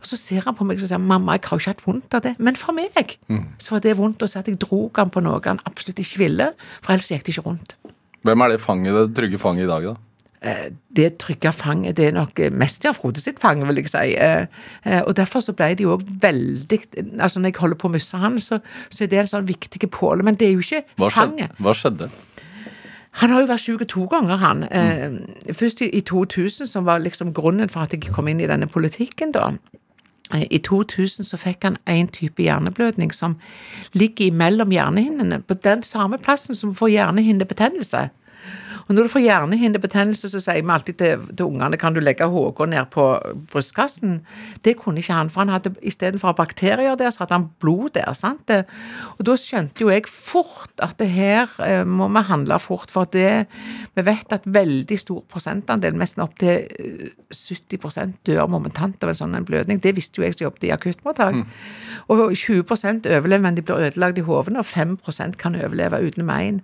Og 0.00 0.08
så 0.10 0.16
ser 0.20 0.44
han 0.44 0.54
på 0.54 0.66
meg 0.68 0.76
og 0.82 0.88
sier 0.88 1.00
mamma, 1.00 1.38
jeg 1.38 1.48
har 1.48 1.56
jo 1.56 1.62
ikke 1.62 1.72
hatt 1.72 1.86
vondt 1.86 2.14
av 2.14 2.20
det. 2.26 2.34
Men 2.38 2.56
for 2.60 2.76
meg 2.76 2.92
så 3.58 3.72
var 3.72 3.80
det 3.80 3.96
vondt 3.96 4.22
å 4.22 4.28
si 4.28 4.38
at 4.38 4.48
jeg 4.48 4.60
dro 4.60 4.90
han 4.96 5.08
på 5.08 5.22
noe 5.24 5.40
han 5.46 5.62
absolutt 5.64 6.02
ikke 6.04 6.20
ville, 6.20 6.50
for 6.82 6.92
ellers 6.92 7.08
gikk 7.08 7.24
det 7.24 7.32
ikke 7.32 7.46
rundt. 7.48 7.76
Hvem 8.24 8.40
er 8.44 8.52
det 8.52 8.60
fanget, 8.60 8.92
det 8.92 9.16
trygge 9.16 9.40
fanget 9.40 9.64
i 9.64 9.70
dag, 9.70 9.88
da? 9.88 9.96
Det 10.96 11.06
trygge 11.18 11.52
fanget, 11.52 11.96
det 11.96 12.08
er 12.08 12.12
nok 12.12 12.40
eh, 12.40 12.52
mest 12.52 12.84
av 12.84 12.98
Frode 12.98 13.20
sitt 13.20 13.40
fang, 13.40 13.62
vil 13.66 13.80
jeg 13.80 13.88
si. 13.88 14.12
Eh, 14.20 14.46
eh, 14.84 15.00
Og 15.02 15.16
derfor 15.16 15.40
så 15.40 15.54
ble 15.56 15.70
det 15.74 15.86
jo 15.86 15.94
òg 15.96 16.04
veldig 16.20 16.78
Altså 17.20 17.40
når 17.40 17.48
jeg 17.48 17.60
holder 17.60 17.76
på 17.80 17.88
å 17.88 17.94
miste 17.94 18.20
han, 18.20 18.38
så, 18.40 18.58
så 18.90 19.04
er 19.04 19.08
det 19.12 19.18
en 19.22 19.30
sånn 19.32 19.48
viktig 19.48 19.90
påle. 19.90 20.22
Men 20.22 20.34
det 20.34 20.48
er 20.48 20.52
jo 20.52 20.64
ikke 20.64 20.84
Hva 21.00 21.10
fanget. 21.10 21.56
Hva 21.58 21.74
skjedde? 21.74 22.10
Han 23.22 23.30
har 23.30 23.44
jo 23.44 23.46
vært 23.46 23.62
syk 23.62 23.86
to 23.88 24.04
ganger, 24.10 24.36
han. 24.42 24.64
Mm. 24.66 25.54
først 25.54 25.80
i, 25.86 25.88
i 25.94 26.00
2000, 26.00 26.66
som 26.66 26.84
var 26.84 26.98
liksom 26.98 27.30
grunnen 27.34 27.70
for 27.70 27.86
at 27.86 27.94
jeg 27.94 28.10
kom 28.10 28.28
inn 28.28 28.40
i 28.42 28.50
denne 28.50 28.66
politikken, 28.66 29.30
da. 29.32 29.52
Eh, 30.34 30.46
I 30.50 30.58
2000 30.58 31.24
så 31.24 31.36
fikk 31.36 31.64
han 31.64 31.76
en 31.86 32.08
type 32.08 32.42
hjerneblødning 32.42 33.12
som 33.14 33.36
ligger 33.92 34.32
mellom 34.32 34.72
hjernehinnene, 34.72 35.42
på 35.42 35.54
den 35.54 35.82
samme 35.82 36.18
plassen 36.18 36.54
som 36.54 36.74
får 36.74 36.88
hjernehinnebetennelse. 36.88 38.08
Og 38.88 38.94
når 38.94 39.02
du 39.06 39.08
får 39.14 39.22
hjernehinnebetennelse, 39.24 40.28
så 40.28 40.40
sier 40.44 40.62
vi 40.62 40.72
alltid 40.74 40.98
til, 41.00 41.22
til 41.36 41.46
ungene 41.46 41.78
kan 41.80 41.94
du 41.96 42.00
legge 42.04 42.26
HK 42.28 42.60
ned 42.68 42.90
på 42.92 43.04
brystkassen. 43.52 44.18
Det 44.64 44.76
kunne 44.80 45.00
ikke 45.00 45.16
han, 45.16 45.30
for 45.32 45.40
han 45.44 45.52
hadde 45.54 45.72
istedenfor 45.82 46.34
bakterier 46.36 46.96
der, 47.00 47.10
så 47.14 47.24
hadde 47.24 47.38
han 47.38 47.46
blod 47.60 47.94
der. 47.94 48.12
sant? 48.12 48.44
Det- 48.48 48.66
Og 49.18 49.24
da 49.26 49.36
skjønte 49.40 49.80
jo 49.80 49.88
jeg 49.88 50.04
fort 50.08 50.70
at 50.82 50.98
det 50.98 51.08
her 51.10 51.48
eh, 51.64 51.84
må 51.84 52.08
vi 52.08 52.22
handle 52.28 52.58
fort, 52.60 52.90
for 52.90 53.04
det, 53.04 53.46
vi 53.96 54.02
vet 54.04 54.32
at 54.32 54.42
veldig 54.46 54.98
stor 54.98 55.22
prosentandel, 55.32 55.94
nesten 55.96 56.22
opptil 56.22 56.66
eh, 56.78 57.08
70% 57.32 58.18
dør 58.26 58.46
momentant 58.50 59.02
av 59.04 59.08
en 59.12 59.14
sånn 59.14 59.34
en 59.38 59.44
blødning. 59.48 59.80
Det 59.80 59.94
visste 59.96 60.20
jo 60.20 60.26
jeg 60.26 60.34
som 60.36 60.44
jobbet 60.48 60.64
i 60.68 60.72
akuttmottak. 60.74 61.40
Og 62.12 62.34
20% 62.36 63.06
overlever, 63.08 63.40
men 63.40 63.54
de 63.56 63.62
blir 63.62 63.80
ødelagt 63.88 64.18
i 64.18 64.24
hodene, 64.26 64.58
og 64.60 64.66
5% 64.68 65.38
kan 65.40 65.54
overleve 65.56 66.02
uten 66.04 66.26
mein. 66.28 66.60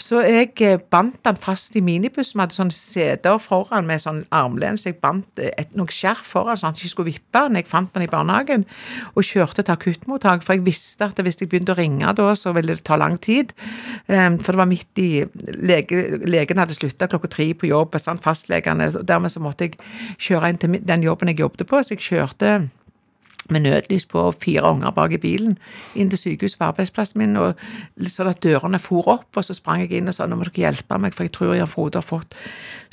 Så 0.00 0.22
jeg 0.24 0.54
eh, 0.64 0.78
bandt 0.90 1.20
han 1.26 1.36
fast 1.36 1.57
i 1.78 1.82
minibuss. 1.84 2.34
Vi 2.34 2.42
hadde 2.42 2.56
sånne 2.56 2.74
seter 2.74 3.38
foran 3.42 3.88
med 3.88 4.02
sånn 4.02 4.22
armlen, 4.34 4.78
så 4.78 4.90
jeg 4.90 4.98
bandt 5.02 5.40
eh, 5.42 5.52
et, 5.60 5.74
noe 5.78 5.90
skjerf 5.92 6.24
foran 6.34 6.58
så 6.58 6.68
han 6.68 6.78
ikke 6.78 6.92
skulle 6.92 7.12
vippe 7.12 7.42
når 7.48 7.62
jeg 7.62 7.70
fant 7.70 7.94
han 7.96 8.04
i 8.06 8.10
barnehagen, 8.10 8.64
og 9.14 9.26
kjørte 9.26 9.64
til 9.64 9.74
akuttmottak, 9.74 10.44
for 10.46 10.56
jeg 10.56 10.66
visste 10.68 11.08
at 11.08 11.20
hvis 11.24 11.40
jeg 11.42 11.50
begynte 11.50 11.74
å 11.74 11.78
ringe 11.78 12.14
da, 12.18 12.30
så 12.38 12.54
ville 12.56 12.78
det 12.78 12.86
ta 12.88 12.98
lang 13.00 13.18
tid. 13.22 13.54
Um, 14.06 14.38
For 14.38 14.54
det 14.54 14.62
var 14.62 14.70
midt 14.70 15.02
i 15.02 15.10
lege, 15.58 16.02
Legen 16.28 16.60
hadde 16.60 16.76
slutta 16.76 17.08
klokka 17.10 17.30
tre 17.32 17.50
på 17.58 17.68
jobb, 17.70 17.98
sant, 18.00 18.22
fastlegene, 18.24 18.90
og 18.94 19.06
dermed 19.08 19.32
så 19.34 19.42
måtte 19.44 19.68
jeg 19.68 19.78
kjøre 20.28 20.52
inn 20.52 20.60
til 20.60 20.78
den 20.80 21.06
jobben 21.06 21.32
jeg 21.32 21.42
jobbet 21.42 21.66
på, 21.68 21.82
så 21.82 21.96
jeg 21.96 22.04
kjørte 22.06 22.52
med 23.54 23.64
nødlys 23.66 24.06
på 24.10 24.20
og 24.28 24.36
fire 24.42 24.72
unger 24.72 24.94
bak 24.94 25.14
i 25.16 25.20
bilen 25.22 25.58
inn 25.94 26.10
til 26.10 26.18
sykehuset 26.20 26.58
på 26.58 26.68
arbeidsplassen 26.68 27.22
min, 27.22 27.36
og 27.40 27.58
sånn 28.06 28.30
at 28.32 28.42
dørene 28.44 28.80
for 28.82 29.08
opp, 29.08 29.30
og 29.36 29.44
så 29.44 29.56
sprang 29.56 29.84
jeg 29.84 29.98
inn 29.98 30.10
og 30.10 30.16
sa 30.16 30.26
nå 30.26 30.38
må 30.38 30.48
dere 30.48 30.68
hjelpe 30.68 30.98
meg, 31.00 31.16
for 31.16 31.26
jeg 31.26 31.34
tror 31.36 31.56
Jan 31.56 31.70
Frode 31.70 32.00
har 32.00 32.06
fått 32.06 32.36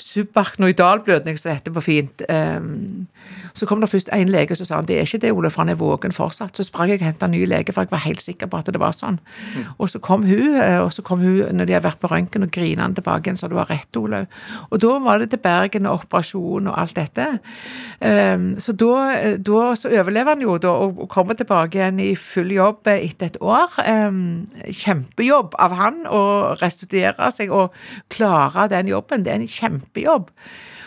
subarknoidalblødning, 0.01 1.37
som 1.39 1.49
det 1.49 1.55
heter 1.59 1.75
på 1.75 1.81
fint. 1.81 2.23
Um, 2.29 3.07
så 3.53 3.65
kom 3.65 3.81
det 3.81 3.89
først 3.89 4.09
en 4.13 4.31
lege 4.31 4.55
som 4.55 4.67
sa 4.67 4.79
han 4.79 4.87
det 4.89 4.97
er 4.97 5.07
ikke 5.07 5.21
det, 5.23 5.31
Ole, 5.31 5.49
for 5.49 5.63
han 5.63 5.71
er 5.71 5.79
våken 5.79 6.11
fortsatt. 6.15 6.57
Så 6.57 6.65
sprang 6.67 6.91
jeg 6.91 6.99
og 6.99 7.07
henta 7.07 7.29
ny 7.31 7.45
lege, 7.47 7.73
for 7.73 7.85
jeg 7.85 7.91
var 7.91 8.03
helt 8.03 8.21
sikker 8.21 8.49
på 8.51 8.59
at 8.59 8.71
det 8.71 8.81
var 8.81 8.95
sånn. 8.95 9.19
Mm. 9.55 9.69
Og 9.77 9.89
så 9.91 10.01
kom 10.03 10.25
hun, 10.27 10.57
eh, 10.59 10.79
og 10.83 10.91
så 10.93 11.05
kom 11.05 11.23
hun 11.23 11.55
når 11.55 11.69
de 11.69 11.77
hadde 11.77 11.87
vært 11.87 12.01
på 12.03 12.11
røntgen, 12.11 12.43
og 12.43 12.51
grinende 12.51 12.99
tilbake 12.99 13.29
igjen, 13.29 13.39
så 13.39 13.49
du 13.51 13.55
har 13.59 13.69
rett, 13.71 13.89
Olaug. 13.95 14.27
Og 14.69 14.81
da 14.83 14.91
var 15.05 15.19
det 15.19 15.29
til 15.31 15.39
Bergen 15.43 15.87
og 15.87 16.03
operasjon 16.03 16.67
og 16.67 16.79
alt 16.81 16.95
dette. 16.99 17.27
Um, 18.01 18.55
så 18.59 18.75
da, 18.75 18.93
eh, 19.15 19.37
da 19.39 19.63
så 19.79 19.91
overlever 19.93 20.35
han 20.35 20.43
jo 20.43 20.44
da 20.61 20.71
å 20.85 21.07
komme 21.11 21.35
tilbake 21.37 21.79
igjen 21.79 21.99
i 22.03 22.11
full 22.19 22.53
jobb 22.53 22.87
etter 22.91 23.31
et 23.31 23.41
år. 23.41 23.73
Kjempejobb 24.69 25.57
av 25.61 25.75
han 25.79 26.03
å 26.07 26.21
restituere 26.61 27.31
seg 27.33 27.53
og 27.53 27.75
klare 28.13 28.69
den 28.71 28.91
jobben. 28.91 29.25
Det 29.25 29.33
er 29.33 29.41
en 29.41 29.55
kjempejobb. 29.57 30.31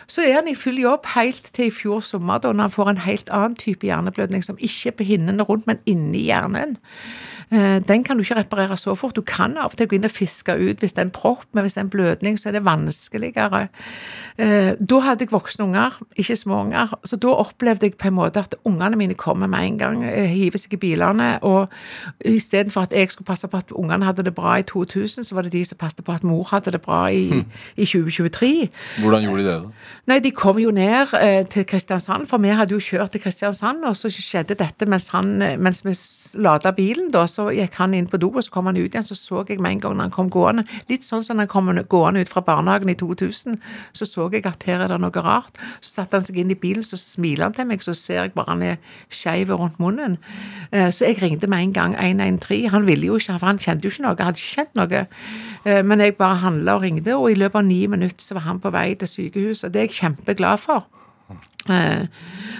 Så 0.08 0.24
er 0.24 0.38
han 0.38 0.48
i 0.48 0.56
full 0.56 0.78
jobb 0.80 1.04
helt 1.12 1.50
til 1.52 1.68
i 1.68 1.74
fjor 1.74 2.00
sommer, 2.04 2.40
da 2.40 2.54
han 2.56 2.72
får 2.72 2.94
en 2.94 3.02
helt 3.04 3.28
annen 3.34 3.58
type 3.60 3.84
hjerneblødning, 3.84 4.44
som 4.44 4.56
ikke 4.56 4.92
er 4.92 4.96
på 4.96 5.08
hinnene 5.10 5.44
rundt, 5.44 5.66
men 5.68 5.82
inni 5.84 6.24
hjernen. 6.30 6.78
Eh, 7.50 7.80
den 7.88 8.04
kan 8.04 8.16
du 8.16 8.22
ikke 8.22 8.36
reparere 8.42 8.76
så 8.76 8.94
fort. 8.94 9.16
Du 9.16 9.22
kan 9.22 9.56
av 9.56 9.72
og 9.72 9.78
til 9.78 9.88
gå 9.88 9.96
inn 9.96 10.04
og 10.04 10.12
fiske 10.12 10.52
ut 10.52 10.82
hvis 10.82 10.92
det 10.92 11.00
er 11.00 11.06
en 11.06 11.14
propp, 11.14 11.46
men 11.56 11.64
hvis 11.64 11.78
det 11.78 11.80
er 11.80 11.86
en 11.86 11.92
blødning, 11.92 12.38
så 12.38 12.50
er 12.50 12.58
det 12.58 12.64
vanskeligere. 12.66 13.68
Eh, 14.38 14.72
da 14.78 15.00
hadde 15.06 15.24
jeg 15.24 15.32
voksne 15.32 15.64
unger, 15.64 15.96
ikke 16.16 16.36
små 16.36 16.60
unger. 16.66 16.92
Så 17.08 17.16
da 17.16 17.32
opplevde 17.32 17.88
jeg 17.88 17.96
på 17.98 18.10
en 18.10 18.18
måte 18.18 18.44
at 18.44 18.56
ungene 18.68 19.00
mine 19.00 19.16
kommer 19.18 19.48
med 19.48 19.64
en 19.66 19.78
gang, 19.78 20.04
eh, 20.04 20.28
hiver 20.28 20.60
seg 20.60 20.76
i 20.76 20.80
bilene. 20.82 21.30
Og 21.42 21.68
istedenfor 22.24 22.88
at 22.88 22.92
jeg 22.92 23.10
skulle 23.10 23.26
passe 23.26 23.48
på 23.48 23.56
at 23.56 23.72
ungene 23.72 24.04
hadde 24.04 24.26
det 24.28 24.34
bra 24.34 24.58
i 24.58 24.62
2000, 24.62 25.24
så 25.24 25.34
var 25.34 25.42
det 25.42 25.52
de 25.52 25.64
som 25.64 25.78
passet 25.78 26.04
på 26.04 26.12
at 26.12 26.24
mor 26.24 26.44
hadde 26.50 26.72
det 26.72 26.82
bra 26.82 27.06
i, 27.06 27.28
hm. 27.30 27.44
i 27.76 27.84
2023. 27.84 28.68
Hvordan 29.00 29.22
gjorde 29.22 29.42
de 29.42 29.48
det, 29.48 29.60
da? 29.62 29.68
Nei, 30.06 30.18
De 30.18 30.30
kom 30.30 30.58
jo 30.58 30.70
ned 30.70 31.46
til 31.50 31.64
Kristiansand, 31.66 32.26
for 32.26 32.38
vi 32.38 32.48
hadde 32.48 32.72
jo 32.72 32.78
kjørt 32.78 33.12
til 33.12 33.20
Kristiansand, 33.20 33.84
og 33.84 33.96
så 33.96 34.10
skjedde 34.12 34.54
dette 34.58 34.86
mens, 34.86 35.08
han, 35.08 35.38
mens 35.58 35.84
vi 35.84 35.94
lada 36.42 36.72
bilen. 36.72 37.10
da, 37.10 37.26
Så 37.26 37.37
gikk 37.54 37.78
han 37.80 37.94
inn 37.96 38.08
på 38.10 38.20
do, 38.20 38.30
og 38.34 38.44
så 38.44 38.52
kom 38.54 38.68
han 38.70 38.78
ut 38.78 38.88
igjen. 38.90 39.06
Så 39.06 39.16
så 39.18 39.44
jeg 39.48 39.60
med 39.62 39.76
en 39.76 39.82
gang 39.84 39.96
når 39.96 40.08
han 40.08 40.14
kom 40.14 40.30
gående, 40.32 40.64
litt 40.90 41.06
sånn 41.06 41.24
som 41.24 41.40
han 41.40 41.50
kom 41.50 41.70
gående 41.88 42.24
ut 42.24 42.32
fra 42.32 42.42
barnehagen 42.44 42.90
i 42.92 42.96
2000, 42.98 43.58
så 43.96 44.08
så 44.08 44.28
jeg 44.32 44.46
at 44.48 44.66
her 44.68 44.84
er 44.84 44.92
det 44.92 45.00
noe 45.02 45.24
rart. 45.24 45.58
Så 45.80 45.98
satte 45.98 46.18
han 46.18 46.26
seg 46.26 46.40
inn 46.42 46.52
i 46.54 46.58
bilen, 46.58 46.84
så 46.86 46.98
smiler 47.00 47.48
han 47.48 47.56
til 47.56 47.68
meg, 47.70 47.84
så 47.84 47.94
ser 47.96 48.22
jeg 48.22 48.34
bare 48.36 48.52
han 48.52 48.64
er 48.66 48.76
skeiv 49.12 49.52
rundt 49.54 49.78
munnen. 49.82 50.18
Eh, 50.72 50.90
så 50.94 51.08
jeg 51.08 51.22
ringte 51.22 51.50
med 51.50 51.68
en 51.68 51.72
gang 51.76 51.96
113. 51.98 52.68
Han 52.74 52.86
ville 52.88 53.10
jo 53.10 53.18
ikke, 53.20 53.38
for 53.38 53.50
han 53.50 53.62
kjente 53.62 53.86
jo 53.86 53.94
ikke 53.94 54.06
noe, 54.06 54.18
hadde 54.18 54.40
ikke 54.40 54.56
kjent 54.56 54.78
noe. 54.78 55.06
Eh, 55.64 55.82
men 55.82 56.04
jeg 56.04 56.18
bare 56.18 56.42
handla 56.44 56.78
og 56.78 56.86
ringte, 56.86 57.16
og 57.16 57.30
i 57.32 57.38
løpet 57.38 57.62
av 57.62 57.68
ni 57.68 57.82
minutter 57.86 58.24
så 58.24 58.38
var 58.38 58.48
han 58.48 58.62
på 58.62 58.72
vei 58.74 58.92
til 58.98 59.10
sykehuset. 59.10 59.72
Det 59.72 59.84
er 59.84 59.88
jeg 59.88 60.00
kjempeglad 60.02 60.62
for. 60.62 60.88
Eh, 61.72 62.06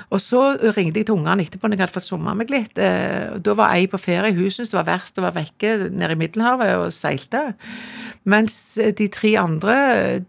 og 0.09 0.23
så 0.25 0.43
ringte 0.77 1.03
jeg 1.03 1.09
til 1.09 1.19
ungene 1.19 1.45
etterpå 1.45 1.69
når 1.69 1.77
jeg 1.77 1.85
hadde 1.85 1.97
fått 1.99 2.09
somma 2.09 2.35
meg 2.37 2.53
litt. 2.53 2.79
Eh, 2.81 3.37
da 3.45 3.57
var 3.59 3.75
ei 3.77 3.89
på 3.91 4.01
ferie, 4.01 4.35
hun 4.37 4.53
syntes 4.53 4.73
det 4.73 4.81
var 4.81 4.89
verst 4.89 5.21
å 5.21 5.25
være 5.27 5.43
vekke 5.43 5.75
nede 5.93 6.17
i 6.17 6.21
Middelhavet 6.23 6.77
og 6.81 6.95
seilte. 6.97 7.51
Mens 8.29 8.55
de 8.77 9.07
tre 9.13 9.31
andre 9.41 9.75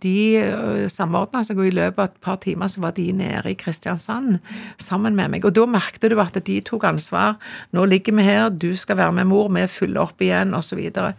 de 0.03 0.15
eh, 0.39 0.85
samordna 0.91 1.41
seg, 1.45 1.59
og 1.59 1.67
i 1.69 1.75
løpet 1.75 1.99
av 1.99 2.09
et 2.09 2.19
par 2.23 2.39
timer 2.43 2.71
så 2.71 2.83
var 2.83 2.95
de 2.95 3.09
nede 3.15 3.51
i 3.51 3.57
Kristiansand 3.59 4.37
sammen 4.79 5.17
med 5.17 5.33
meg. 5.33 5.47
Og 5.47 5.55
da 5.55 5.65
merket 5.67 6.09
du 6.11 6.19
at 6.19 6.37
de 6.45 6.59
tok 6.65 6.85
ansvar. 6.87 7.37
Nå 7.75 7.85
ligger 7.89 8.15
vi 8.15 8.27
her, 8.27 8.49
du 8.49 8.71
skal 8.79 8.99
være 8.99 9.17
med 9.19 9.29
mor, 9.31 9.49
vi 9.55 9.65
fyller 9.71 10.03
opp 10.05 10.21
igjen, 10.23 10.53
osv. 10.55 10.67
Så, 10.69 10.77
videre. 10.77 11.15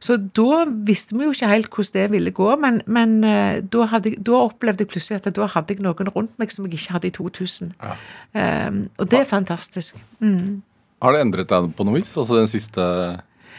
så 0.00 0.14
da 0.16 0.62
visste 0.88 1.12
vi 1.12 1.26
jo 1.26 1.32
ikke 1.34 1.50
helt 1.50 1.68
hvordan 1.68 1.92
det 1.92 2.04
ville 2.14 2.30
gå, 2.32 2.46
men, 2.62 2.80
men 2.88 3.18
eh, 3.28 3.58
da, 3.60 3.84
hadde, 3.92 4.14
da, 4.16 4.38
opplevde 4.40 4.86
jeg 4.86 4.90
plutselig 4.94 5.20
at 5.20 5.28
da 5.36 5.46
hadde 5.52 5.76
jeg 5.76 5.84
noen 5.84 6.08
rundt 6.14 6.38
meg 6.40 6.50
som 6.50 6.64
jeg 6.64 6.78
ikke 6.78 6.94
hadde 6.95 6.95
i 7.04 7.10
2000. 7.10 7.74
Ja. 7.82 8.68
Um, 8.68 8.88
og 8.98 9.10
det 9.10 9.20
er 9.20 9.24
fantastisk. 9.28 9.96
Mm. 10.18 10.62
Har 11.02 11.12
det 11.12 11.20
endret 11.20 11.50
deg 11.50 11.72
på 11.76 11.84
noe 11.84 12.00
vis, 12.00 12.16
altså 12.16 12.40
den 12.40 12.48
siste, 12.48 12.86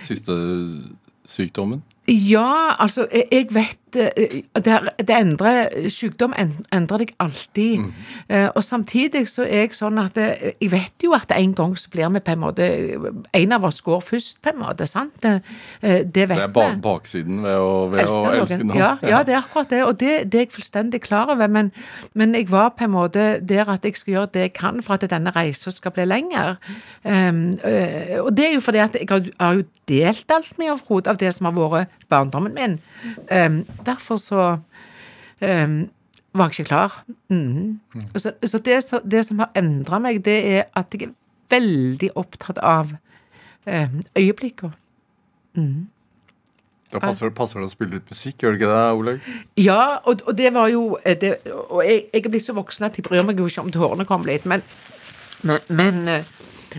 siste 0.07 0.33
sykdommen? 1.27 1.83
Ja, 2.07 2.75
altså, 2.79 3.05
jeg 3.11 3.51
vet 3.53 3.77
Eh, 3.86 3.86
det, 3.93 4.09
det 4.99 5.15
endrer 5.15 5.89
Sykdom 5.93 6.33
endrer 6.37 7.03
deg 7.03 7.13
alltid. 7.23 7.85
Mm. 7.85 7.91
Og 8.55 8.63
samtidig 8.63 9.25
så 9.31 9.45
er 9.45 9.67
jeg 9.67 9.77
sånn 9.77 9.99
at 10.01 10.17
det, 10.17 10.55
jeg 10.61 10.71
vet 10.71 11.05
jo 11.05 11.13
at 11.17 11.31
en 11.35 11.53
gang 11.57 11.75
så 11.79 11.91
blir 11.93 12.09
vi 12.13 12.21
på 12.23 12.33
en 12.33 12.41
måte 12.41 12.67
En 13.37 13.55
av 13.55 13.65
oss 13.67 13.81
går 13.85 14.01
først, 14.03 14.41
på 14.43 14.51
en 14.53 14.59
måte. 14.61 14.87
sant? 14.87 15.13
Det, 15.23 15.39
det 15.81 16.27
vet 16.29 16.37
vi. 16.37 16.41
Det 16.41 16.49
er 16.49 16.53
ba 16.53 16.67
baksiden 16.81 17.43
ved 17.43 17.57
å, 17.57 17.71
ved 17.91 18.11
å 18.11 18.19
elske 18.31 18.59
noen. 18.63 18.79
Ja, 18.79 18.91
ja, 19.01 19.21
det 19.25 19.35
er 19.35 19.41
akkurat 19.41 19.71
det. 19.71 19.83
Og 19.85 19.99
det, 19.99 20.13
det 20.31 20.41
er 20.41 20.47
jeg 20.47 20.53
fullstendig 20.55 21.01
klar 21.01 21.31
over. 21.33 21.47
Men, 21.47 21.71
men, 22.13 22.35
jeg 22.35 22.49
var 22.51 22.69
på 22.77 22.85
en 22.87 22.93
måte 22.93 23.25
der 23.41 23.69
at 23.71 23.85
jeg 23.85 23.97
skal 23.97 24.13
gjøre 24.13 24.31
det 24.33 24.45
jeg 24.47 24.53
kan 24.57 24.81
for 24.85 24.97
at 24.97 25.07
denne 25.09 25.33
reisa 25.35 25.71
skal 25.73 25.93
bli 25.95 26.05
lenger. 26.07 26.57
Um, 27.03 27.57
og 28.23 28.31
det 28.37 28.49
er 28.49 28.53
jo 28.55 28.63
fordi 28.63 28.83
at 28.83 28.97
jeg 28.99 29.09
har, 29.09 29.29
har 29.39 29.59
jo 29.59 29.65
delt 29.89 30.31
alt 30.33 30.57
med 30.59 30.75
Frode 30.87 31.09
av 31.09 31.19
det 31.19 31.33
som 31.35 31.49
har 31.49 31.55
vært 31.57 31.93
barndommen 32.11 32.53
min. 32.55 32.77
Um, 33.31 33.61
derfor 33.87 34.19
så 34.21 34.45
um, 35.41 35.77
var 36.37 36.51
jeg 36.51 36.59
ikke 36.59 36.69
klar. 36.69 37.03
Mm. 37.29 37.79
Mm. 37.93 38.07
Så, 38.15 38.31
så, 38.43 38.59
det, 38.59 38.83
så, 38.83 39.01
det, 39.11 39.25
som 39.25 39.39
har 39.39 39.51
endra 39.57 39.99
meg, 40.03 40.23
det 40.25 40.37
er 40.45 40.65
at 40.77 40.93
jeg 40.93 41.09
er 41.09 41.13
veldig 41.49 42.11
opptatt 42.15 42.59
av 42.61 42.91
um, 43.65 44.01
øyeblikkene. 44.17 44.73
Mm. 45.57 45.87
Da 46.93 47.01
passer, 47.03 47.31
passer, 47.35 47.59
det 47.59 47.67
å 47.67 47.71
spille 47.71 47.97
litt 47.97 48.11
musikk, 48.11 48.43
gjør 48.43 48.53
det 48.53 48.59
ikke 48.61 48.67
det, 48.71 48.83
Olaug? 48.95 49.31
Ja, 49.59 49.81
og, 50.07 50.21
og, 50.23 50.35
det 50.39 50.53
var 50.55 50.69
jo 50.71 50.83
eh, 51.03 51.17
det, 51.19 51.33
Og 51.51 51.81
jeg, 51.83 52.05
jeg, 52.13 52.21
er 52.21 52.31
blitt 52.31 52.45
så 52.45 52.55
voksen 52.55 52.87
at 52.87 52.95
jeg 52.95 53.03
bryr 53.03 53.25
meg 53.27 53.41
jo 53.41 53.47
ikke 53.49 53.65
om 53.65 53.71
tårene 53.75 54.05
kommer 54.07 54.31
litt, 54.31 54.45
men, 54.47 54.63
men, 55.43 55.65
men 55.67 55.99
eh, 56.13 56.29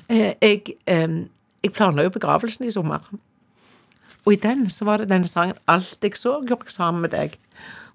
jeg, 0.08 0.78
eh, 0.88 1.18
jeg 1.60 1.74
planla 1.76 2.06
jo 2.06 2.14
begravelsen 2.14 2.64
i 2.64 2.72
sommer. 2.72 3.04
Og 4.28 4.32
i 4.32 4.36
den 4.36 4.70
så 4.70 4.84
var 4.84 4.96
det 4.96 5.08
denne 5.08 5.28
sangen 5.28 5.56
'Alt 5.68 5.98
jeg 6.02 6.16
så, 6.16 6.32
gjorde 6.48 6.64
jeg 6.64 6.70
sammen 6.70 7.00
med 7.00 7.14
deg'. 7.14 7.38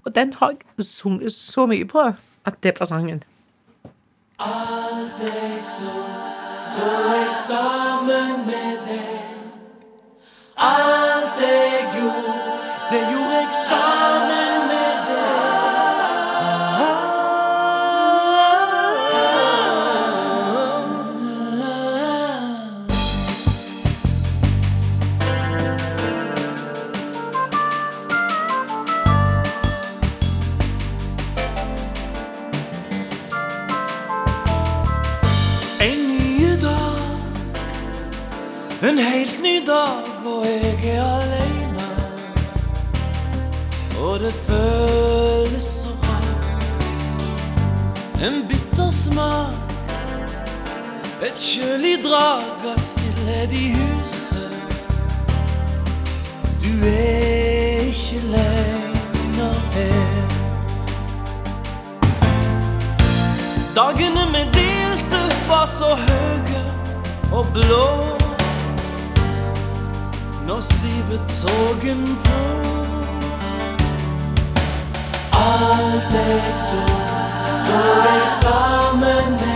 Og 0.06 0.15
den 0.15 0.34
har 0.34 0.50
jeg 0.50 0.86
sunget 0.86 1.34
så 1.34 1.65
mye 1.65 1.86
på 1.86 2.00
at 2.46 2.63
det 2.63 2.80
var 2.80 2.86
sangen. 2.86 3.24
Alt 4.39 5.22
jeg 5.22 5.60
så, 5.63 5.93
så 6.74 6.88
jeg 7.13 7.38
sammen 7.48 8.46
med 8.46 8.78
deg. 8.88 9.19
Alt 10.58 11.41
jeg 11.41 11.86
gjorde, 11.98 12.34
det 12.91 13.02
gjorde 13.12 13.36
jeg 13.41 13.54
sammen 13.69 14.33
En 48.24 48.48
bitter 48.48 48.92
smak. 48.92 49.54
Et 51.22 51.36
kjølig 51.36 51.98
drag 52.04 52.64
av 52.72 52.80
stillhet 52.80 53.52
i 53.52 53.66
huset. 53.76 54.56
Du 56.64 56.72
er 56.88 57.84
ikke 57.90 58.22
lenger 58.32 59.60
her. 59.76 60.24
Dagene 63.76 64.26
vi 64.32 64.44
delte, 64.56 65.22
var 65.50 65.68
så 65.68 65.96
høye 66.08 66.64
og 67.34 67.46
blå 67.56 67.88
nå 70.48 70.62
siver 70.62 71.20
togen 71.42 72.18
på. 72.24 72.40
Alt 75.34 76.16
er 76.24 76.58
så, 76.58 76.84
så 77.65 77.82
jeg 78.06 78.32
sammen 78.41 79.53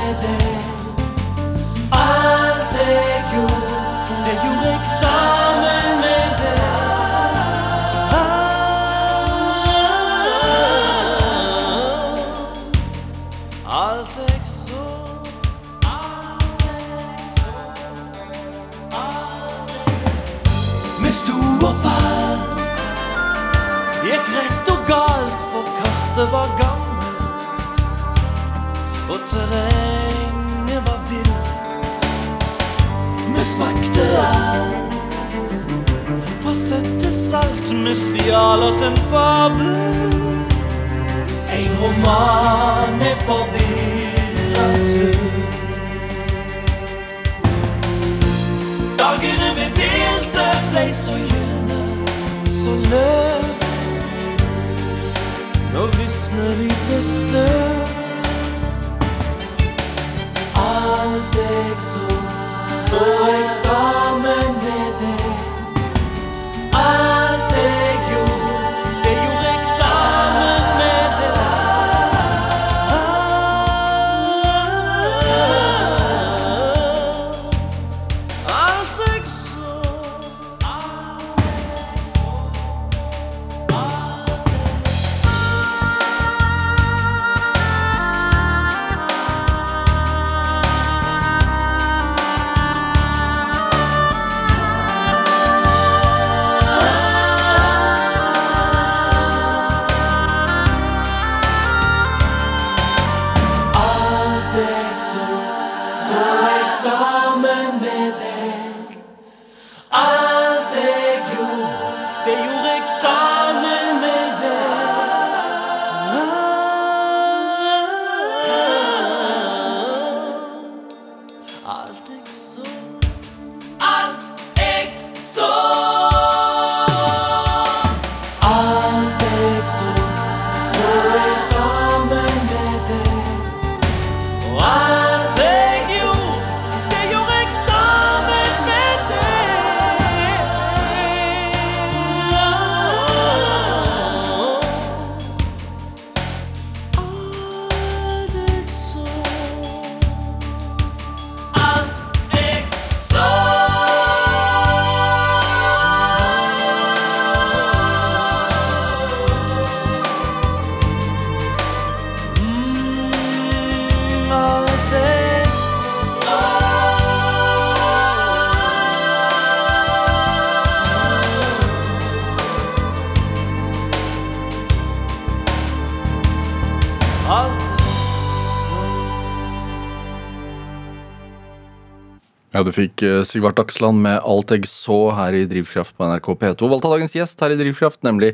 Ja, 182.58 182.64
Du 182.66 182.72
fikk 182.74 183.04
eh, 183.06 183.20
Sigvart 183.22 183.60
Aksland 183.62 184.02
med 184.02 184.18
Alt 184.26 184.50
jeg 184.50 184.66
så 184.66 185.12
her 185.14 185.36
i 185.38 185.44
Drivkraft 185.46 185.94
på 185.94 186.08
NRK 186.10 186.32
P2. 186.42 186.70
Valgt 186.72 186.88
av 186.88 186.96
dagens 186.96 187.14
gjest 187.14 187.44
her 187.44 187.54
i 187.54 187.58
Drivkraft, 187.60 188.02
nemlig 188.08 188.32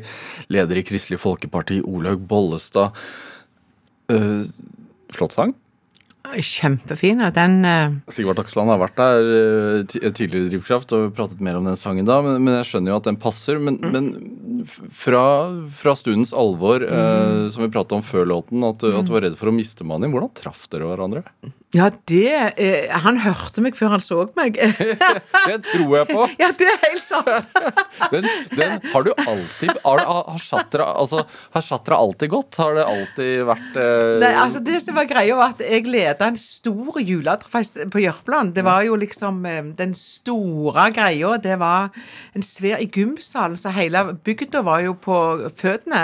leder 0.48 0.80
i 0.80 0.84
Kristelig 0.86 1.18
Folkeparti, 1.20 1.82
Olaug 1.84 2.22
Bollestad. 2.30 2.96
Uh, 4.08 4.40
flott 5.12 5.36
sang. 5.36 5.52
Kjempefin. 6.40 7.20
Den 7.36 7.58
uh... 7.68 7.98
Sigvart 8.08 8.40
Aksland 8.40 8.72
har 8.72 8.80
vært 8.80 8.96
der 8.96 9.28
uh, 9.28 9.92
tidligere 9.92 10.46
i 10.46 10.54
Drivkraft 10.54 10.96
og 10.96 11.12
pratet 11.18 11.44
mer 11.44 11.60
om 11.60 11.68
den 11.68 11.76
sangen 11.76 12.08
da, 12.08 12.16
men, 12.24 12.40
men 12.46 12.56
jeg 12.62 12.70
skjønner 12.70 12.94
jo 12.94 13.02
at 13.02 13.10
den 13.10 13.20
passer. 13.20 13.60
Men, 13.60 13.76
men 13.84 14.08
fra, 14.88 15.26
fra 15.68 15.94
stundens 16.00 16.32
alvor, 16.32 16.80
eh, 16.80 17.44
som 17.52 17.66
vi 17.66 17.68
pratet 17.68 17.98
om 17.98 18.06
før 18.06 18.24
låten, 18.32 18.64
at, 18.64 18.88
at 18.88 19.04
du 19.04 19.12
var 19.12 19.28
redd 19.28 19.36
for 19.36 19.52
å 19.52 19.54
miste 19.54 19.84
mannen 19.84 20.08
din, 20.08 20.16
hvordan 20.16 20.32
traff 20.40 20.64
dere 20.72 20.88
hverandre? 20.88 21.26
Ja, 21.74 21.88
det 22.06 22.54
eh, 22.54 22.92
Han 23.02 23.18
hørte 23.24 23.62
meg 23.64 23.74
før 23.74 23.96
han 23.96 24.02
så 24.02 24.24
meg. 24.38 24.58
Det 25.48 25.56
tror 25.66 25.96
jeg 25.98 26.08
på! 26.10 26.26
ja, 26.40 26.50
det 26.54 26.68
er 26.70 26.80
helt 26.84 27.02
sant. 27.02 27.58
Den, 28.14 28.26
den 28.54 28.76
har 28.92 29.04
du 29.06 29.10
alltid 29.16 29.72
Har, 29.84 30.02
har 30.04 30.38
Shatra 30.40 30.86
altså, 31.00 31.24
alltid 31.96 32.30
gått? 32.30 32.58
Har 32.60 32.76
det 32.78 32.84
alltid 32.86 33.44
vært 33.48 33.78
eh, 33.80 34.14
Nei, 34.22 34.32
altså 34.44 34.62
Det 34.64 34.80
som 34.84 34.98
var 34.98 35.08
greia, 35.10 35.36
var 35.38 35.54
at 35.54 35.64
jeg 35.64 35.88
leda 35.90 36.28
en 36.30 36.38
stor 36.40 37.00
juletrefest 37.00 37.80
på 37.92 38.02
Jørpeland. 38.02 38.54
Det 38.56 38.64
var 38.66 38.84
jo 38.86 38.96
liksom 39.00 39.42
eh, 39.48 39.60
den 39.78 39.94
store 39.98 40.88
greia. 40.94 41.34
Det 41.42 41.58
var 41.60 41.90
en 42.36 42.46
svær 42.46 42.82
i 42.82 42.88
gymsalen, 42.90 43.58
så 43.58 43.72
hele 43.74 44.06
bygda 44.24 44.62
var 44.66 44.84
jo 44.84 44.96
på 45.00 45.18
føttene. 45.58 46.02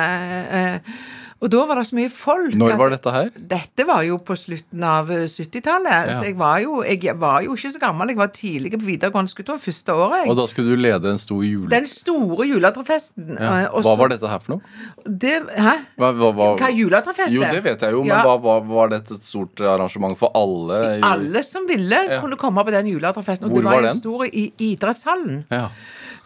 eh, 0.50 0.94
Og 1.40 1.48
da 1.48 1.62
var 1.64 1.78
det 1.80 1.86
så 1.88 1.96
mye 1.96 2.10
folk. 2.12 2.52
Når 2.60 2.74
var 2.76 2.90
dette 2.92 3.12
her? 3.14 3.28
Dette 3.48 3.84
var 3.88 4.02
jo 4.04 4.18
på 4.20 4.34
slutten 4.36 4.82
av 4.84 5.08
eh, 5.14 5.22
70-tallet. 5.24 6.10
Ja. 6.10 6.16
Så 6.18 6.26
jeg 6.28 6.34
var, 6.36 6.58
jo, 6.60 6.82
jeg 6.84 7.14
var 7.16 7.46
jo 7.46 7.54
ikke 7.56 7.70
så 7.72 7.80
gammel. 7.80 8.10
Jeg 8.12 8.18
var 8.20 8.28
tidlig 8.36 8.72
på 8.74 8.80
videregående 8.84 9.32
skole. 9.32 9.56
Første 9.62 9.94
året. 9.96 10.26
Og 10.28 10.36
da 10.36 10.44
skulle 10.50 10.74
du 10.76 10.82
lede 10.84 11.08
en 11.14 11.20
stor 11.22 11.40
jule... 11.46 11.70
Den 11.72 11.88
store 11.88 12.44
juletrefesten. 12.50 13.30
ja. 13.40 13.54
eh, 13.62 13.70
Hva 13.72 13.82
så- 13.86 13.94
var 14.02 14.12
dette 14.12 14.28
her 14.34 14.42
for 14.44 14.58
noe? 14.58 14.74
Det, 15.06 15.32
hæ? 15.56 15.74
Hva, 15.96 16.10
hva, 16.20 16.28
hva, 16.36 16.50
Hva 16.60 16.68
er 16.68 16.76
juletrefest? 16.76 17.32
jo, 17.32 17.40
det 17.48 17.64
vet 17.64 17.86
jeg 17.88 17.96
jo, 17.96 18.02
men 18.04 18.12
Ja. 18.12 18.36
hva, 18.36 18.58
var 18.74 18.92
dette 18.92 19.16
et 19.16 19.24
stort 19.24 19.64
arrangement 19.64 20.18
for 20.20 20.36
alle? 20.36 21.00
Alle 21.08 21.40
som 21.46 21.64
ville, 21.70 22.02
kunne 22.20 22.36
komme 22.36 22.66
på 22.68 22.76
den 22.76 22.92
juletrefesten. 22.92 23.48
Og 23.48 23.56
Hvor 23.56 23.64
det 23.64 23.70
var, 23.70 23.80
var 23.80 23.88
den? 23.88 23.96
stor 24.04 24.26
i 24.28 24.44
idrettshallen. 24.74 25.40
Ja. 25.50 25.70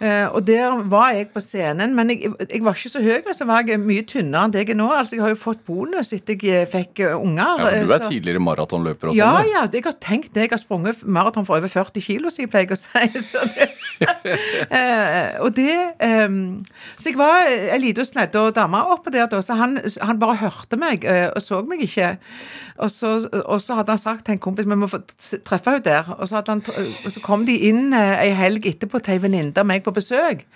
Eh, 0.02 0.26
og 0.34 0.42
der 0.46 0.80
var 0.90 1.12
jeg 1.14 1.28
på 1.30 1.40
scenen, 1.40 1.92
men 1.94 2.10
jeg, 2.10 2.32
jeg 2.50 2.62
var 2.66 2.74
ikke 2.74 2.90
så 2.90 3.00
høy, 3.04 3.20
og 3.30 3.34
så 3.38 3.46
var 3.46 3.62
jeg 3.68 3.78
mye 3.78 4.02
tynnere 4.10 4.48
enn 4.48 4.54
det 4.54 4.64
jeg 4.64 4.72
er 4.74 4.78
nå. 4.80 4.88
Altså, 4.90 5.14
jeg 5.16 5.22
har 5.22 5.30
jo 5.34 5.38
fått 5.38 5.60
bonus 5.68 6.10
etter 6.16 6.34
jeg 6.42 6.64
eh, 6.64 6.66
fikk 6.70 7.04
eh, 7.06 7.14
unger. 7.14 7.62
ja, 7.62 7.68
for 7.68 7.86
du 7.86 7.92
er 7.94 8.02
så- 8.02 8.10
tidligere 8.10 8.42
maratonløper 8.42 9.12
og 9.12 9.16
Ja, 9.16 9.30
sånn? 9.36 9.44
du. 9.46 9.50
ja. 9.54 9.62
Jeg 9.78 9.84
har 9.86 9.96
tenkt 10.02 10.32
det. 10.34 10.42
Jeg 10.48 10.50
har 10.56 10.58
sprunget 10.58 11.04
maraton 11.06 11.46
for 11.46 11.56
over 11.60 11.68
40 11.70 12.02
kilo, 12.02 12.30
som 12.34 12.42
jeg 12.44 12.50
pleier 12.50 12.74
å 12.74 12.80
si. 12.80 13.06
Så, 13.30 13.44
det, 13.54 13.70
og 15.44 15.54
det 15.56 15.70
eh, 16.02 16.34
Så 16.98 17.10
jeg 17.12 17.18
var 17.18 17.46
ei 17.48 17.78
lita 17.82 18.04
snedde 18.06 18.42
dame 18.56 18.80
oppå 18.94 19.12
der, 19.14 19.28
da, 19.30 19.40
så 19.44 19.54
han, 19.58 19.78
han 20.02 20.18
bare 20.20 20.36
hørte 20.42 20.76
meg 20.80 21.04
og 21.06 21.40
så 21.42 21.60
meg 21.66 21.84
ikke. 21.86 22.16
Og 22.82 22.90
så, 22.90 23.14
og 23.44 23.60
så 23.62 23.76
hadde 23.78 23.94
han 23.94 24.00
sagt 24.02 24.24
til 24.26 24.34
en 24.34 24.40
kompis 24.42 24.66
vi 24.66 24.74
må 24.78 24.88
treffe 24.90 25.70
henne 25.76 25.84
der. 25.86 26.08
Og 26.18 26.26
så, 26.28 26.42
han, 26.48 26.62
og 26.66 27.10
så 27.14 27.22
kom 27.22 27.44
de 27.46 27.54
inn 27.70 27.94
ei 27.94 28.32
helg 28.34 28.66
etterpå 28.66 28.98
til 29.04 29.14
ei 29.16 29.22
venninne 29.22 29.54
av 29.62 29.68
meg 29.68 29.83
på 29.84 29.90
besøk. 29.90 30.46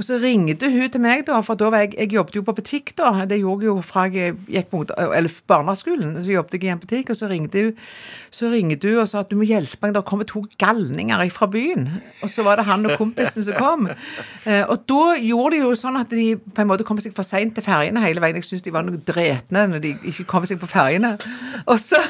Og 0.00 0.06
så 0.06 0.16
ringte 0.16 0.70
hun 0.72 0.88
til 0.88 1.02
meg, 1.04 1.26
da, 1.28 1.42
for 1.44 1.58
da 1.60 1.68
var 1.68 1.82
jeg, 1.84 1.92
jeg 1.98 2.14
jobbet 2.14 2.38
jo 2.38 2.42
på 2.46 2.54
butikk 2.56 2.94
da. 2.96 3.10
Det 3.28 3.36
gjorde 3.42 3.66
jeg 3.66 3.68
jo 3.68 3.82
fra 3.84 4.06
jeg 4.08 4.38
gikk 4.48 4.70
på 4.72 4.80
eller 4.96 5.34
barneskolen. 5.50 6.14
Så 6.24 6.32
jobbet 6.32 6.56
jeg 6.56 6.64
i 6.64 6.72
en 6.72 6.80
butikk, 6.80 7.12
og 7.12 7.18
så 7.20 7.28
ringte 7.28 7.66
hun 7.66 7.74
så 8.30 8.48
ringte 8.48 8.88
hun 8.88 9.02
og 9.02 9.10
sa 9.10 9.20
at 9.20 9.28
du 9.28 9.36
må 9.36 9.44
hjelpe 9.44 9.82
meg, 9.82 9.92
det 9.96 10.04
kommer 10.08 10.24
to 10.28 10.40
galninger 10.62 11.24
fra 11.34 11.50
byen. 11.50 11.88
Og 12.22 12.32
så 12.32 12.46
var 12.46 12.56
det 12.56 12.64
han 12.70 12.86
og 12.88 12.96
kompisen 13.00 13.44
som 13.44 13.60
kom. 13.60 13.88
Eh, 14.50 14.62
og 14.72 14.86
da 14.88 15.16
gjorde 15.20 15.56
de 15.56 15.58
jo 15.60 15.70
sånn 15.76 15.98
at 16.00 16.10
de 16.14 16.32
på 16.40 16.62
en 16.62 16.68
måte 16.70 16.84
kom 16.86 16.98
seg 17.02 17.12
for 17.14 17.26
seint 17.26 17.52
til 17.56 17.64
ferjene 17.64 18.00
hele 18.00 18.22
veien. 18.22 18.38
Jeg 18.38 18.46
syntes 18.46 18.64
de 18.64 18.72
var 18.72 18.86
noe 18.86 18.98
dretne 19.04 19.66
når 19.68 19.82
de 19.84 19.90
ikke 20.08 20.24
kom 20.30 20.46
seg 20.48 20.60
på 20.62 20.68
ferjene. 20.70 21.12
Og 21.68 21.76
så 21.82 22.00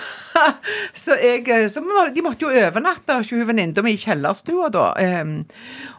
så, 1.04 1.16
jeg, 1.18 1.42
eh, 1.50 1.66
så 1.72 1.82
de 2.14 2.22
måtte 2.24 2.46
jo 2.46 2.52
overnatte 2.52 3.16
hos 3.18 3.32
hun 3.34 3.42
venninna 3.48 3.82
mi 3.84 3.96
i 3.96 4.00
kjellerstua 4.00 4.70
da. 4.72 4.86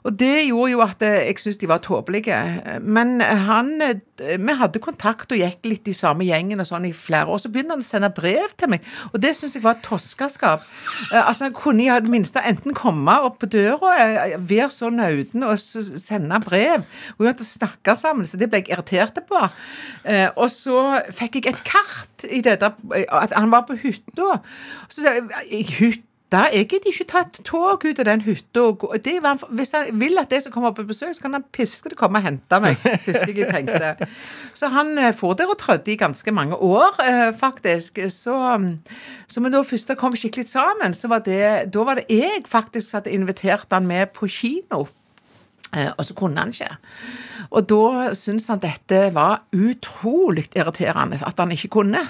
Og 0.07 0.15
det 0.17 0.47
gjorde 0.47 0.71
jo 0.71 0.83
at 0.85 1.03
eh, 1.05 1.27
jeg 1.27 1.41
syntes 1.43 1.61
de 1.61 1.69
var 1.69 1.80
tåpelige. 1.83 2.37
Men 2.81 3.19
han 3.21 3.73
Vi 4.21 4.53
hadde 4.53 4.79
kontakt 4.83 5.31
og 5.33 5.39
gikk 5.39 5.65
litt 5.65 5.87
i 5.89 5.95
samme 5.97 6.27
gjengen 6.27 6.61
og 6.61 6.67
sånn 6.69 6.85
i 6.85 6.93
flere 6.93 7.31
år. 7.31 7.39
Så 7.41 7.49
begynte 7.49 7.73
han 7.73 7.81
å 7.81 7.87
sende 7.87 8.11
brev 8.13 8.53
til 8.57 8.69
meg, 8.69 8.85
og 9.09 9.21
det 9.23 9.33
syns 9.37 9.55
jeg 9.57 9.63
var 9.65 9.79
toskeskap. 9.81 10.65
Eh, 11.11 11.19
altså, 11.19 11.47
han 11.47 11.55
kunne 11.57 11.85
i 11.85 11.89
det 11.89 12.11
minste 12.11 12.43
enten 12.45 12.75
komme 12.77 13.15
opp 13.25 13.39
på 13.41 13.49
døra, 13.51 13.95
eh, 13.97 14.35
være 14.37 14.69
så 14.73 14.91
nøden 14.93 15.45
og 15.47 15.57
sende 15.59 16.39
brev. 16.43 16.85
Og 17.17 17.25
vi 17.25 17.29
måtte 17.29 17.47
snakke 17.47 17.95
sammen, 17.97 18.27
så 18.27 18.37
det 18.37 18.51
ble 18.51 18.61
jeg 18.61 18.71
irritert 18.75 19.17
på. 19.27 19.41
Eh, 20.05 20.29
og 20.35 20.49
så 20.53 21.01
fikk 21.17 21.39
jeg 21.39 21.53
et 21.53 21.65
kart 21.67 22.29
i 22.29 22.41
det 22.45 22.59
der, 22.61 22.77
at 23.09 23.33
han 23.33 23.51
var 23.51 23.65
på 23.67 23.79
hytta. 23.81 24.39
Så 24.89 25.01
sa 25.01 25.17
jeg 25.49 26.01
«Jeg, 26.31 26.39
har 26.39 26.63
gidder 26.69 26.91
ikke 26.91 27.07
tatt 27.09 27.39
tog 27.43 27.83
ut 27.83 27.99
av 27.99 28.05
den 28.07 28.21
hytta. 28.23 28.63
Det 29.03 29.17
hvis 29.49 29.73
han 29.75 29.99
vil 29.99 30.21
at 30.21 30.31
jeg 30.31 30.45
skal 30.45 30.53
komme 30.53 30.71
på 30.75 30.85
besøk, 30.87 31.15
så 31.15 31.25
kan 31.25 31.33
han 31.33 31.43
piske 31.51 31.91
det 31.91 31.97
komme 31.99 32.21
og 32.21 32.23
hente 32.23 32.59
meg. 32.63 32.77
husker 33.07 33.33
jeg 33.35 33.49
tenkte. 33.51 34.07
Så 34.53 34.69
han 34.71 34.95
får 35.11 35.31
for 35.31 35.39
der 35.39 35.51
og 35.51 35.57
trødde 35.57 35.91
i 35.91 35.95
ganske 35.95 36.31
mange 36.31 36.55
år, 36.55 36.95
eh, 37.03 37.33
faktisk. 37.33 37.99
Så, 38.09 38.57
mm, 38.57 38.79
så 39.27 39.41
men 39.41 39.51
da 39.51 39.61
først 39.63 39.91
kom 39.97 40.15
skikkelig 40.15 40.49
sammen, 40.49 40.93
så 40.93 41.07
var 41.07 41.23
det, 41.25 41.71
da 41.73 41.83
var 41.83 41.99
det 41.99 42.07
jeg 42.09 42.43
faktisk 42.47 42.89
som 42.89 42.99
hadde 42.99 43.15
invitert 43.15 43.71
han 43.71 43.87
med 43.87 44.11
på 44.15 44.27
kino. 44.27 44.87
Eh, 45.75 45.91
og 45.97 46.05
så 46.05 46.13
kunne 46.13 46.39
han 46.39 46.51
ikke. 46.51 46.75
Og 47.51 47.67
da 47.69 48.11
syntes 48.15 48.47
han 48.51 48.59
dette 48.63 49.13
var 49.15 49.43
utrolig 49.55 50.49
irriterende, 50.55 51.19
at 51.25 51.39
han 51.39 51.51
ikke 51.51 51.71
kunne. 51.79 52.03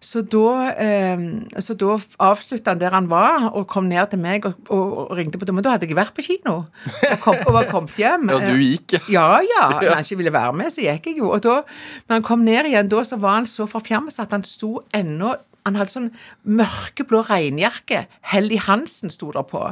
Så 0.00 0.22
da, 0.22 0.72
eh, 0.76 1.24
så 1.62 1.76
da 1.78 1.96
avslutta 2.28 2.74
han 2.74 2.82
der 2.82 2.94
han 2.96 3.08
var, 3.10 3.50
og 3.52 3.66
kom 3.70 3.88
ned 3.90 4.10
til 4.12 4.22
meg 4.22 4.46
og, 4.46 4.58
og 4.70 5.16
ringte 5.16 5.38
på 5.40 5.48
Men 5.52 5.64
da 5.64 5.74
hadde 5.76 5.88
jeg 5.88 5.96
vært 5.96 6.14
på 6.16 6.24
kino 6.26 6.56
og, 6.66 7.18
kom, 7.24 7.38
og 7.46 7.52
var 7.56 7.70
kommet 7.70 7.96
hjem. 7.98 8.30
Ja, 8.30 8.38
du 8.44 8.60
gikk, 8.60 8.98
ja. 8.98 9.02
Ja, 9.16 9.26
ja. 9.42 9.66
Når 9.82 9.98
han 9.98 10.06
ikke 10.06 10.22
ville 10.22 10.34
være 10.34 10.54
med, 10.56 10.72
så 10.74 10.84
gikk 10.84 11.10
jeg 11.10 11.20
jo. 11.22 11.32
Og 11.32 11.42
da 11.44 11.60
når 12.06 12.18
han 12.18 12.26
kom 12.26 12.44
ned 12.46 12.70
igjen, 12.70 12.90
da 12.92 13.02
så 13.06 13.18
var 13.20 13.40
han 13.40 13.50
så 13.50 13.66
forfjamsa 13.70 14.26
at 14.26 14.34
han 14.36 14.46
sto 14.46 14.80
ennå 14.94 15.34
han 15.66 15.74
hadde 15.80 15.90
sånn 15.90 16.12
mørkeblå 16.46 17.24
regnjakke. 17.26 18.04
Helly 18.30 18.60
Hansen 18.62 19.10
sto 19.10 19.32
der 19.34 19.42
på. 19.50 19.64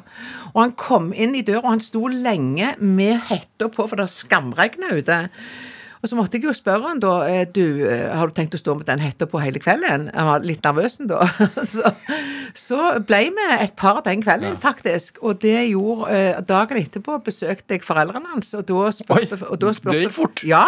Og 0.50 0.58
han 0.58 0.74
kom 0.80 1.12
inn 1.14 1.36
i 1.38 1.44
døra, 1.46 1.62
og 1.62 1.76
han 1.76 1.84
sto 1.84 2.08
lenge 2.10 2.72
med 2.82 3.28
hetta 3.30 3.70
på, 3.70 3.86
for 3.86 4.00
det 4.00 4.08
skamregna 4.10 4.90
ute. 4.98 5.20
Og 6.04 6.10
så 6.10 6.18
måtte 6.18 6.36
jeg 6.36 6.44
jo 6.44 6.52
spørre 6.52 6.90
han 6.90 6.98
da 7.00 7.12
eh, 7.24 7.46
du, 7.48 7.86
eh, 7.88 8.10
har 8.12 8.28
du 8.28 8.34
tenkt 8.36 8.52
å 8.52 8.60
stå 8.60 8.74
med 8.76 8.84
den 8.90 9.00
hetta 9.00 9.24
på 9.24 9.40
hele 9.40 9.60
kvelden. 9.62 10.10
Han 10.12 10.28
var 10.28 10.44
litt 10.44 10.66
nervøs 10.66 10.98
da. 11.08 11.24
Så, 11.74 11.94
så 12.52 12.80
ble 13.08 13.22
vi 13.32 13.46
et 13.56 13.72
par 13.80 14.02
den 14.04 14.20
kvelden, 14.22 14.58
faktisk. 14.60 15.16
Og 15.24 15.40
det 15.40 15.70
gjorde 15.70 16.10
eh, 16.12 16.42
Dagen 16.44 16.82
etterpå 16.82 17.16
besøkte 17.24 17.78
jeg 17.78 17.86
foreldrene 17.86 18.34
hans, 18.34 18.52
og 18.58 18.66
da 18.68 18.92
spurte, 18.92 19.38
Oi, 19.40 19.48
og 19.48 19.62
da 19.62 19.72
spurte 19.72 19.96
det 19.96 20.04
gikk 20.04 20.16
fort. 20.18 20.44
Ja. 20.44 20.66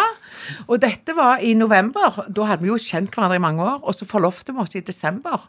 Og 0.65 0.81
dette 0.81 1.13
var 1.17 1.45
i 1.45 1.53
november. 1.59 2.23
Da 2.33 2.49
hadde 2.49 2.65
vi 2.65 2.73
jo 2.73 2.81
kjent 2.81 3.13
hverandre 3.13 3.37
i 3.37 3.45
mange 3.45 3.61
år. 3.61 3.77
Og 3.85 3.93
så 3.93 4.09
forlovte 4.09 4.57
vi 4.57 4.65
oss 4.65 4.73
i 4.79 4.81
desember. 4.89 5.45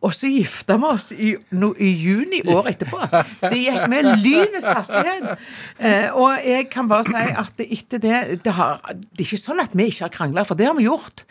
Og 0.00 0.14
så 0.16 0.30
gifta 0.30 0.76
vi 0.80 0.88
oss 0.88 1.10
i, 1.12 1.34
no, 1.56 1.72
i 1.78 1.90
juni 1.92 2.40
året 2.48 2.74
etterpå. 2.74 3.00
Det 3.42 3.58
gikk 3.58 3.86
med 3.92 4.08
lynets 4.22 4.68
hastighet. 4.68 5.44
Eh, 5.78 6.08
og 6.16 6.40
jeg 6.44 6.68
kan 6.72 6.88
bare 6.90 7.06
si 7.08 7.24
at 7.42 7.62
etter 7.66 8.02
det 8.02 8.20
det, 8.44 8.54
har, 8.56 8.80
det 8.88 9.22
er 9.22 9.26
ikke 9.26 9.40
sånn 9.40 9.62
at 9.62 9.76
vi 9.76 9.90
ikke 9.90 10.06
har 10.06 10.14
krangla, 10.14 10.46
for 10.48 10.58
det 10.58 10.68
har 10.70 10.76
vi 10.78 10.88
gjort. 10.88 11.24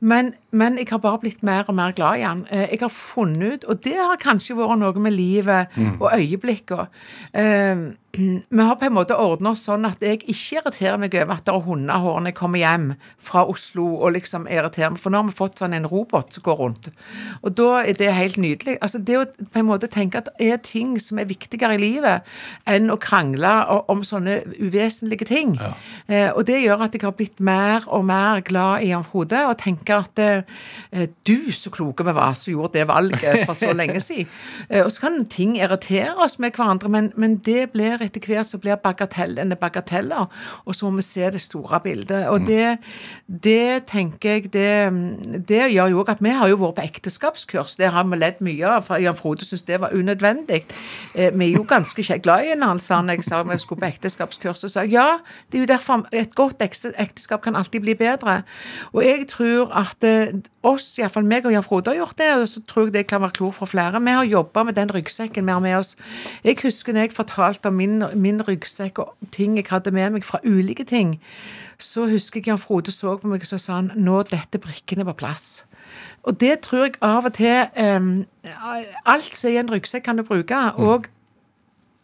Men, 0.00 0.32
men 0.54 0.78
jeg 0.78 0.88
har 0.92 1.02
bare 1.02 1.20
blitt 1.24 1.42
mer 1.46 1.66
og 1.68 1.76
mer 1.78 1.94
glad 1.96 2.20
i 2.20 2.24
han. 2.26 2.46
Eh, 2.50 2.68
jeg 2.72 2.80
har 2.84 2.94
funnet 2.94 3.42
ut, 3.42 3.66
og 3.68 3.82
det 3.84 3.98
har 3.98 4.22
kanskje 4.22 4.56
vært 4.58 4.80
noe 4.80 5.02
med 5.02 5.16
livet 5.16 5.74
og 5.98 6.08
øyeblikkene. 6.14 6.88
Eh, 7.34 7.84
vi 8.14 8.62
har 8.62 8.76
på 8.78 8.86
en 8.86 8.94
måte 8.94 9.16
ordna 9.18 9.50
oss 9.54 9.64
sånn 9.66 9.86
at 9.88 10.02
jeg 10.04 10.20
ikke 10.22 10.60
irriterer 10.60 11.00
meg 11.02 11.14
over 11.18 11.34
at 11.34 11.46
det 11.46 11.54
er 11.54 11.64
hundehår 11.64 12.20
når 12.20 12.30
jeg 12.30 12.36
kommer 12.38 12.62
hjem 12.62 12.84
fra 13.18 13.42
Oslo 13.50 13.86
og 13.96 14.14
liksom 14.14 14.46
irriterer 14.46 14.92
meg, 14.94 15.00
for 15.02 15.10
nå 15.10 15.18
har 15.18 15.26
vi 15.30 15.34
fått 15.34 15.58
sånn 15.58 15.74
en 15.74 15.88
robot 15.90 16.36
som 16.36 16.44
går 16.46 16.60
rundt. 16.60 16.90
Og 17.42 17.56
da 17.58 17.82
er 17.82 17.98
det 17.98 18.12
helt 18.14 18.38
nydelig. 18.38 18.76
Altså 18.80 19.00
Det 19.02 19.18
å 19.18 19.24
på 19.26 19.60
en 19.60 19.66
måte 19.66 19.90
tenke 19.90 20.20
at 20.20 20.30
det 20.38 20.52
er 20.52 20.62
ting 20.62 20.94
som 21.02 21.18
er 21.18 21.26
viktigere 21.30 21.74
i 21.74 21.82
livet 21.82 22.22
enn 22.70 22.92
å 22.92 22.98
krangle 23.02 23.52
om 23.90 24.04
sånne 24.06 24.42
uvesentlige 24.60 25.26
ting. 25.28 25.58
Ja. 25.58 25.74
og 26.34 26.44
det 26.46 26.60
gjør 26.62 26.86
at 26.86 26.94
jeg 26.94 27.02
har 27.04 27.14
blitt 27.16 27.40
mer 27.42 27.84
og 27.88 28.04
mer 28.06 28.40
glad 28.46 28.84
i 28.84 28.92
Jan 28.92 29.04
Frode, 29.06 29.40
og 29.48 29.58
tenker 29.58 30.04
at 30.04 30.20
eh, 30.22 30.43
du, 31.26 31.52
så 31.52 31.70
kloke 31.70 32.04
vi 32.06 32.14
var 32.14 32.34
som 32.38 32.52
gjorde 32.52 32.78
det 32.78 32.88
valget 32.88 33.44
for 33.46 33.54
så 33.58 33.72
lenge 33.72 34.00
siden. 34.00 34.30
Eh, 34.70 34.84
og 34.84 34.92
så 34.92 35.00
kan 35.00 35.24
ting 35.30 35.56
irritere 35.58 36.14
oss 36.24 36.38
med 36.38 36.54
hverandre, 36.56 36.88
men, 36.88 37.12
men 37.16 37.36
det 37.44 37.70
blir 37.72 38.02
etter 38.04 38.22
hvert 38.24 38.50
så 38.50 38.58
blir 38.58 38.78
bagatellene 38.80 39.56
bagateller, 39.56 40.26
og 40.64 40.74
så 40.76 40.88
må 40.88 41.00
vi 41.00 41.06
se 41.06 41.30
det 41.32 41.40
store 41.40 41.80
bildet. 41.84 42.28
Og 42.28 42.46
det, 42.46 42.78
det 43.26 43.84
tenker 43.90 44.38
jeg 44.38 44.52
det, 44.52 45.44
det 45.48 45.62
gjør 45.72 45.92
jo 45.92 46.02
òg 46.02 46.14
at 46.14 46.22
vi 46.24 46.34
har 46.34 46.50
jo 46.50 46.60
vært 46.60 46.78
på 46.78 46.86
ekteskapskurs. 46.88 47.76
Det 47.80 47.90
har 47.94 48.06
vi 48.08 48.18
ledd 48.20 48.42
mye 48.44 48.68
av. 48.68 48.86
for 48.86 49.00
Jan 49.02 49.16
Frode 49.16 49.44
syntes 49.44 49.66
det 49.68 49.80
var 49.80 49.94
unødvendig. 49.94 50.64
Eh, 51.14 51.30
vi 51.38 51.50
er 51.50 51.58
jo 51.58 51.64
ganske 51.68 52.18
glad 52.22 52.44
i 52.44 52.54
hverandre, 52.54 52.80
sa 52.80 53.00
han. 53.00 53.12
Jeg 53.12 53.24
sa 53.24 53.42
vi 53.42 53.58
skulle 53.58 53.80
på 53.80 53.90
ekteskapskurs. 53.90 54.64
Og 54.64 54.70
sa 54.70 54.84
ja, 54.84 55.18
det 55.50 55.58
er 55.58 55.64
jo 55.64 55.70
derfor 55.70 56.06
et 56.12 56.34
godt 56.34 56.62
ekteskap 56.62 57.42
kan 57.42 57.56
alltid 57.56 57.80
bli 57.80 57.94
bedre. 57.94 58.42
Og 58.92 59.04
jeg 59.04 59.28
tror 59.30 59.72
at 59.74 60.04
eh, 60.04 60.33
oss, 60.66 60.86
iallfall 60.98 61.26
meg 61.28 61.46
og 61.46 61.54
Jan 61.54 61.66
Frode 61.66 61.92
har 61.92 62.00
gjort 62.00 62.18
det, 62.20 62.30
og 62.38 62.46
så 62.50 62.62
tror 62.68 62.88
jeg 62.88 62.94
det 62.94 63.06
kan 63.10 63.22
være 63.22 63.36
klokt 63.38 63.58
for 63.58 63.70
flere. 63.70 64.00
Vi 64.00 64.16
har 64.16 64.24
jobba 64.24 64.64
med 64.68 64.78
den 64.78 64.94
ryggsekken 64.94 65.46
vi 65.46 65.52
har 65.52 65.60
med 65.64 65.76
oss. 65.76 65.94
Jeg 66.44 66.58
husker 66.62 66.92
når 66.92 67.06
jeg 67.06 67.12
fortalte 67.12 67.72
om 67.72 67.78
min, 67.80 68.04
min 68.14 68.42
ryggsekk 68.42 68.98
og 68.98 69.14
ting 69.32 69.56
jeg 69.56 69.68
hadde 69.70 69.94
med 69.94 70.16
meg 70.16 70.24
fra 70.24 70.40
ulike 70.44 70.84
ting, 70.84 71.20
så 71.78 72.08
husker 72.10 72.40
jeg 72.40 72.52
Jan 72.52 72.62
Frode 72.62 72.92
så 72.94 73.16
på 73.18 73.30
meg 73.30 73.44
og 73.44 73.52
så 73.52 73.58
sa 73.58 73.80
han, 73.80 73.92
nå 73.96 74.22
dette 74.30 74.60
brikkene 74.62 75.06
på 75.08 75.18
plass. 75.24 75.64
Og 76.24 76.40
det 76.40 76.60
tror 76.64 76.86
jeg 76.86 76.96
av 77.04 77.26
og 77.28 77.34
til 77.36 77.66
um, 77.76 78.24
Alt 79.06 79.36
som 79.36 79.50
er 79.50 79.54
i 79.54 79.58
en 79.60 79.70
ryggsekk, 79.70 80.04
kan 80.06 80.16
du 80.16 80.24
bruke. 80.24 80.56
Og 80.80 81.08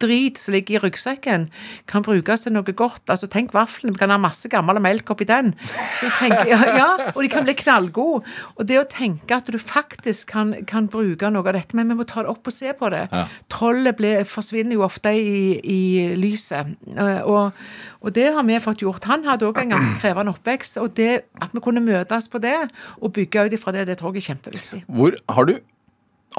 drit 0.03 0.39
som 0.41 0.55
ligger 0.55 0.79
i 0.79 0.81
ryggsekken, 0.87 1.49
kan 1.91 2.05
brukes 2.07 2.45
til 2.47 2.55
noe 2.55 2.65
godt. 2.77 3.03
Altså, 3.13 3.29
Tenk 3.31 3.53
vaflene. 3.57 3.95
Vi 3.95 4.01
kan 4.03 4.11
ha 4.13 4.19
masse 4.21 4.49
gammel 4.53 4.81
melk 4.83 5.11
oppi 5.15 5.27
den. 5.29 5.53
Så 6.01 6.09
tenker, 6.19 6.49
ja, 6.51 6.61
ja, 6.79 6.89
Og 7.15 7.21
de 7.25 7.29
kan 7.33 7.45
bli 7.47 7.55
knallgode. 7.59 8.25
Og 8.57 8.67
det 8.69 8.81
å 8.81 8.87
tenke 8.91 9.37
at 9.37 9.51
du 9.53 9.59
faktisk 9.61 10.33
kan, 10.33 10.55
kan 10.67 10.89
bruke 10.91 11.31
noe 11.33 11.45
av 11.47 11.57
dette, 11.59 11.77
men 11.79 11.89
vi 11.93 11.99
må 12.01 12.07
ta 12.09 12.25
det 12.25 12.33
opp 12.33 12.49
og 12.51 12.57
se 12.57 12.73
på 12.77 12.91
det. 12.93 13.05
Ja. 13.13 13.27
Trollet 13.53 13.99
ble, 14.01 14.15
forsvinner 14.29 14.79
jo 14.79 14.85
ofte 14.87 15.13
i, 15.17 15.61
i 15.61 15.81
lyset. 16.19 16.75
Eh, 16.97 17.21
Og, 17.31 17.53
og 18.01 18.13
det 18.17 18.31
har 18.35 18.45
vi 18.49 18.57
fått 18.65 18.81
gjort. 18.83 19.05
Han 19.11 19.25
hadde 19.29 19.47
òg 19.49 19.59
en 19.63 19.75
ganske 19.77 19.99
krevende 20.01 20.33
oppvekst, 20.35 20.79
og 20.81 20.95
det 20.97 21.11
at 21.43 21.53
vi 21.55 21.61
kunne 21.63 21.83
møtes 21.85 22.29
på 22.33 22.41
det 22.43 22.57
og 23.01 23.13
bygge 23.17 23.47
ut 23.47 23.57
ifra 23.59 23.75
det, 23.77 23.87
det 23.91 23.99
tror 24.01 24.15
jeg 24.17 24.25
er 24.25 24.29
kjempeviktig. 24.33 24.81
Hvor 24.89 25.17
har 25.37 25.49
du 25.51 25.55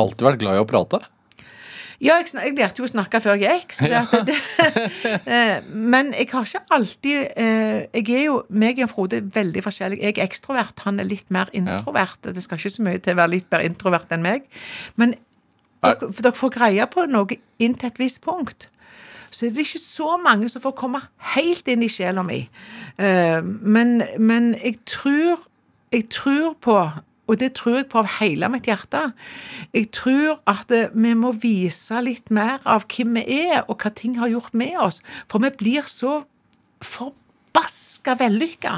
alltid 0.01 0.25
vært 0.27 0.41
glad 0.41 0.57
i 0.57 0.63
å 0.63 0.67
prate? 0.69 1.01
Ja, 2.01 2.15
jeg, 2.17 2.31
jeg 2.33 2.55
lærte 2.57 2.81
jo 2.81 2.87
å 2.87 2.89
snakke 2.89 3.19
før 3.21 3.37
jeg 3.37 3.59
gikk. 3.61 3.75
Så 3.77 3.85
det, 3.91 3.99
det, 4.25 4.37
eh, 5.35 5.59
men 5.69 6.13
jeg 6.17 6.31
har 6.31 6.47
ikke 6.47 6.61
alltid 6.73 7.19
eh, 7.37 7.83
Jeg 7.93 8.07
er 8.17 8.23
jo 8.25 8.39
meg 8.49 8.81
og 8.81 8.89
Frode 8.89 9.19
er 9.21 9.27
veldig 9.35 9.61
forskjellig. 9.67 9.99
Jeg 10.01 10.17
er 10.17 10.25
ekstrovert, 10.25 10.81
han 10.87 10.99
er 11.03 11.05
litt 11.09 11.29
mer 11.29 11.51
introvert. 11.53 12.17
Det 12.33 12.41
skal 12.41 12.57
ikke 12.57 12.73
så 12.73 12.85
mye 12.87 13.01
til 13.05 13.13
å 13.13 13.19
være 13.21 13.33
litt 13.35 13.51
mer 13.53 13.65
introvert 13.67 14.11
enn 14.17 14.25
meg. 14.25 14.49
Men 14.97 15.13
Er- 15.81 15.95
dere, 16.01 16.11
dere 16.21 16.33
får 16.37 16.53
greie 16.57 16.85
på 16.89 17.05
noe 17.09 17.37
inn 17.61 17.77
til 17.77 17.89
et 17.91 18.01
visst 18.01 18.21
punkt. 18.25 18.67
Så 19.31 19.45
det 19.45 19.51
er 19.51 19.55
det 19.59 19.67
ikke 19.69 19.79
så 19.85 20.17
mange 20.19 20.49
som 20.51 20.61
får 20.65 20.73
komme 20.81 20.99
helt 21.35 21.69
inn 21.71 21.85
i 21.85 21.89
sjela 21.89 22.25
mi. 22.25 22.41
Eh, 22.97 23.39
men, 23.45 24.01
men 24.19 24.51
jeg 24.57 24.79
tror 24.89 25.47
Jeg 25.91 26.05
tror 26.09 26.53
på 26.63 26.75
og 27.27 27.39
det 27.39 27.53
tror 27.53 27.77
jeg 27.77 27.89
på 27.91 28.01
av 28.01 28.09
hele 28.19 28.49
mitt 28.51 28.67
hjerte. 28.67 29.11
Jeg 29.73 29.91
tror 29.95 30.41
at 30.49 30.71
eh, 30.75 30.91
vi 30.91 31.13
må 31.15 31.31
vise 31.37 32.01
litt 32.03 32.31
mer 32.33 32.59
av 32.65 32.87
hvem 32.91 33.19
vi 33.19 33.39
er, 33.45 33.61
og 33.67 33.77
hva 33.83 33.93
ting 33.95 34.17
har 34.19 34.31
gjort 34.31 34.57
med 34.57 34.75
oss. 34.81 35.01
For 35.31 35.43
vi 35.43 35.53
blir 35.55 35.87
så 35.87 36.23
forbaska 36.81 38.17
vellykka. 38.17 38.73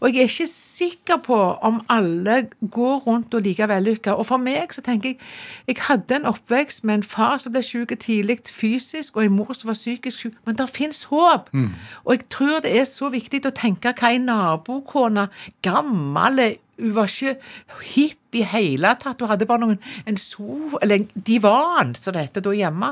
Og 0.00 0.10
jeg 0.10 0.26
er 0.26 0.32
ikke 0.32 0.48
sikker 0.50 1.22
på 1.24 1.38
om 1.38 1.78
alle 1.92 2.48
går 2.60 2.98
rundt 3.06 3.34
og 3.38 3.46
liker 3.46 3.70
vellykka. 3.70 4.18
Og 4.18 4.26
for 4.28 4.42
meg 4.42 4.74
så 4.74 4.82
tenker 4.84 5.14
jeg 5.14 5.18
Jeg 5.66 5.76
hadde 5.88 6.16
en 6.16 6.28
oppvekst 6.28 6.84
med 6.84 6.94
en 6.94 7.06
far 7.06 7.38
som 7.38 7.54
ble 7.54 7.62
syk 7.62 7.96
tidlig 7.98 8.38
fysisk, 8.50 9.16
og 9.16 9.24
en 9.24 9.38
mor 9.38 9.54
som 9.54 9.68
var 9.68 9.78
psykisk 9.78 10.18
syk. 10.18 10.36
Men 10.44 10.58
det 10.58 10.68
fins 10.68 11.04
håp. 11.04 11.48
Og 12.04 12.12
jeg 12.12 12.28
tror 12.28 12.60
det 12.60 12.76
er 12.80 12.84
så 12.84 13.08
viktig 13.08 13.46
å 13.46 13.56
tenke 13.56 13.94
hva 13.94 14.12
ei 14.12 14.18
nabokone, 14.18 15.28
gammel 15.62 16.58
hun 16.78 16.94
var 16.94 17.06
ikke 17.08 17.36
hipp 17.82 18.25
i 18.34 18.42
hele 18.42 18.90
tatt. 19.00 19.20
Hun 19.22 19.30
hadde 19.30 19.46
bare 19.48 19.62
noen, 19.62 19.78
en 20.06 20.16
so, 20.20 20.78
eller 20.82 21.02
en 21.02 21.06
divan, 21.28 21.94
som 21.98 22.16
det 22.16 22.26
heter 22.26 22.44
da 22.46 22.54
hjemme. 22.56 22.90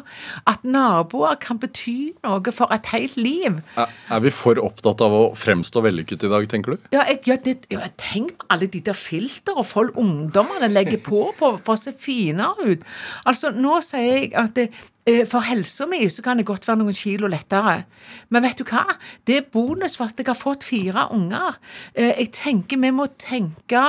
At 0.50 0.62
naboer 0.64 1.36
kan 1.42 1.58
bety 1.62 2.12
noe 2.24 2.54
for 2.54 2.72
et 2.74 2.86
helt 2.94 3.16
liv. 3.20 3.58
Er, 3.80 3.92
er 4.14 4.24
vi 4.24 4.30
for 4.34 4.60
opptatt 4.62 5.02
av 5.04 5.12
å 5.18 5.24
fremstå 5.38 5.82
vellykket 5.84 6.24
i 6.28 6.32
dag, 6.32 6.48
tenker 6.50 6.76
du? 6.76 6.88
Ja, 6.94 7.04
jeg, 7.10 7.20
ja, 7.26 7.36
det, 7.44 7.56
ja, 7.72 7.88
tenk 8.00 8.38
på 8.44 8.50
alle 8.54 8.70
de 8.70 8.80
der 8.84 8.96
filter 8.98 9.56
og 9.58 9.66
folk 9.66 9.96
ungdommene 10.00 10.70
legger 10.72 11.00
på, 11.04 11.26
på 11.38 11.54
for 11.58 11.74
å 11.76 11.80
se 11.80 11.92
finere 11.96 12.74
ut. 12.74 12.82
Altså, 13.28 13.50
nå 13.54 13.78
sier 13.84 14.10
jeg 14.14 14.32
at 14.38 14.54
det, 14.56 14.68
eh, 15.08 15.22
for 15.28 15.44
helsa 15.44 15.86
mi 15.90 16.02
så 16.12 16.22
kan 16.24 16.38
det 16.40 16.46
godt 16.48 16.66
være 16.68 16.80
noen 16.82 16.96
kilo 16.96 17.28
lettere. 17.30 17.84
Men 18.32 18.44
vet 18.46 18.60
du 18.60 18.64
hva? 18.68 18.84
Det 19.26 19.36
er 19.40 19.48
bonus 19.52 19.96
for 19.98 20.08
at 20.10 20.20
jeg 20.20 20.28
har 20.30 20.38
fått 20.38 20.64
fire 20.66 21.08
unger. 21.14 21.58
Eh, 21.94 22.12
Jeg 22.24 22.32
tenker 22.36 22.80
vi 22.80 22.90
må 22.94 23.06
tenke 23.20 23.84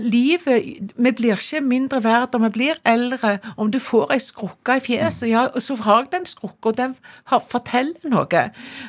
Livet 0.00 0.80
Vi 0.96 1.10
blir 1.16 1.38
ikke 1.38 1.60
mindre 1.64 2.02
verdt 2.04 2.34
om 2.36 2.42
vi 2.44 2.50
blir 2.52 2.80
eldre. 2.84 3.38
Om 3.56 3.70
du 3.72 3.78
får 3.80 4.10
ei 4.12 4.18
skrukke 4.20 4.76
i 4.76 4.82
fjeset, 4.84 5.30
ja, 5.30 5.46
så 5.56 5.76
har 5.80 6.02
jeg 6.02 6.10
den 6.12 6.26
skrukka, 6.28 6.68
og 6.68 6.76
den 6.76 6.92
forteller 7.48 8.10
noe. 8.12 8.42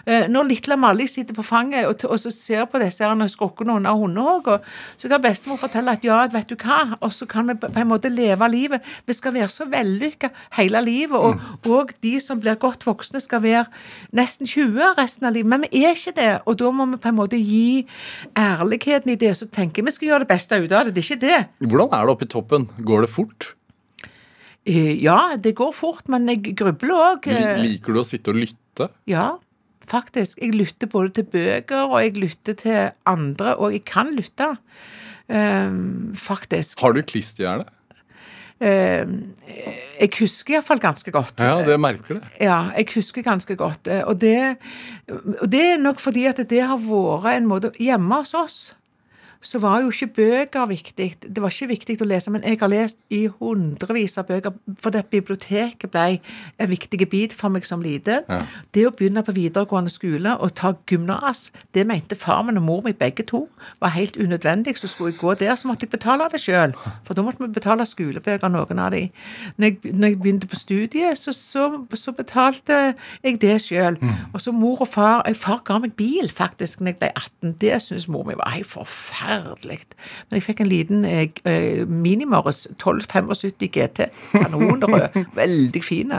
Eh, 0.06 0.28
Når 0.28 0.50
lille 0.50 0.78
Mally 0.78 1.06
sitter 1.08 1.34
på 1.34 1.46
fanget 1.48 1.88
og, 1.88 2.04
og 2.10 2.20
så 2.20 2.32
ser 2.32 2.66
på 2.68 2.82
disse 2.84 3.08
skrukkene 3.32 3.78
under 3.78 3.96
hundehåka, 3.96 4.58
så 4.98 5.10
kan 5.10 5.22
bestemor 5.24 5.58
fortelle 5.58 5.92
at 5.96 6.04
ja, 6.04 6.26
vet 6.34 6.50
du 6.50 6.56
hva, 6.60 6.98
og 7.00 7.14
så 7.14 7.26
kan 7.26 7.48
vi 7.48 7.56
på 7.56 7.72
på 7.72 7.80
en 7.80 7.88
måte 7.88 8.10
leve 8.10 8.50
livet. 8.52 8.82
Vi 9.08 9.14
skal 9.14 9.34
være 9.34 9.48
så 9.48 9.66
vellykka 9.72 10.30
hele 10.58 10.82
livet, 10.84 11.16
og, 11.16 11.40
og 11.72 11.92
de 12.04 12.20
som 12.20 12.40
blir 12.40 12.60
godt 12.60 12.86
voksne, 12.86 13.20
skal 13.20 13.42
være 13.44 13.66
nesten 14.12 14.48
20 14.48 14.96
resten 15.00 15.26
av 15.26 15.34
livet. 15.34 15.50
Men 15.50 15.66
vi 15.72 15.86
er 15.86 15.96
ikke 15.96 16.16
det, 16.20 16.40
og 16.46 16.60
da 16.60 16.72
må 16.72 16.86
vi 16.92 16.98
på 16.98 17.08
en 17.08 17.16
måte 17.16 17.40
gi 17.40 17.88
ærligheten 18.38 19.12
i 19.12 19.16
det, 19.16 19.38
så 19.38 19.48
tenker 19.48 19.84
vi 19.84 19.96
skal 19.96 20.08
gjøre 20.12 20.26
det 20.26 20.32
beste 20.36 20.65
ut 20.65 20.65
av 20.74 20.86
det. 20.86 20.94
Det 20.96 21.04
er 21.04 21.16
ikke 21.16 21.22
det. 21.22 21.70
Hvordan 21.70 21.94
er 21.94 22.06
det 22.06 22.14
oppe 22.16 22.26
i 22.26 22.32
toppen? 22.34 22.66
Går 22.88 23.02
det 23.06 23.10
fort? 23.10 23.56
Eh, 24.66 24.96
Ja, 25.04 25.36
det 25.38 25.56
går 25.56 25.74
fort, 25.74 26.08
men 26.10 26.26
jeg 26.28 26.56
grubler 26.56 26.96
òg. 26.96 27.28
Liker 27.62 27.94
du 27.94 28.00
å 28.00 28.06
sitte 28.08 28.30
og 28.34 28.36
lytte? 28.42 28.90
Ja, 29.06 29.38
faktisk. 29.86 30.40
Jeg 30.42 30.56
lytter 30.56 30.88
både 30.88 31.14
til 31.14 31.24
bøker, 31.26 31.86
og 31.86 32.02
jeg 32.02 32.18
lytter 32.18 32.54
til 32.58 32.92
andre, 33.06 33.56
og 33.60 33.72
jeg 33.72 33.86
kan 33.86 34.14
lytte. 34.16 34.56
Um, 35.28 36.14
faktisk. 36.16 36.80
Har 36.82 36.94
du 36.94 37.02
klisterhjerne? 37.02 37.66
Ehm, 38.62 39.34
jeg 40.00 40.10
husker 40.20 40.54
iallfall 40.56 40.80
ganske 40.80 41.12
godt. 41.12 41.42
Ja, 41.44 41.58
det 41.66 41.76
merker 41.82 42.20
det. 42.22 42.30
Ja, 42.40 42.70
jeg 42.78 42.88
husker 42.96 43.22
ganske 43.26 43.56
godt. 43.60 43.88
eh, 43.88 44.04
Og 44.08 44.20
det, 44.22 44.58
og 45.10 45.50
det 45.52 45.62
er 45.74 45.78
nok 45.78 46.00
fordi 46.00 46.26
at 46.30 46.38
det 46.48 46.62
har 46.62 46.78
vært 46.78 47.36
en 47.36 47.48
måte 47.50 47.72
Hjemme 47.78 48.16
hos 48.22 48.34
oss 48.34 48.74
så 49.46 49.60
var 49.62 49.82
jo 49.84 49.92
ikke 49.94 50.08
bøker 50.16 50.66
viktig. 50.70 51.08
Det 51.22 51.42
var 51.44 51.54
ikke 51.54 51.70
viktig 51.70 51.98
å 52.02 52.08
lese, 52.10 52.32
men 52.34 52.44
jeg 52.46 52.58
har 52.62 52.72
lest 52.72 52.98
i 53.14 53.26
hundrevis 53.30 54.18
av 54.18 54.26
bøker, 54.30 54.56
for 54.82 54.94
det 54.96 55.06
biblioteket 55.14 55.92
ble 55.94 56.20
en 56.60 56.72
viktig 56.72 57.06
bit 57.12 57.36
for 57.36 57.54
meg 57.54 57.68
som 57.68 57.84
liten. 57.84 58.26
Ja. 58.30 58.42
Det 58.74 58.88
å 58.90 58.94
begynne 58.96 59.24
på 59.26 59.36
videregående 59.36 59.94
skole 59.94 60.34
og 60.42 60.56
ta 60.58 60.74
gymnas, 60.90 61.52
det 61.78 61.86
mente 61.88 62.18
far 62.18 62.42
min 62.48 62.58
og 62.58 62.66
mor 62.66 62.82
mi 62.86 62.96
begge 62.98 63.26
to 63.30 63.44
var 63.84 63.94
helt 63.94 64.18
unødvendig. 64.18 64.76
Så 64.82 64.90
skulle 64.90 65.14
jeg 65.14 65.22
gå 65.22 65.36
der, 65.40 65.54
så 65.56 65.70
måtte 65.70 65.86
jeg 65.86 65.94
betale 65.94 66.30
det 66.34 66.42
sjøl. 66.42 66.74
For 67.06 67.14
da 67.14 67.26
måtte 67.26 67.46
vi 67.46 67.52
betale 67.54 67.86
skolebøker, 67.86 68.50
noen 68.50 68.82
av 68.82 68.92
de. 68.96 69.06
Når 69.58 69.70
jeg, 69.70 69.94
når 69.94 70.14
jeg 70.14 70.22
begynte 70.24 70.50
på 70.50 70.60
studiet, 70.60 71.22
så, 71.22 71.34
så, 71.36 71.70
så 71.94 72.16
betalte 72.18 72.82
jeg 73.24 73.40
det 73.42 73.60
sjøl. 73.62 74.00
Og 74.34 74.42
så 74.42 74.54
mor 74.56 74.82
og 74.82 74.90
far 74.90 75.22
jeg, 75.28 75.38
Far 75.46 75.60
ga 75.68 75.76
meg 75.84 75.94
bil, 76.00 76.32
faktisk, 76.34 76.80
når 76.82 76.96
jeg 76.96 77.00
ble 77.02 77.10
18. 77.12 77.56
Det 77.62 77.76
syntes 77.84 78.08
mor 78.10 78.24
mi 78.26 78.34
var 78.40 78.56
helt 78.56 78.70
forferdelig. 78.72 79.35
Men 79.44 80.38
jeg 80.40 80.44
fikk 80.44 80.62
en 80.62 80.70
liten 80.70 81.06
eh, 81.06 81.28
eh, 81.46 81.86
Minimorris 81.86 82.66
1275 82.72 83.70
GT. 83.74 84.08
Kanonrød. 84.32 85.18
Veldig 85.42 85.84
fin. 85.84 86.14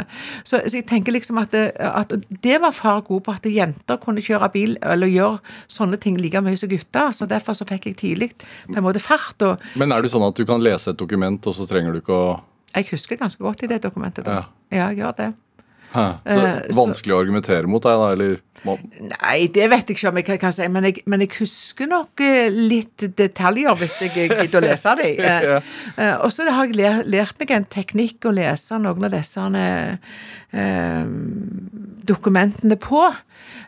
Så, 0.45 0.61
så 0.67 0.77
jeg 0.81 0.87
tenker 0.91 1.13
liksom 1.17 1.39
at, 1.39 1.51
det- 1.53 1.73
at 1.81 2.13
det 2.43 2.61
var 2.61 2.71
far 2.77 3.01
god 3.07 3.21
på, 3.27 3.33
at 3.37 3.49
jenter 3.51 3.97
kunne 4.03 4.21
kjøre 4.25 4.51
bil 4.53 4.77
eller 4.83 5.07
gjøre 5.07 5.39
sånne 5.69 5.99
ting 6.03 6.17
like 6.21 6.41
mye 6.45 6.57
som 6.61 6.69
gutter. 6.73 7.13
Så 7.17 7.27
derfor 7.31 7.53
så 7.59 7.67
fikk 7.69 7.87
jeg 7.91 7.97
tidlig 8.03 8.31
på 8.67 8.77
en 8.77 8.85
måte 8.87 9.01
fart. 9.03 9.41
Og 9.43 9.59
Men 9.77 9.93
er 9.93 10.03
det 10.03 10.11
sånn 10.13 10.27
at 10.27 10.37
du 10.37 10.45
kan 10.49 10.63
lese 10.65 10.91
et 10.93 10.99
dokument, 11.01 11.47
og 11.47 11.55
så 11.57 11.67
trenger 11.69 11.93
du 11.97 12.01
ikke 12.05 12.17
å 12.21 12.29
jeg 12.77 12.91
husker 12.91 13.17
ganske 13.17 13.41
godt 13.41 13.63
i 13.65 13.69
det 13.71 13.79
dokumentet. 13.87 14.27
da. 14.27 14.33
Ja. 14.35 14.43
Ja, 14.77 14.89
jeg 14.91 14.99
gjør 14.99 15.13
det. 15.17 15.27
Hæ? 15.97 16.07
Det 16.27 16.37
er 16.37 16.59
Eh, 16.67 16.77
vanskelig 16.77 17.15
å 17.17 17.21
argumentere 17.25 17.71
mot 17.71 17.83
deg, 17.85 17.97
da? 18.03 18.13
Eller 18.17 18.37
Nei, 18.67 19.47
det 19.53 19.67
vet 19.71 19.91
jeg 19.91 19.95
ikke 19.99 20.09
om 20.11 20.17
jeg 20.19 20.39
kan, 20.41 20.53
si, 20.55 20.67
men 20.73 20.89
jeg, 20.89 21.03
men 21.07 21.23
jeg 21.23 21.31
husker 21.37 21.87
nok 21.91 22.23
eh, 22.25 22.49
litt 22.51 23.05
detaljer 23.19 23.77
hvis 23.79 23.95
jeg 24.01 24.15
gidder 24.17 24.59
å 24.59 24.65
lese 24.65 24.95
dem. 25.03 25.21
Ja. 25.47 25.61
Eh, 25.97 26.15
og 26.25 26.33
så 26.35 26.47
har 26.49 26.67
jeg 26.67 26.79
lært, 26.79 27.07
lært 27.13 27.39
meg 27.39 27.53
en 27.55 27.69
teknikk 27.71 28.27
å 28.27 28.35
lese 28.35 28.79
noen 28.83 29.07
av 29.07 29.15
disse 29.15 29.45
eh, 29.61 30.17
eh, 30.57 31.05
dokumentene 32.09 32.79
på. 32.81 33.05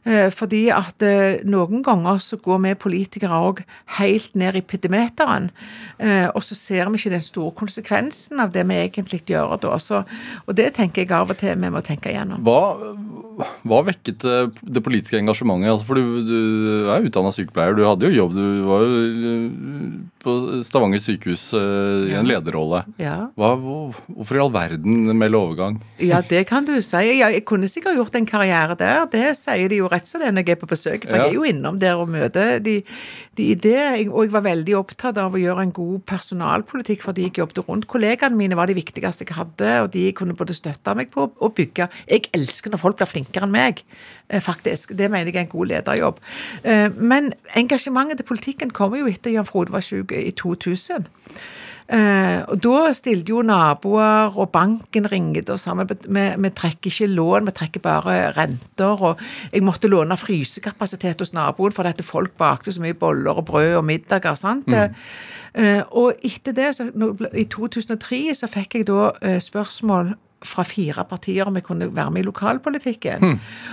Eh, 0.08 0.28
fordi 0.32 0.68
at 0.72 1.02
eh, 1.04 1.40
noen 1.48 1.82
ganger 1.84 2.20
så 2.22 2.38
går 2.40 2.60
vi 2.64 2.74
politikere 2.80 3.38
òg 3.48 3.62
helt 3.98 4.34
ned 4.38 4.56
i 4.58 4.64
pedimeteren. 4.64 5.50
Eh, 5.98 6.28
og 6.32 6.42
så 6.46 6.56
ser 6.58 6.88
vi 6.88 7.00
ikke 7.00 7.14
den 7.16 7.24
store 7.24 7.54
konsekvensen 7.58 8.40
av 8.42 8.54
det 8.54 8.64
vi 8.68 8.78
egentlig 8.86 9.22
gjør 9.28 9.58
da. 9.62 9.76
Så, 9.82 10.02
og 10.46 10.58
det 10.58 10.72
tenker 10.78 11.04
jeg 11.04 11.14
av 11.14 11.34
og 11.34 11.40
til 11.40 11.58
vi 11.58 11.72
må 11.74 11.82
tenke 11.84 12.14
igjennom. 12.18 12.44
Hva, 12.46 13.48
hva 13.68 13.80
vekket 13.86 14.26
det, 14.26 14.82
politiske 14.84 15.18
engasjementet? 15.20 15.70
Altså, 15.72 15.88
for 15.88 15.98
du, 15.98 16.20
du 16.26 16.90
er 16.92 17.06
utdanna 17.06 17.32
sykepleier, 17.34 17.78
du 17.78 17.86
hadde 17.86 18.10
jo 18.10 18.24
jobb, 18.24 18.36
du 18.36 18.44
var 18.66 18.84
jo 18.84 19.02
eh, 19.32 19.44
på 20.22 20.32
Stavanger 20.66 20.98
sykehus 21.02 21.44
eh, 21.54 22.08
i 22.10 22.14
en 22.18 22.26
lederrolle. 22.26 22.80
Ja. 22.98 23.28
Hva, 23.38 23.52
hvorfor 23.58 24.38
i 24.38 24.40
all 24.42 24.50
verden 24.54 25.12
melde 25.18 25.38
overgang? 25.38 25.76
Ja, 26.02 26.20
det 26.26 26.44
kan 26.50 26.66
du 26.66 26.74
si. 26.82 27.02
Jeg 27.20 27.44
kunne 27.48 27.68
sikkert 27.70 27.96
gjort 28.00 28.16
en 28.18 28.26
karriere 28.26 28.74
der. 28.80 29.04
Det 29.12 29.30
sier 29.38 29.70
de 29.70 29.78
jo 29.82 29.88
rett 29.92 30.08
som 30.10 30.20
det 30.22 30.28
er 30.30 30.34
når 30.36 30.46
jeg 30.48 30.56
er 30.56 30.60
på 30.64 30.70
besøk. 30.72 31.06
For 31.06 31.14
Ja. 31.16 31.22
jeg 31.28 31.34
er 31.34 31.38
jo 31.38 31.46
innom 31.48 31.78
der 31.78 31.96
og 32.02 32.10
møter 32.10 32.58
de, 32.64 32.82
de 33.38 33.48
det. 33.54 34.08
Og 34.10 34.24
jeg 34.26 34.32
var 34.34 34.44
veldig 34.48 34.76
opptatt 34.80 35.18
av 35.22 35.34
å 35.34 35.42
gjøre 35.42 35.62
en 35.68 35.72
god 35.76 36.02
personalpolitikk 36.10 37.02
for 37.06 37.12
de 37.16 37.28
jeg 37.28 37.38
jobbet 37.38 37.62
rundt. 37.68 37.86
Kollegaene 37.90 38.36
mine 38.38 38.58
var 38.58 38.66
de 38.70 38.76
viktigste 38.78 39.24
jeg 39.26 39.36
hadde, 39.38 39.70
og 39.84 39.90
de 39.94 40.08
kunne 40.18 40.34
både 40.38 40.56
støtte 40.56 40.94
meg 40.98 41.10
på 41.14 41.28
og 41.30 41.54
bygge. 41.58 41.88
Jeg 42.10 42.28
elsker 42.36 42.74
når 42.74 42.82
folk 42.82 42.98
blir 43.00 43.10
flinkere 43.10 43.46
enn 43.46 43.54
meg, 43.54 43.82
eh, 44.28 44.40
faktisk. 44.42 44.96
Det 44.98 45.10
mener 45.10 45.30
jeg 45.30 45.36
er 45.36 45.46
en 45.46 45.52
god 45.54 45.66
lederjobb. 45.72 46.18
Eh, 46.64 46.88
Men 46.98 47.32
engasjementet 47.54 48.18
til 48.18 48.26
politikken 48.26 48.70
kommer 48.74 48.98
jo 48.98 49.06
etter 49.06 49.30
Jan 49.32 49.46
Frode 49.48 49.70
var 49.70 49.80
i 50.12 50.30
2000. 50.36 51.08
Eh, 51.88 52.42
og 52.44 52.60
Da 52.60 52.92
stilte 52.92 53.32
jo 53.32 53.42
naboer, 53.42 54.34
og 54.36 54.50
banken 54.52 55.08
ringte 55.08 55.54
og 55.54 55.60
sa 55.60 55.72
vi, 55.78 55.86
vi, 56.04 56.24
vi 56.36 56.50
trekker 56.52 56.92
ikke 56.92 57.08
lån, 57.14 57.48
vi 57.48 57.54
trekker 57.56 57.84
bare 57.84 58.16
renter. 58.36 59.04
Og 59.08 59.22
jeg 59.52 59.64
måtte 59.64 59.88
låne 59.88 60.18
frysekapasitet 60.20 61.24
hos 61.24 61.32
naboen 61.32 61.72
fordi 61.72 61.94
at 61.96 62.04
folk 62.04 62.36
bakte 62.36 62.72
så 62.72 62.84
mye 62.84 62.96
boller 62.98 63.40
og 63.40 63.48
brød 63.48 63.78
og 63.80 63.84
middager. 63.88 64.36
sant? 64.36 64.68
Eh, 65.54 65.82
og 65.90 66.20
etter 66.22 66.52
det, 66.52 66.74
så, 66.76 66.90
i 67.32 67.44
2003, 67.48 68.34
så 68.36 68.46
fikk 68.52 68.74
jeg 68.74 68.90
da 68.90 69.12
eh, 69.22 69.40
spørsmål 69.40 70.12
fra 70.44 70.62
fire 70.62 71.02
partier 71.08 71.48
om 71.48 71.56
jeg 71.58 71.64
kunne 71.66 71.88
være 71.94 72.10
med 72.14 72.22
i 72.22 72.26
lokalpolitikken. 72.28 73.24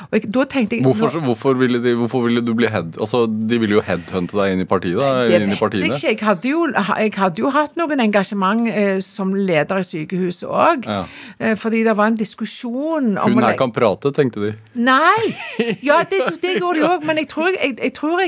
Og 0.09 0.15
jeg, 0.17 0.29
da 0.33 0.45
tenkte 0.49 0.79
jeg 0.79 0.85
Hvorfor, 0.85 1.11
nå- 1.13 1.25
hvorfor, 1.27 1.53
ville 1.59 1.81
de, 1.83 1.93
hvorfor 1.99 2.23
ville 2.25 2.41
du 2.41 2.53
bli 2.57 2.69
head... 2.71 2.95
Altså, 2.99 3.25
De 3.27 3.59
ville 3.61 3.77
jo 3.77 3.83
headhunte 3.85 4.37
deg 4.39 4.55
inn 4.55 4.63
i 4.63 4.67
partiet, 4.69 4.97
da? 4.97 5.11
Det 5.29 5.41
inn 5.41 5.53
i 5.53 5.59
vet 5.59 5.75
jeg 5.77 5.93
ikke. 5.93 6.07
Jeg 6.09 6.19
hadde 6.25 6.49
jo, 6.49 6.63
jeg 6.73 7.13
hadde 7.17 7.43
jo 7.43 7.51
hatt 7.53 7.77
noen 7.77 8.01
engasjement 8.07 8.65
eh, 8.71 8.97
som 9.05 9.33
leder 9.37 9.83
i 9.83 9.85
sykehuset 9.85 10.47
òg. 10.49 10.87
Ja. 10.89 11.03
Eh, 11.37 11.53
fordi 11.59 11.83
det 11.85 11.95
var 11.99 12.09
en 12.13 12.17
diskusjon 12.17 13.13
om 13.21 13.37
Hun 13.37 13.45
her 13.45 13.59
kan 13.59 13.73
prate, 13.75 14.13
tenkte 14.15 14.41
de. 14.47 14.53
Nei! 14.73 15.33
Ja, 15.85 15.99
det, 16.09 16.17
det 16.41 16.55
gjorde 16.57 16.79
de 16.79 16.85
òg, 16.87 17.03
men 17.05 17.19
jeg 17.19 17.27
tror 17.29 17.51
jeg, 17.53 17.75
jeg, 17.77 17.91
tror 17.93 18.21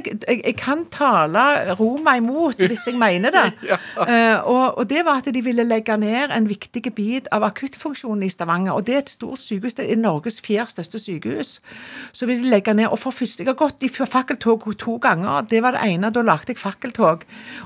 kan 0.57 0.83
tale 0.93 1.73
ro 1.79 1.95
meg 2.03 2.21
imot 2.21 2.59
hvis 2.61 2.85
jeg 2.85 2.97
mener 2.99 3.33
det. 3.33 3.47
Eh, 4.07 4.37
og, 4.45 4.77
og 4.79 4.85
det 4.89 5.01
var 5.05 5.19
at 5.19 5.27
de 5.33 5.41
ville 5.43 5.63
legge 5.65 5.95
ned 5.99 6.31
en 6.33 6.45
viktig 6.47 6.91
bit 6.95 7.27
av 7.33 7.43
akuttfunksjonen 7.47 8.26
i 8.27 8.31
Stavanger. 8.33 8.75
Og 8.77 8.85
det 8.87 8.95
er 8.95 9.01
et 9.05 9.13
stort 9.13 9.41
sykehus. 9.41 9.77
Det 9.79 9.87
er 9.91 9.99
Norges 9.99 10.39
fjerde 10.43 10.75
største 10.75 11.01
sykehus. 11.01 11.57
Så 12.11 12.29
vil 12.29 12.43
de 12.43 12.51
legge 12.53 12.75
ned. 12.77 12.91
Og 12.91 12.99
for 12.99 13.15
første 13.15 13.43
Jeg 13.43 13.49
har 13.53 13.59
gått 13.59 13.83
i 13.83 13.89
fakkeltog 13.89 14.67
to 14.77 14.97
ganger. 15.01 15.47
Det 15.49 15.61
var 15.63 15.77
det 15.77 15.83
ene. 15.87 16.11
Da 16.13 16.21
lagde 16.21 16.53
jeg 16.53 16.61
fakkeltog. 16.61 17.23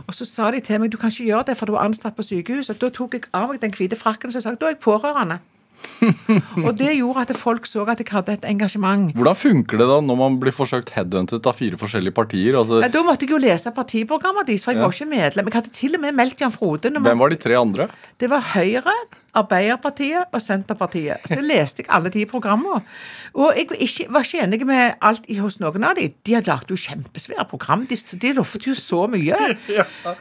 Og 0.07 0.13
så 0.13 0.25
sa 0.27 0.51
de 0.51 0.61
til 0.61 0.79
meg 0.79 0.91
du 0.91 0.97
kan 1.01 1.11
ikke 1.11 1.29
gjøre 1.29 1.51
det, 1.51 1.57
for 1.57 1.65
du 1.65 1.75
er 1.75 1.85
ansatt 1.85 2.15
på 2.15 2.25
sykehuset. 2.25 2.79
Da 2.81 2.89
tok 2.89 3.13
jeg 3.17 3.29
av 3.33 3.49
meg 3.49 3.61
den 3.61 3.73
hvite 3.75 3.97
frakken 3.99 4.29
og 4.29 4.37
sa 4.41 4.55
da 4.55 4.69
er 4.69 4.75
jeg 4.75 4.83
pårørende. 4.83 5.39
og 6.65 6.75
det 6.77 6.91
gjorde 6.97 7.23
at 7.25 7.37
folk 7.39 7.65
så 7.69 7.83
at 7.89 8.01
jeg 8.01 8.09
hadde 8.11 8.35
et 8.37 8.45
engasjement. 8.49 9.11
Hvordan 9.17 9.37
funker 9.37 9.81
det 9.81 9.87
da 9.89 9.97
når 10.05 10.19
man 10.19 10.37
blir 10.41 10.55
forsøkt 10.55 10.93
headhuntet 10.95 11.47
av 11.47 11.57
fire 11.57 11.79
forskjellige 11.79 12.15
partier? 12.17 12.57
Altså, 12.59 12.81
Da 12.85 13.03
måtte 13.05 13.25
jeg 13.25 13.33
jo 13.35 13.41
lese 13.41 13.73
partiprogrammet 13.75 14.49
deres, 14.49 14.65
for 14.65 14.73
jeg 14.73 14.81
Ja. 14.81 14.85
var 14.87 14.93
ikke 14.93 15.09
medlem. 15.09 15.49
Jeg 15.49 15.53
hadde 15.53 15.73
til 15.73 15.95
og 15.95 16.01
med 16.01 16.13
meldt 16.15 16.41
Jan 16.41 16.51
Frode. 16.53 16.89
Når 16.89 16.99
man, 16.99 17.09
hvem 17.11 17.19
var 17.19 17.29
de 17.29 17.35
tre 17.35 17.57
andre? 17.57 17.89
Det 18.19 18.29
var 18.29 18.41
Høyre, 18.53 18.95
Arbeiderpartiet 19.33 20.23
og 20.33 20.41
Senterpartiet. 20.41 21.17
Så 21.29 21.39
leste 21.41 21.83
jeg 21.83 21.89
alle 21.89 22.09
de 22.09 22.25
programmene. 22.25 22.81
Og 23.33 23.53
jeg 23.55 23.67
var 23.69 23.75
ikke, 23.79 24.05
var 24.09 24.25
ikke 24.27 24.41
enig 24.43 24.65
med 24.67 24.93
alt 25.01 25.21
i- 25.27 25.37
hos 25.39 25.59
noen 25.59 25.83
av 25.87 25.95
de. 25.95 26.09
De 26.25 26.33
hadde 26.35 26.47
lagd 26.51 26.69
jo 26.69 26.75
kjempesvære 26.75 27.45
program. 27.49 27.85
De, 27.87 27.95
de 27.95 28.33
lovte 28.33 28.67
jo 28.67 28.75
så 28.75 29.05
mye. 29.07 29.37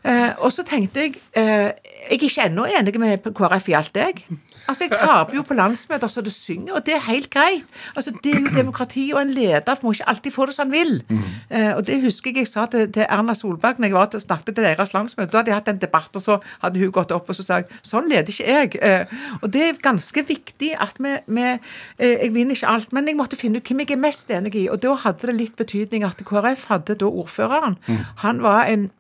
Eh, 0.04 0.30
og 0.38 0.52
så 0.52 0.62
tenkte 0.64 1.00
jeg 1.00 1.14
eh, 1.36 1.72
Jeg 2.10 2.16
er 2.16 2.22
ikke 2.22 2.44
ennå 2.46 2.64
enig 2.64 2.94
med 3.00 3.18
KrF 3.36 3.68
i 3.68 3.72
alt, 3.76 3.96
jeg. 3.96 4.22
Altså, 4.68 4.84
Jeg 4.86 4.98
taper 5.00 5.34
jo 5.36 5.42
på 5.42 5.54
landsmøter 5.54 6.08
så 6.08 6.20
det 6.24 6.32
synger, 6.32 6.74
og 6.78 6.86
det 6.86 6.94
er 6.94 7.02
helt 7.08 7.30
greit. 7.30 7.64
Altså, 7.96 8.12
Det 8.24 8.34
er 8.34 8.40
jo 8.40 8.48
demokrati, 8.54 9.10
og 9.14 9.22
en 9.22 9.30
leder 9.34 9.76
må 9.82 9.92
ikke 9.92 10.08
alltid 10.08 10.30
få 10.32 10.46
det 10.46 10.54
som 10.54 10.70
han 10.70 10.72
vil. 10.72 11.02
Eh, 11.50 11.74
og 11.76 11.86
det 11.86 12.00
husker 12.02 12.30
jeg 12.30 12.36
jeg 12.44 12.48
sa 12.48 12.66
til, 12.66 12.86
til 12.92 13.04
Erna 13.08 13.34
Solberg 13.34 13.78
når 13.78 13.86
jeg 13.88 13.94
var 13.94 14.06
til, 14.06 14.20
snakket 14.20 14.54
til 14.54 14.64
deres 14.64 14.92
landsmøte. 14.94 15.30
Da 15.32 15.38
hadde 15.38 15.50
jeg 15.50 15.54
hatt 15.60 15.68
en 15.68 15.78
debatt, 15.82 16.16
og 16.16 16.22
så 16.22 16.38
hadde 16.62 16.80
hun 16.80 16.92
gått 16.92 17.12
opp 17.12 17.28
og 17.28 17.36
så 17.36 17.42
sa 17.44 17.60
jeg, 17.60 17.66
sånn 17.82 18.08
leder 18.08 18.30
ikke 18.32 18.48
jeg. 18.80 18.99
Og 19.40 19.48
det 19.54 19.64
er 19.66 19.82
ganske 19.82 20.24
viktig 20.28 20.72
at 20.80 21.00
vi, 21.00 21.16
vi 21.26 21.46
eh, 21.50 22.16
Jeg 22.26 22.34
vinner 22.34 22.56
ikke 22.56 22.70
alt, 22.74 22.92
men 22.92 23.08
jeg 23.08 23.18
måtte 23.18 23.38
finne 23.40 23.60
ut 23.60 23.68
hvem 23.68 23.84
jeg 23.84 23.96
er 23.96 24.04
mest 24.04 24.30
enig 24.30 24.54
i. 24.54 24.68
Og 24.72 24.80
da 24.82 24.94
hadde 25.04 25.30
det 25.30 25.36
litt 25.38 25.56
betydning 25.60 26.06
at 26.06 26.22
KrF 26.26 26.68
hadde 26.72 26.98
da 27.00 27.10
ordføreren. 27.10 27.78
Han 28.24 28.42
var 28.42 28.64
en 28.70 28.90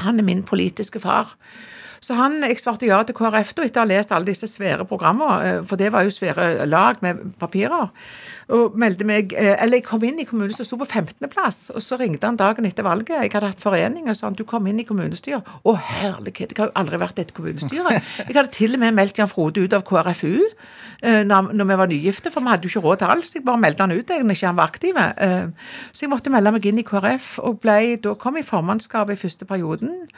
han 0.00 0.18
er 0.18 0.24
min 0.24 0.42
politiske 0.42 1.00
far. 1.00 1.34
Så 2.02 2.16
han, 2.18 2.40
jeg 2.42 2.58
svarte 2.58 2.88
ja 2.88 2.98
til 3.06 3.14
KrF 3.14 3.52
da, 3.54 3.66
etter 3.66 3.82
å 3.82 3.84
ha 3.84 3.90
lest 3.92 4.12
alle 4.14 4.26
disse 4.26 4.48
svære 4.50 4.86
programmene, 4.90 5.34
eh, 5.46 5.60
for 5.68 5.78
det 5.78 5.92
var 5.94 6.06
jo 6.06 6.14
svære 6.14 6.66
lag 6.66 6.98
med 7.04 7.20
papirer. 7.38 7.92
Og 8.50 8.76
meldte 8.78 9.04
meg, 9.06 9.32
eh, 9.32 9.54
eller 9.62 9.78
Jeg 9.78 9.84
kom 9.86 10.02
inn 10.04 10.18
i 10.20 10.24
kommunestyret, 10.24 10.66
sto 10.66 10.76
på 10.76 10.86
15.-plass, 10.86 11.70
og 11.74 11.82
så 11.82 11.98
ringte 11.98 12.26
han 12.26 12.36
dagen 12.36 12.66
etter 12.66 12.82
valget. 12.82 13.22
Jeg 13.22 13.32
hadde 13.32 13.52
hatt 13.52 13.60
forening 13.62 14.08
og 14.08 14.16
sa 14.16 14.26
han, 14.26 14.34
du 14.34 14.44
kom 14.44 14.66
inn 14.66 14.80
i 14.80 14.84
kommunestyret. 14.84 15.42
Å 15.64 15.74
herlighet, 15.76 16.50
jeg 16.52 16.58
har 16.58 16.70
jo 16.70 16.76
aldri 16.80 16.98
vært 16.98 17.18
i 17.18 17.22
et 17.22 17.34
kommunestyre. 17.34 18.00
Jeg 18.26 18.34
hadde 18.36 18.52
til 18.52 18.74
og 18.74 18.80
med 18.80 18.94
meldt 18.94 19.18
Jan 19.18 19.30
Frode 19.30 19.62
ut 19.62 19.72
av 19.72 19.84
KrFU 19.86 20.40
eh, 21.02 21.22
når, 21.24 21.52
vi 21.70 21.78
var 21.82 21.88
nygifte, 21.92 22.32
for 22.34 22.42
vi 22.42 22.52
hadde 22.52 22.68
jo 22.68 22.72
ikke 22.74 22.84
råd 22.86 23.02
til 23.02 23.14
alt. 23.14 23.34
Jeg 23.34 23.44
bare 23.46 23.62
meldte 23.62 23.86
han 23.86 23.94
ut 23.94 24.10
jeg, 24.10 24.24
når 24.26 24.38
ikke 24.38 24.50
han 24.50 24.58
var 24.58 24.72
aktiv. 24.72 24.98
Eh, 24.98 25.46
Så 25.92 26.04
jeg 26.06 26.10
måtte 26.12 26.32
melde 26.32 26.52
meg 26.52 26.66
inn 26.66 26.82
i 26.82 26.86
KrF, 26.86 27.38
og 27.42 27.60
ble, 27.62 27.96
da 28.02 28.14
kom 28.18 28.36
jeg 28.36 28.46
i 28.46 28.50
formannskapet 28.50 29.16
i 29.16 29.22
første 29.22 29.48
perioden. 29.48 30.08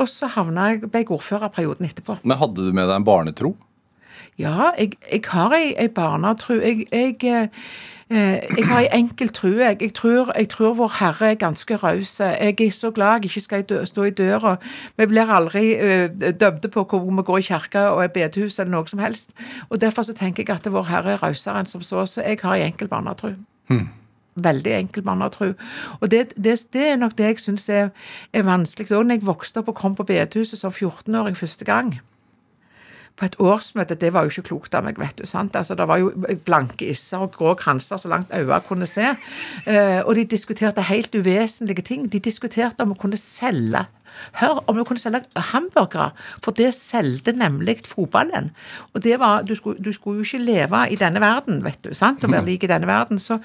Og 0.00 0.08
så 0.08 0.30
havna 0.36 0.70
jeg, 0.72 0.84
ble 0.86 1.04
jeg 1.04 1.10
ordfører 1.10 1.52
perioden 1.52 1.88
etterpå. 1.88 2.20
Men 2.24 2.40
hadde 2.40 2.68
du 2.68 2.72
med 2.72 2.88
deg 2.88 3.00
en 3.00 3.08
barnetro? 3.08 3.54
Ja, 4.40 4.70
jeg, 4.78 4.92
jeg 5.12 5.20
har 5.28 5.52
ei, 5.52 5.74
ei 5.78 5.88
barnetro. 5.88 6.54
Jeg, 6.54 6.86
jeg, 6.92 7.16
eh, 8.10 8.38
jeg 8.56 8.66
har 8.66 8.78
ei 8.80 8.88
enkel 8.92 9.28
tro. 9.28 9.48
Jeg, 9.48 9.92
tror, 9.94 10.32
jeg 10.38 10.48
tror 10.48 10.74
Vår 10.74 10.92
Herre 11.00 11.30
er 11.30 11.34
ganske 11.34 11.76
raus. 11.76 12.20
Jeg 12.20 12.60
er 12.60 12.70
så 12.70 12.90
glad 12.90 13.12
jeg 13.12 13.24
ikke 13.24 13.40
skal 13.40 13.62
dø, 13.62 13.84
stå 13.84 14.02
i 14.02 14.10
døra. 14.10 14.56
Vi 14.96 15.06
blir 15.06 15.28
aldri 15.28 15.76
uh, 15.76 16.32
dømte 16.40 16.68
på 16.68 16.84
hvor 16.84 17.04
vi 17.04 17.22
går 17.22 17.38
i 17.38 17.42
kirka 17.42 17.84
og 17.92 18.04
er 18.04 18.08
bedehus 18.08 18.58
eller 18.58 18.72
noe 18.72 18.88
som 18.88 18.98
helst. 18.98 19.36
Og 19.68 19.80
Derfor 19.80 20.02
så 20.02 20.14
tenker 20.14 20.44
jeg 20.48 20.56
at 20.56 20.72
Vår 20.72 20.88
Herre 20.88 21.12
er 21.12 21.22
rausere 21.22 21.60
enn 21.60 21.68
som 21.68 21.82
så. 21.82 22.06
Så 22.06 22.24
jeg 22.24 22.40
har 22.42 22.56
ei 22.56 22.64
enkel 22.64 22.88
barnetro. 22.88 23.34
Veldig 24.40 24.72
enkel 24.72 25.02
barnetro. 25.02 25.52
Og 26.00 26.10
det, 26.10 26.32
det, 26.36 26.62
det 26.72 26.92
er 26.92 26.96
nok 26.96 27.18
det 27.18 27.34
jeg 27.34 27.44
syns 27.44 27.68
er, 27.68 27.90
er 28.32 28.42
vanskelig. 28.42 28.88
Da 28.88 29.02
jeg 29.04 29.26
vokste 29.26 29.60
opp 29.60 29.68
og 29.68 29.82
kom 29.82 29.94
på 29.94 30.08
bedehuset 30.08 30.58
som 30.58 30.72
14-åring 30.72 31.36
første 31.36 31.64
gang 31.64 32.00
på 33.20 33.28
et 33.28 33.36
årsmøte, 33.42 33.98
det 34.00 34.14
var 34.14 34.24
jo 34.24 34.32
ikke 34.32 34.48
klokt 34.48 34.74
av 34.76 34.86
meg, 34.86 34.98
vet 35.00 35.18
du. 35.20 35.26
sant? 35.28 35.56
Altså, 35.56 35.76
Det 35.76 35.86
var 35.88 36.00
jo 36.00 36.10
blanke 36.46 36.88
isser 36.88 37.20
og 37.26 37.34
grå 37.36 37.54
kranser 37.60 38.00
så 38.00 38.08
langt 38.08 38.32
øynene 38.32 38.60
kunne 38.64 38.88
se. 38.88 39.12
Eh, 39.66 40.00
og 40.00 40.14
de 40.16 40.24
diskuterte 40.24 40.82
helt 40.88 41.14
uvesentlige 41.14 41.84
ting. 41.84 42.08
De 42.08 42.20
diskuterte 42.20 42.80
om 42.80 42.94
å 42.94 42.98
kunne 43.00 43.20
selge 43.20 43.84
Hør, 44.40 44.60
om 44.66 44.76
du 44.76 44.84
kunne 44.84 45.00
selge 45.00 45.22
hamburgere, 45.36 46.10
for 46.44 46.56
det 46.56 46.72
solgte 46.76 47.32
nemlig 47.32 47.80
fotballen. 47.86 48.50
Og 48.94 49.02
det 49.04 49.18
var, 49.20 49.42
du 49.42 49.54
skulle, 49.54 49.82
du 49.82 49.92
skulle 49.92 50.20
jo 50.20 50.28
ikke 50.28 50.44
leve 50.44 50.82
i 50.90 50.98
denne 51.00 51.20
verden, 51.20 51.64
vet 51.64 51.78
du, 51.84 51.94
sant, 51.94 52.24
og 52.24 52.32
være 52.32 52.46
lik 52.46 52.64
i 52.64 52.70
denne 52.70 52.86
verden. 52.86 53.18
Så, 53.18 53.38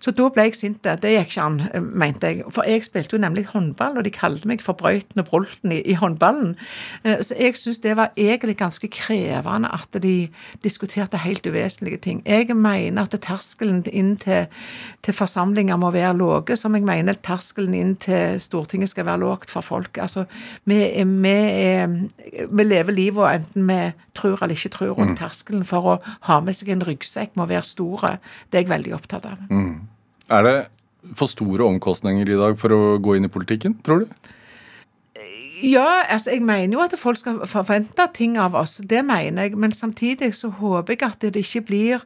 så 0.00 0.10
da 0.10 0.28
ble 0.34 0.48
jeg 0.48 0.58
sint. 0.58 0.82
Det 0.82 1.12
gikk 1.14 1.32
ikke 1.32 1.44
an, 1.44 1.58
mente 1.98 2.30
jeg. 2.30 2.44
For 2.54 2.66
jeg 2.68 2.84
spilte 2.86 3.16
jo 3.16 3.22
nemlig 3.22 3.46
håndball, 3.52 3.98
og 3.98 4.06
de 4.06 4.12
kalte 4.14 4.48
meg 4.48 4.62
for 4.64 4.78
Brøyten 4.78 5.22
og 5.22 5.28
Brolten 5.30 5.74
i, 5.74 5.80
i 5.84 5.96
håndballen. 5.98 6.54
Eh, 7.04 7.18
Så 7.24 7.36
jeg 7.38 7.56
syns 7.58 7.80
det 7.84 7.96
var 7.98 8.12
egentlig 8.16 8.56
ganske 8.56 8.88
krevende 8.88 9.70
at 9.74 10.02
de 10.02 10.28
diskuterte 10.64 11.18
helt 11.18 11.46
uvesentlige 11.46 11.98
ting. 12.04 12.22
Jeg 12.26 12.56
mener 12.56 13.02
at 13.02 13.20
terskelen 13.20 13.82
inn 13.92 14.16
til, 14.16 14.46
til 15.02 15.14
forsamlinger 15.14 15.76
må 15.76 15.90
være 15.94 16.16
lave, 16.18 16.56
som 16.56 16.74
jeg 16.74 16.86
mener 16.86 17.18
terskelen 17.22 17.74
inn 17.74 17.96
til 17.96 18.40
Stortinget 18.40 18.92
skal 18.92 19.06
være 19.06 19.22
lågt 19.24 19.50
for 19.50 19.60
folk. 19.60 19.98
Altså, 20.08 20.24
vi, 20.68 20.80
vi, 21.04 21.36
vi 22.48 22.66
lever 22.66 22.96
livet 22.96 23.42
enten 23.42 23.68
vi 23.68 23.78
tror 24.18 24.40
eller 24.42 24.56
ikke 24.56 24.72
tror, 24.74 24.96
og 24.96 25.14
terskelen 25.20 25.66
for 25.68 25.92
å 25.92 25.98
ha 26.30 26.40
med 26.44 26.56
seg 26.56 26.72
en 26.74 26.82
ryggsekk 26.88 27.36
må 27.38 27.46
være 27.50 27.66
store. 27.68 28.16
Det 28.48 28.58
er 28.58 28.66
jeg 28.66 28.72
veldig 28.72 28.96
opptatt 28.96 29.28
av. 29.28 29.46
Er 30.32 30.48
det 30.48 30.56
for 31.16 31.30
store 31.30 31.68
omkostninger 31.68 32.28
i 32.28 32.40
dag 32.40 32.58
for 32.60 32.74
å 32.74 32.82
gå 33.02 33.16
inn 33.16 33.28
i 33.28 33.32
politikken, 33.32 33.78
tror 33.86 34.04
du? 34.04 34.34
Ja, 35.58 36.04
altså 36.06 36.30
jeg 36.36 36.44
mener 36.46 36.76
jo 36.76 36.82
at 36.84 36.94
folk 36.98 37.18
skal 37.18 37.40
forvente 37.50 38.04
ting 38.14 38.36
av 38.38 38.54
oss, 38.54 38.76
det 38.78 39.02
mener 39.06 39.48
jeg. 39.48 39.56
Men 39.58 39.74
samtidig 39.74 40.30
så 40.38 40.52
håper 40.54 40.94
jeg 40.94 41.02
at 41.08 41.24
det 41.34 41.42
ikke 41.42 41.64
blir 41.66 42.04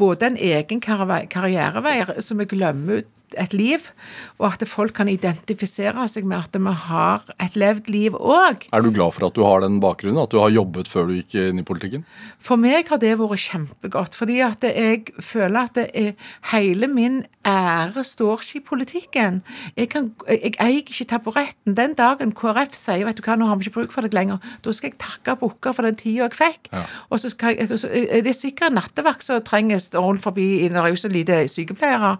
både 0.00 0.26
en 0.26 0.36
egen 0.36 0.80
karriere- 0.82 1.28
karrierevei 1.30 2.22
som 2.24 2.40
vi 2.40 2.48
glemmer 2.50 3.02
ut 3.04 3.19
et 3.38 3.54
liv, 3.54 3.90
og 4.38 4.52
at 4.52 4.64
folk 4.68 4.94
kan 4.96 5.10
identifisere 5.10 6.06
seg 6.10 6.26
med 6.28 6.46
at 6.46 6.58
vi 6.60 6.74
har 6.86 7.26
et 7.40 7.56
levd 7.58 7.90
liv 7.92 8.16
òg. 8.18 8.66
Er 8.72 8.84
du 8.84 8.90
glad 8.94 9.14
for 9.16 9.28
at 9.28 9.36
du 9.36 9.44
har 9.46 9.62
den 9.64 9.80
bakgrunnen, 9.82 10.22
at 10.22 10.32
du 10.32 10.40
har 10.42 10.52
jobbet 10.54 10.90
før 10.90 11.10
du 11.10 11.16
gikk 11.18 11.36
inn 11.40 11.62
i 11.62 11.66
politikken? 11.66 12.06
For 12.42 12.60
meg 12.60 12.90
har 12.90 13.00
det 13.02 13.16
vært 13.20 13.44
kjempegodt, 13.44 14.16
fordi 14.18 14.40
at 14.44 14.64
jeg 14.66 15.14
føler 15.22 15.60
at 15.68 15.76
det 15.78 15.88
er, 15.94 16.14
hele 16.52 16.88
min 16.90 17.22
ære 17.46 18.04
står 18.04 18.42
ikke 18.42 18.58
i 18.58 18.64
politikken. 18.68 19.40
Jeg, 19.76 19.88
kan, 19.92 20.10
jeg 20.28 20.54
eier 20.60 20.82
ikke 20.82 21.06
taburetten. 21.08 21.76
Den 21.76 21.94
dagen 21.96 22.34
KrF 22.36 22.74
sier 22.76 23.06
vet 23.06 23.16
du 23.16 23.24
hva, 23.24 23.36
nå 23.38 23.48
har 23.48 23.58
vi 23.58 23.66
ikke 23.66 23.78
bruk 23.78 23.94
for 23.94 24.04
deg 24.04 24.16
lenger, 24.16 24.40
da 24.64 24.74
skal 24.76 24.92
jeg 24.92 25.00
takke 25.00 25.36
bukker 25.40 25.76
for 25.76 25.88
den 25.88 25.96
tida 26.00 26.26
jeg 26.26 26.36
fikk. 26.36 26.70
Ja. 26.72 26.84
Og 27.08 27.22
så 27.22 27.32
skal 27.32 27.56
jeg, 27.56 27.70
så 27.80 27.88
er 27.90 28.24
det 28.26 28.36
sikkert 28.36 28.76
nattevakt 28.76 29.24
som 29.24 29.40
trenges 29.46 29.88
rundt 29.96 30.24
forbi 30.24 30.48
i 30.64 30.68
når 30.68 30.90
det 30.90 30.92
er 30.92 31.02
så 31.04 31.12
lite 31.12 31.38
sykepleiere. 31.50 32.16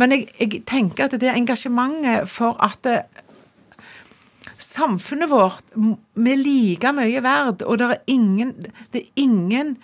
Men 0.00 0.16
jeg, 0.16 0.28
jeg 0.44 0.64
tenker 0.68 1.08
at 1.08 1.16
det 1.20 1.30
engasjementet 1.32 2.30
for 2.30 2.58
at 2.62 2.78
det, 2.86 3.02
samfunnet 4.60 5.30
vårt 5.30 5.74
vi 5.74 6.32
er 6.32 6.40
like 6.40 6.92
mye 6.94 7.22
verd, 7.24 7.64
og 7.66 7.80
det 7.80 7.90
er 7.90 8.02
ingen, 8.12 8.54
det 8.92 9.02
er 9.02 9.22
ingen 9.24 9.76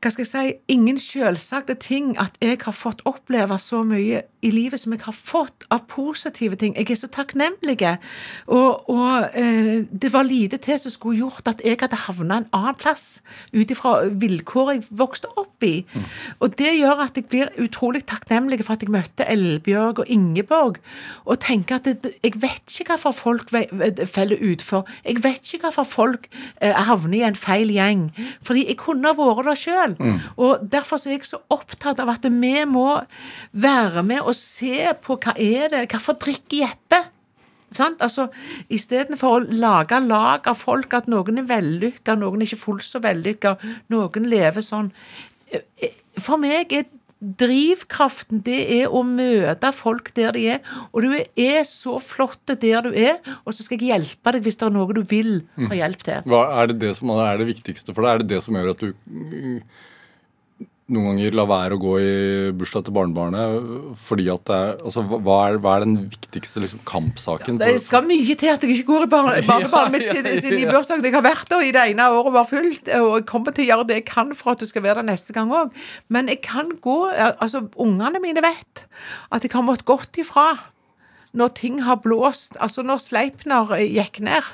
hva 0.00 0.08
skal 0.08 0.24
jeg 0.24 0.30
si, 0.30 0.52
ingen 0.72 0.96
selvsagte 0.96 1.74
ting 1.76 2.14
at 2.20 2.36
jeg 2.40 2.62
har 2.64 2.72
fått 2.72 3.02
oppleve 3.08 3.58
så 3.60 3.82
mye 3.84 4.22
i 4.40 4.50
livet 4.52 4.80
som 4.80 4.94
jeg 4.94 5.02
har 5.04 5.12
fått 5.12 5.66
av 5.68 5.82
positive 5.92 6.56
ting. 6.56 6.72
Jeg 6.78 6.88
er 6.94 6.96
så 6.96 7.10
takknemlig. 7.12 7.76
Og, 8.48 8.88
og 8.88 9.36
eh, 9.36 9.84
det 9.84 10.12
var 10.14 10.24
lite 10.24 10.56
til 10.64 10.78
som 10.80 10.94
skulle 10.94 11.20
gjort 11.20 11.50
at 11.52 11.60
jeg 11.64 11.76
hadde 11.82 11.98
havna 12.06 12.40
en 12.40 12.48
annen 12.56 12.78
plass 12.80 13.20
ut 13.52 13.70
ifra 13.72 13.98
vilkår 14.22 14.72
jeg 14.72 14.86
vokste 15.02 15.28
opp 15.40 15.66
i. 15.68 15.84
Og 16.40 16.56
det 16.56 16.72
gjør 16.78 17.04
at 17.04 17.20
jeg 17.20 17.28
blir 17.28 17.52
utrolig 17.60 18.06
takknemlig 18.08 18.62
for 18.64 18.78
at 18.78 18.86
jeg 18.86 18.94
møtte 18.94 19.28
Elbjørg 19.28 20.00
og 20.04 20.12
Ingeborg, 20.16 20.80
og 21.28 21.40
tenker 21.44 21.76
at 21.76 21.90
det, 21.90 22.14
jeg 22.24 22.40
vet 22.40 22.80
ikke 22.80 22.96
hvorfor 22.96 23.16
folk 23.16 23.52
faller 23.52 24.40
utfor. 24.40 24.88
Jeg 25.04 25.20
vet 25.24 25.44
ikke 25.44 25.68
hvorfor 25.68 25.88
folk 25.88 26.30
eh, 26.62 26.72
havner 26.72 27.18
i 27.20 27.26
en 27.28 27.36
feil 27.36 27.68
gjeng. 27.74 28.08
Fordi 28.40 28.64
jeg 28.70 28.80
kunne 28.80 29.12
vært 29.20 29.44
der 29.50 29.58
sjøl. 29.58 29.89
Og 30.36 30.64
derfor 30.72 31.00
er 31.06 31.16
jeg 31.18 31.24
så 31.28 31.40
opptatt 31.50 32.00
av 32.00 32.08
at 32.12 32.26
vi 32.30 32.64
må 32.64 33.00
være 33.52 34.02
med 34.06 34.20
og 34.20 34.34
se 34.34 34.92
på 35.02 35.16
hva 35.16 35.34
er 35.36 35.68
det 35.72 35.86
Hvorfor 35.90 36.18
drikker 36.20 36.62
Jeppe? 36.64 37.02
Sant? 37.72 38.00
Altså, 38.02 38.28
Istedenfor 38.68 39.36
å 39.36 39.42
lage 39.54 40.00
lag 40.02 40.46
av 40.50 40.56
folk, 40.58 40.94
at 40.94 41.06
noen 41.06 41.38
er 41.38 41.46
vellykka, 41.46 42.16
noen 42.18 42.42
er 42.42 42.48
ikke 42.48 42.64
fullt 42.64 42.86
så 42.86 42.98
vellykka, 43.02 43.56
noen 43.94 44.26
lever 44.26 44.64
sånn. 44.64 44.90
Eh, 45.52 45.92
For 46.18 46.36
meg 46.36 46.72
er 46.74 46.88
drivkraften 47.20 48.40
det 48.46 48.58
er 48.80 48.92
å 48.92 49.02
møte 49.04 49.70
folk 49.76 50.10
der 50.16 50.32
de 50.36 50.46
er. 50.56 50.60
Og 50.90 51.04
du 51.04 51.14
er 51.20 51.62
så 51.68 51.98
flott 52.02 52.54
der 52.64 52.86
du 52.86 52.90
er, 52.96 53.20
og 53.44 53.54
så 53.54 53.66
skal 53.66 53.80
jeg 53.80 53.92
hjelpe 53.92 54.34
deg 54.36 54.46
hvis 54.46 54.58
det 54.60 54.68
er 54.68 54.74
noe 54.74 54.96
du 54.96 55.02
vil 55.08 55.32
ha 55.68 55.80
hjelp 55.82 56.04
til. 56.06 56.26
Hva 56.30 56.44
er 56.62 56.72
det 56.72 56.80
det 56.86 56.94
som 56.98 57.12
er 57.18 57.40
det 57.40 57.50
viktigste 57.52 57.94
for 57.94 58.06
deg? 58.06 58.12
Er 58.12 58.24
det 58.24 58.30
det 58.34 58.42
som 58.46 58.56
gjør 58.56 58.72
at 58.72 58.84
du 58.84 58.92
mm, 58.92 59.60
noen 60.90 61.12
ganger 61.12 61.36
la 61.38 61.44
være 61.48 61.76
å 61.76 61.80
gå 61.80 61.92
i 62.02 62.12
bursdag 62.56 62.86
til 62.86 62.94
barnebarnet 62.96 63.96
fordi 64.06 64.26
at 64.32 64.44
det 64.50 64.56
er 64.56 64.68
Altså, 64.80 65.02
hva 65.06 65.36
er, 65.46 65.58
hva 65.62 65.76
er 65.76 65.84
den 65.84 65.96
viktigste 66.10 66.62
liksom, 66.62 66.80
kampsaken? 66.88 67.58
Det 67.60 67.76
skal 67.82 68.06
mye 68.06 68.36
til 68.38 68.50
at 68.52 68.64
jeg 68.64 68.78
ikke 68.78 68.88
går 68.88 69.06
i 69.06 69.10
barne, 69.12 69.36
barnebarnet 69.50 69.94
mitt 69.94 70.06
siden, 70.08 70.40
siden 70.40 70.62
i 70.62 70.66
bursdagen. 70.68 71.04
Jeg 71.06 71.14
har 71.14 71.24
vært 71.26 71.50
der 71.50 71.64
i 71.66 71.72
det 71.74 71.84
ene 71.92 72.08
året 72.14 72.34
var 72.34 72.48
fullt, 72.48 72.90
og 72.98 73.10
jeg 73.18 73.28
kommer 73.28 73.54
til 73.54 73.66
å 73.66 73.70
gjøre 73.70 73.86
det 73.90 74.00
jeg 74.00 74.08
kan 74.10 74.34
for 74.36 74.54
at 74.54 74.62
du 74.62 74.68
skal 74.70 74.84
være 74.86 75.02
der 75.02 75.10
neste 75.12 75.36
gang 75.36 75.52
òg. 75.54 75.74
Men 76.08 76.30
jeg 76.32 76.42
kan 76.46 76.74
gå 76.82 76.98
Altså, 77.10 77.62
ungene 77.80 78.20
mine 78.22 78.42
vet 78.44 78.84
at 79.30 79.44
jeg 79.44 79.52
har 79.54 79.64
måttet 79.66 79.88
gått 79.88 80.18
ifra 80.20 80.52
når 81.32 81.52
ting 81.58 81.82
har 81.86 82.00
blåst. 82.02 82.56
Altså, 82.60 82.82
når 82.82 83.02
Sleipner 83.02 83.74
eh, 83.76 83.86
gikk 83.94 84.20
ned 84.26 84.46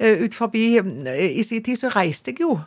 eh, 0.00 0.24
ut 0.24 0.34
forbi 0.36 0.64
eh, 0.78 1.38
i 1.38 1.44
sin 1.46 1.62
tid, 1.64 1.80
så 1.80 1.92
reiste 1.94 2.34
jeg 2.34 2.44
jo. 2.44 2.58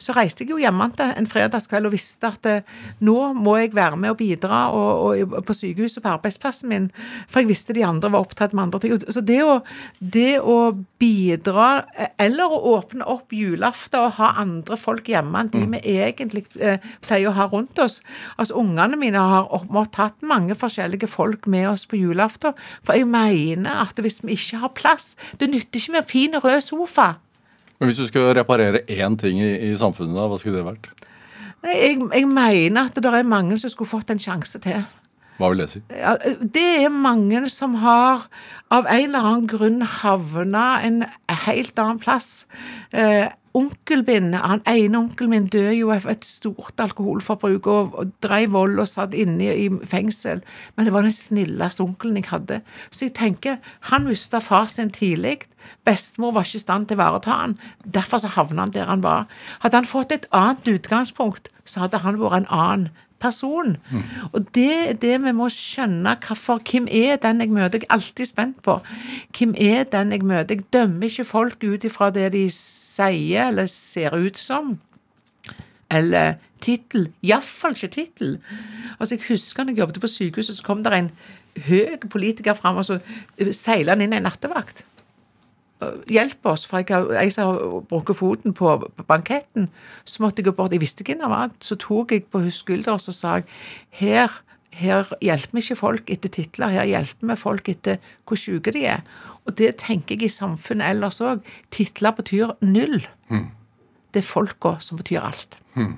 Så 0.00 0.14
reiste 0.16 0.44
jeg 0.44 0.54
jo 0.54 0.60
hjemmefra 0.60 1.10
en 1.18 1.28
fredagskveld 1.28 1.88
og 1.88 1.94
visste 1.94 2.30
at 2.30 2.48
eh, 2.48 2.66
nå 3.04 3.16
må 3.36 3.56
jeg 3.60 3.74
være 3.76 3.98
med 4.00 4.14
og 4.14 4.18
bidra 4.20 4.62
og, 4.74 5.20
og, 5.20 5.34
på 5.46 5.56
sykehuset 5.56 6.00
og 6.00 6.06
på 6.06 6.12
arbeidsplassen 6.14 6.70
min, 6.72 6.88
for 7.28 7.42
jeg 7.42 7.50
visste 7.50 7.76
de 7.76 7.84
andre 7.86 8.12
var 8.12 8.24
opptatt 8.24 8.54
med 8.56 8.68
andre 8.68 8.80
ting. 8.82 8.96
Så 9.00 9.22
det 9.24 9.40
å, 9.44 9.60
det 10.00 10.40
å 10.40 10.58
bidra, 11.00 11.68
eh, 11.94 12.12
eller 12.26 12.50
å 12.50 12.62
åpne 12.74 13.06
opp 13.10 13.34
julaften 13.36 14.00
og 14.00 14.16
ha 14.20 14.32
andre 14.40 14.78
folk 14.80 15.08
hjemme 15.10 15.44
enn 15.44 15.52
de 15.52 15.64
vi 15.74 15.96
egentlig 16.00 16.46
eh, 16.60 16.80
pleier 17.04 17.30
å 17.30 17.36
ha 17.36 17.48
rundt 17.50 17.78
oss 17.82 18.00
Altså, 18.40 18.56
Ungene 18.60 18.96
mine 18.98 19.20
har 19.20 19.48
måttet 19.72 20.00
hatt 20.00 20.26
mange 20.26 20.54
forskjellige 20.58 21.08
folk 21.10 21.46
med 21.50 21.68
oss 21.70 21.86
på 21.88 21.98
julaften, 22.00 22.56
for 22.86 22.96
jeg 22.96 23.08
mener 23.10 23.82
at 23.84 23.98
hvis 24.00 24.20
vi 24.24 24.36
ikke 24.36 24.62
har 24.64 24.72
plass 24.76 25.14
Det 25.40 25.50
nytter 25.50 25.80
ikke 25.80 25.94
med 25.94 26.02
en 26.02 26.08
fin, 26.08 26.36
rød 26.40 26.62
sofa. 26.64 27.08
Men 27.80 27.88
Hvis 27.88 27.96
du 27.96 28.06
skulle 28.06 28.34
reparere 28.36 28.82
én 28.92 29.16
ting 29.16 29.40
i, 29.40 29.54
i 29.70 29.76
samfunnet, 29.76 30.16
da, 30.16 30.28
hva 30.28 30.38
skulle 30.38 30.60
det 30.60 30.66
vært? 30.66 30.90
Nei, 31.64 31.76
jeg, 31.76 31.96
jeg 32.12 32.26
mener 32.28 32.88
at 32.88 32.96
det 32.96 33.12
er 33.12 33.28
mange 33.28 33.56
som 33.60 33.72
skulle 33.72 33.88
fått 33.88 34.12
en 34.12 34.20
sjanse 34.20 34.60
til. 34.60 34.84
Hva 35.40 35.48
vil 35.48 35.62
det 35.62 35.70
si? 35.72 35.80
Det 36.52 36.66
er 36.84 36.92
mange 36.92 37.40
som 37.48 37.78
har 37.80 38.26
av 38.68 38.84
en 38.84 39.06
eller 39.06 39.24
annen 39.30 39.46
grunn 39.48 39.80
havna 39.80 40.64
en 40.84 41.02
helt 41.46 41.80
annen 41.80 42.00
plass. 42.02 42.44
Eh, 42.92 43.32
Onkelen 43.56 44.04
min, 44.06 44.34
han 44.38 44.62
ene 44.68 44.98
onkelen 44.98 45.30
min 45.32 45.46
døde 45.50 45.72
jo 45.74 45.88
av 45.90 46.04
et 46.10 46.26
stort 46.26 46.78
alkoholforbruk 46.78 47.66
og, 47.66 47.96
og 47.98 48.12
drev 48.22 48.52
vold 48.54 48.78
og 48.78 48.86
satt 48.86 49.16
inne 49.18 49.48
i, 49.48 49.66
i 49.66 49.86
fengsel. 49.90 50.44
Men 50.76 50.86
det 50.86 50.94
var 50.94 51.02
den 51.06 51.14
snilleste 51.14 51.82
onkelen 51.82 52.20
jeg 52.20 52.30
hadde. 52.30 52.60
Så 52.90 53.08
jeg 53.08 53.16
tenker, 53.18 53.58
han 53.90 54.06
mista 54.06 54.38
far 54.38 54.70
sin 54.70 54.94
tidlig. 54.94 55.40
Bestemor 55.84 56.36
var 56.36 56.46
ikke 56.46 56.60
i 56.60 56.62
stand 56.62 56.86
til 56.86 56.96
å 56.96 57.00
ivareta 57.00 57.36
han. 57.42 57.58
Derfor 57.82 58.22
så 58.22 58.30
havna 58.36 58.68
han 58.68 58.74
der 58.76 58.86
han 58.90 59.02
var. 59.02 59.26
Hadde 59.64 59.82
han 59.82 59.88
fått 59.88 60.14
et 60.14 60.30
annet 60.30 60.70
utgangspunkt, 60.70 61.50
så 61.66 61.84
hadde 61.84 62.04
han 62.06 62.22
vært 62.22 62.44
en 62.44 62.52
annen 62.54 62.90
person. 63.20 63.76
Mm. 63.90 64.02
Og 64.32 64.46
det 64.56 64.72
er 64.88 64.98
det 65.00 65.16
vi 65.24 65.32
må 65.36 65.48
skjønne. 65.52 66.16
Hvorfor, 66.26 66.60
hvem 66.70 66.88
er 66.90 67.16
den 67.22 67.40
jeg 67.44 67.54
møter? 67.54 67.78
Jeg 67.78 67.88
er 67.88 67.96
alltid 67.98 68.30
spent 68.30 68.62
på. 68.66 68.78
Hvem 69.38 69.54
er 69.58 69.84
den 69.92 70.12
jeg 70.12 70.24
møter? 70.24 70.54
Jeg 70.54 70.68
dømmer 70.72 71.08
ikke 71.08 71.28
folk 71.28 71.64
ut 71.64 71.84
ifra 71.84 72.10
det 72.14 72.30
de 72.36 72.46
sier 72.54 73.50
eller 73.50 73.68
ser 73.70 74.16
ut 74.16 74.38
som. 74.38 74.78
Eller 75.90 76.38
tittel. 76.62 77.10
Iallfall 77.22 77.76
ikke 77.76 77.94
tittel. 77.94 78.38
Altså, 78.98 79.14
jeg 79.16 79.26
husker 79.28 79.64
når 79.64 79.72
jeg 79.72 79.84
jobbet 79.84 80.00
på 80.00 80.10
sykehuset, 80.10 80.56
så 80.56 80.66
kom 80.66 80.84
det 80.84 80.92
en 80.96 81.12
høy 81.66 81.96
politiker 82.10 82.54
fram 82.54 82.78
og 82.78 82.86
så 82.86 83.00
seilte 83.50 83.90
han 83.90 84.04
inn 84.04 84.14
en 84.14 84.22
nattevakt 84.28 84.84
hjelp 86.10 86.46
oss, 86.50 86.66
for 86.68 86.82
jeg, 86.82 87.08
jeg 87.14 87.32
som 87.34 87.50
har 87.50 87.80
brukket 87.88 88.18
foten 88.18 88.54
på 88.56 88.74
banketten, 89.08 89.70
så 90.04 90.22
måtte 90.24 90.40
jeg 90.40 90.50
gå 90.50 90.54
bort. 90.56 90.74
Jeg 90.74 90.82
visste 90.82 91.04
ikke 91.04 91.16
hvem 91.16 91.32
annet. 91.32 91.56
var. 91.56 91.66
Så 91.66 91.78
tok 91.80 92.12
jeg 92.12 92.26
på 92.30 92.42
hennes 92.42 92.60
skulder 92.62 92.96
og 92.96 93.00
så 93.04 93.14
sa 93.16 93.34
jeg, 93.40 93.48
her, 94.02 94.36
her 94.76 95.12
hjelper 95.24 95.56
vi 95.58 95.64
ikke 95.64 95.80
folk 95.80 96.12
etter 96.12 96.32
titler, 96.36 96.74
her 96.76 96.88
hjelper 96.88 97.32
vi 97.32 97.38
folk 97.40 97.72
etter 97.72 97.98
hvor 98.28 98.40
syke 98.40 98.74
de 98.76 98.84
er. 98.92 99.02
Og 99.48 99.56
det 99.58 99.74
tenker 99.80 100.16
jeg 100.16 100.28
i 100.28 100.32
samfunnet 100.32 100.92
ellers 100.92 101.20
òg. 101.24 101.42
Titler 101.72 102.14
betyr 102.16 102.54
null. 102.60 103.00
Mm. 103.32 103.48
Det 104.12 104.20
er 104.20 104.26
folka 104.26 104.76
som 104.84 105.00
betyr 105.00 105.22
alt. 105.24 105.58
Mm. 105.74 105.96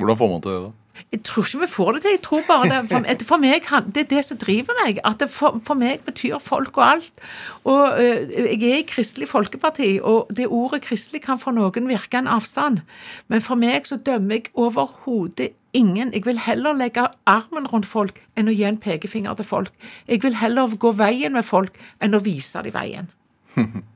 Hvordan 0.00 0.16
får 0.16 0.30
man 0.32 0.44
til 0.44 0.54
det, 0.54 0.60
da? 0.64 0.79
Jeg 1.12 1.22
tror 1.26 1.46
ikke 1.46 1.60
vi 1.60 1.68
får 1.72 1.92
det 1.92 2.02
til. 2.02 2.10
Jeg 2.10 2.22
tror 2.22 2.42
bare 2.48 2.68
det, 2.68 2.80
for, 2.90 3.26
for 3.32 3.42
meg, 3.42 3.68
Det 3.94 4.04
er 4.04 4.08
det 4.16 4.24
som 4.24 4.38
driver 4.38 4.74
meg. 4.84 5.00
At 5.04 5.22
for, 5.30 5.60
for, 5.64 5.74
meg 5.74 6.00
betyr 6.06 6.38
folk 6.38 6.78
og 6.78 6.90
alt. 6.90 7.22
Og 7.64 7.98
uh, 7.98 8.00
Jeg 8.00 8.62
er 8.62 8.76
i 8.78 8.86
Kristelig 8.88 9.28
Folkeparti, 9.28 10.00
og 10.02 10.30
det 10.36 10.46
ordet 10.48 10.82
kristelig 10.82 11.22
kan 11.22 11.38
for 11.38 11.50
noen 11.50 11.88
virke 11.88 12.18
en 12.18 12.28
avstand. 12.28 12.80
Men 13.28 13.40
for 13.40 13.54
meg 13.54 13.86
så 13.86 13.96
dømmer 13.96 14.34
jeg 14.34 14.50
overhodet 14.54 15.50
ingen. 15.72 16.12
Jeg 16.12 16.26
vil 16.26 16.38
heller 16.38 16.72
legge 16.72 17.06
armen 17.26 17.66
rundt 17.66 17.86
folk 17.86 18.20
enn 18.36 18.50
å 18.50 18.54
gi 18.54 18.66
en 18.66 18.80
pekefinger 18.80 19.34
til 19.38 19.44
folk. 19.44 19.72
Jeg 20.08 20.22
vil 20.22 20.36
heller 20.40 20.76
gå 20.76 20.92
veien 20.92 21.32
med 21.32 21.46
folk 21.46 21.76
enn 22.00 22.14
å 22.14 22.22
vise 22.24 22.62
dem 22.62 22.74
veien. 22.74 23.10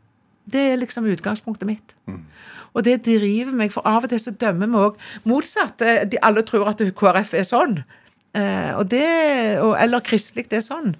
Det 0.45 0.61
er 0.73 0.81
liksom 0.81 1.07
utgangspunktet 1.09 1.69
mitt. 1.69 1.95
Mm. 2.07 2.23
Og 2.75 2.85
det 2.85 3.03
driver 3.07 3.55
meg, 3.55 3.73
for 3.73 3.87
av 3.87 4.05
og 4.05 4.11
til 4.11 4.21
så 4.21 4.35
dømmer 4.35 4.71
vi 4.71 4.81
òg 4.83 5.05
motsatt. 5.31 5.83
Eh, 5.83 6.03
de, 6.11 6.19
alle 6.27 6.43
tror 6.47 6.73
at 6.73 6.83
KrF 6.99 7.37
er 7.39 7.47
sånn. 7.47 7.79
Eh, 8.35 8.73
og 8.75 8.89
det, 8.91 9.07
og, 9.63 9.77
eller 9.79 10.03
kristelig, 10.03 10.49
det 10.51 10.59
er 10.59 10.67
sånn. 10.67 10.97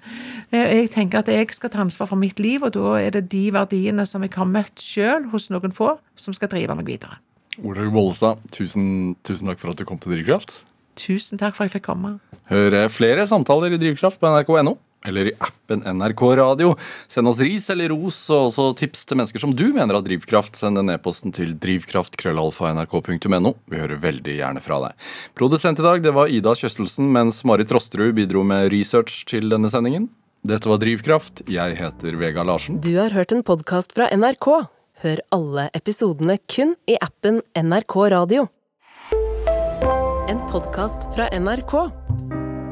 Eh, 0.55 0.71
jeg 0.79 0.91
tenker 0.93 1.19
at 1.19 1.31
jeg 1.31 1.51
skal 1.55 1.73
ta 1.73 1.83
ansvar 1.83 2.07
for 2.11 2.19
mitt 2.19 2.39
liv, 2.39 2.63
og 2.63 2.77
da 2.77 2.95
er 3.01 3.11
det 3.17 3.25
de 3.33 3.49
verdiene 3.55 4.07
som 4.07 4.23
jeg 4.23 4.31
har 4.37 4.47
møtt 4.47 4.79
sjøl 4.79 5.27
hos 5.33 5.49
noen 5.51 5.75
få, 5.75 5.97
som 6.15 6.35
skal 6.35 6.53
drive 6.53 6.79
meg 6.79 6.87
videre. 6.95 7.19
Olaug 7.59 7.91
Bollestad, 7.95 8.39
tusen, 8.55 9.15
tusen 9.27 9.51
takk 9.51 9.61
for 9.61 9.71
at 9.71 9.79
du 9.79 9.85
kom 9.87 9.99
til 9.99 10.15
Drivkraft. 10.15 10.61
Tusen 10.99 11.39
takk 11.39 11.57
for 11.57 11.65
at 11.65 11.73
jeg 11.73 11.81
fikk 11.81 11.89
komme. 11.91 12.17
Hør 12.47 12.75
flere 12.93 13.27
samtaler 13.27 13.75
i 13.75 13.79
Drivkraft 13.81 14.21
på 14.21 14.31
nrk.no 14.31 14.77
eller 15.07 15.31
i 15.31 15.35
appen 15.39 15.83
NRK 15.85 16.21
Radio. 16.39 16.75
Send 17.11 17.27
oss 17.29 17.39
ris 17.43 17.69
eller 17.73 17.89
ros, 17.93 18.17
og 18.33 18.49
også 18.49 18.67
tips 18.81 19.05
til 19.05 19.19
mennesker 19.19 19.43
som 19.43 19.53
du 19.55 19.67
mener 19.75 19.97
har 19.97 20.05
drivkraft. 20.05 20.59
Send 20.59 20.81
en 20.81 20.93
e-posten 20.93 21.33
til 21.35 21.55
drivkraft.krøllalfa.nrk.no. 21.61 23.55
Vi 23.71 23.81
hører 23.81 24.01
veldig 24.03 24.37
gjerne 24.39 24.63
fra 24.65 24.81
deg. 24.87 25.07
Produsent 25.37 25.81
i 25.81 25.87
dag 25.87 26.05
det 26.05 26.13
var 26.15 26.31
Ida 26.31 26.55
Kjøstelsen, 26.57 27.09
mens 27.15 27.43
Marit 27.47 27.73
Rosterud 27.75 28.15
bidro 28.17 28.45
med 28.47 28.69
research 28.73 29.23
til 29.29 29.49
denne 29.53 29.71
sendingen. 29.71 30.09
Dette 30.45 30.69
var 30.69 30.77
Drivkraft. 30.77 31.41
Jeg 31.49 31.77
heter 31.79 32.17
Vega 32.21 32.43
Larsen. 32.45 32.77
Du 32.81 32.93
har 32.99 33.15
hørt 33.15 33.33
en 33.33 33.41
podkast 33.45 33.95
fra 33.97 34.11
NRK. 34.13 34.69
Hør 35.01 35.21
alle 35.35 35.67
episodene 35.75 36.37
kun 36.45 36.77
i 36.87 36.99
appen 37.01 37.41
NRK 37.57 37.97
Radio. 38.13 38.47
En 40.29 40.41
podkast 40.53 41.09
fra 41.17 41.29
NRK. 41.33 42.04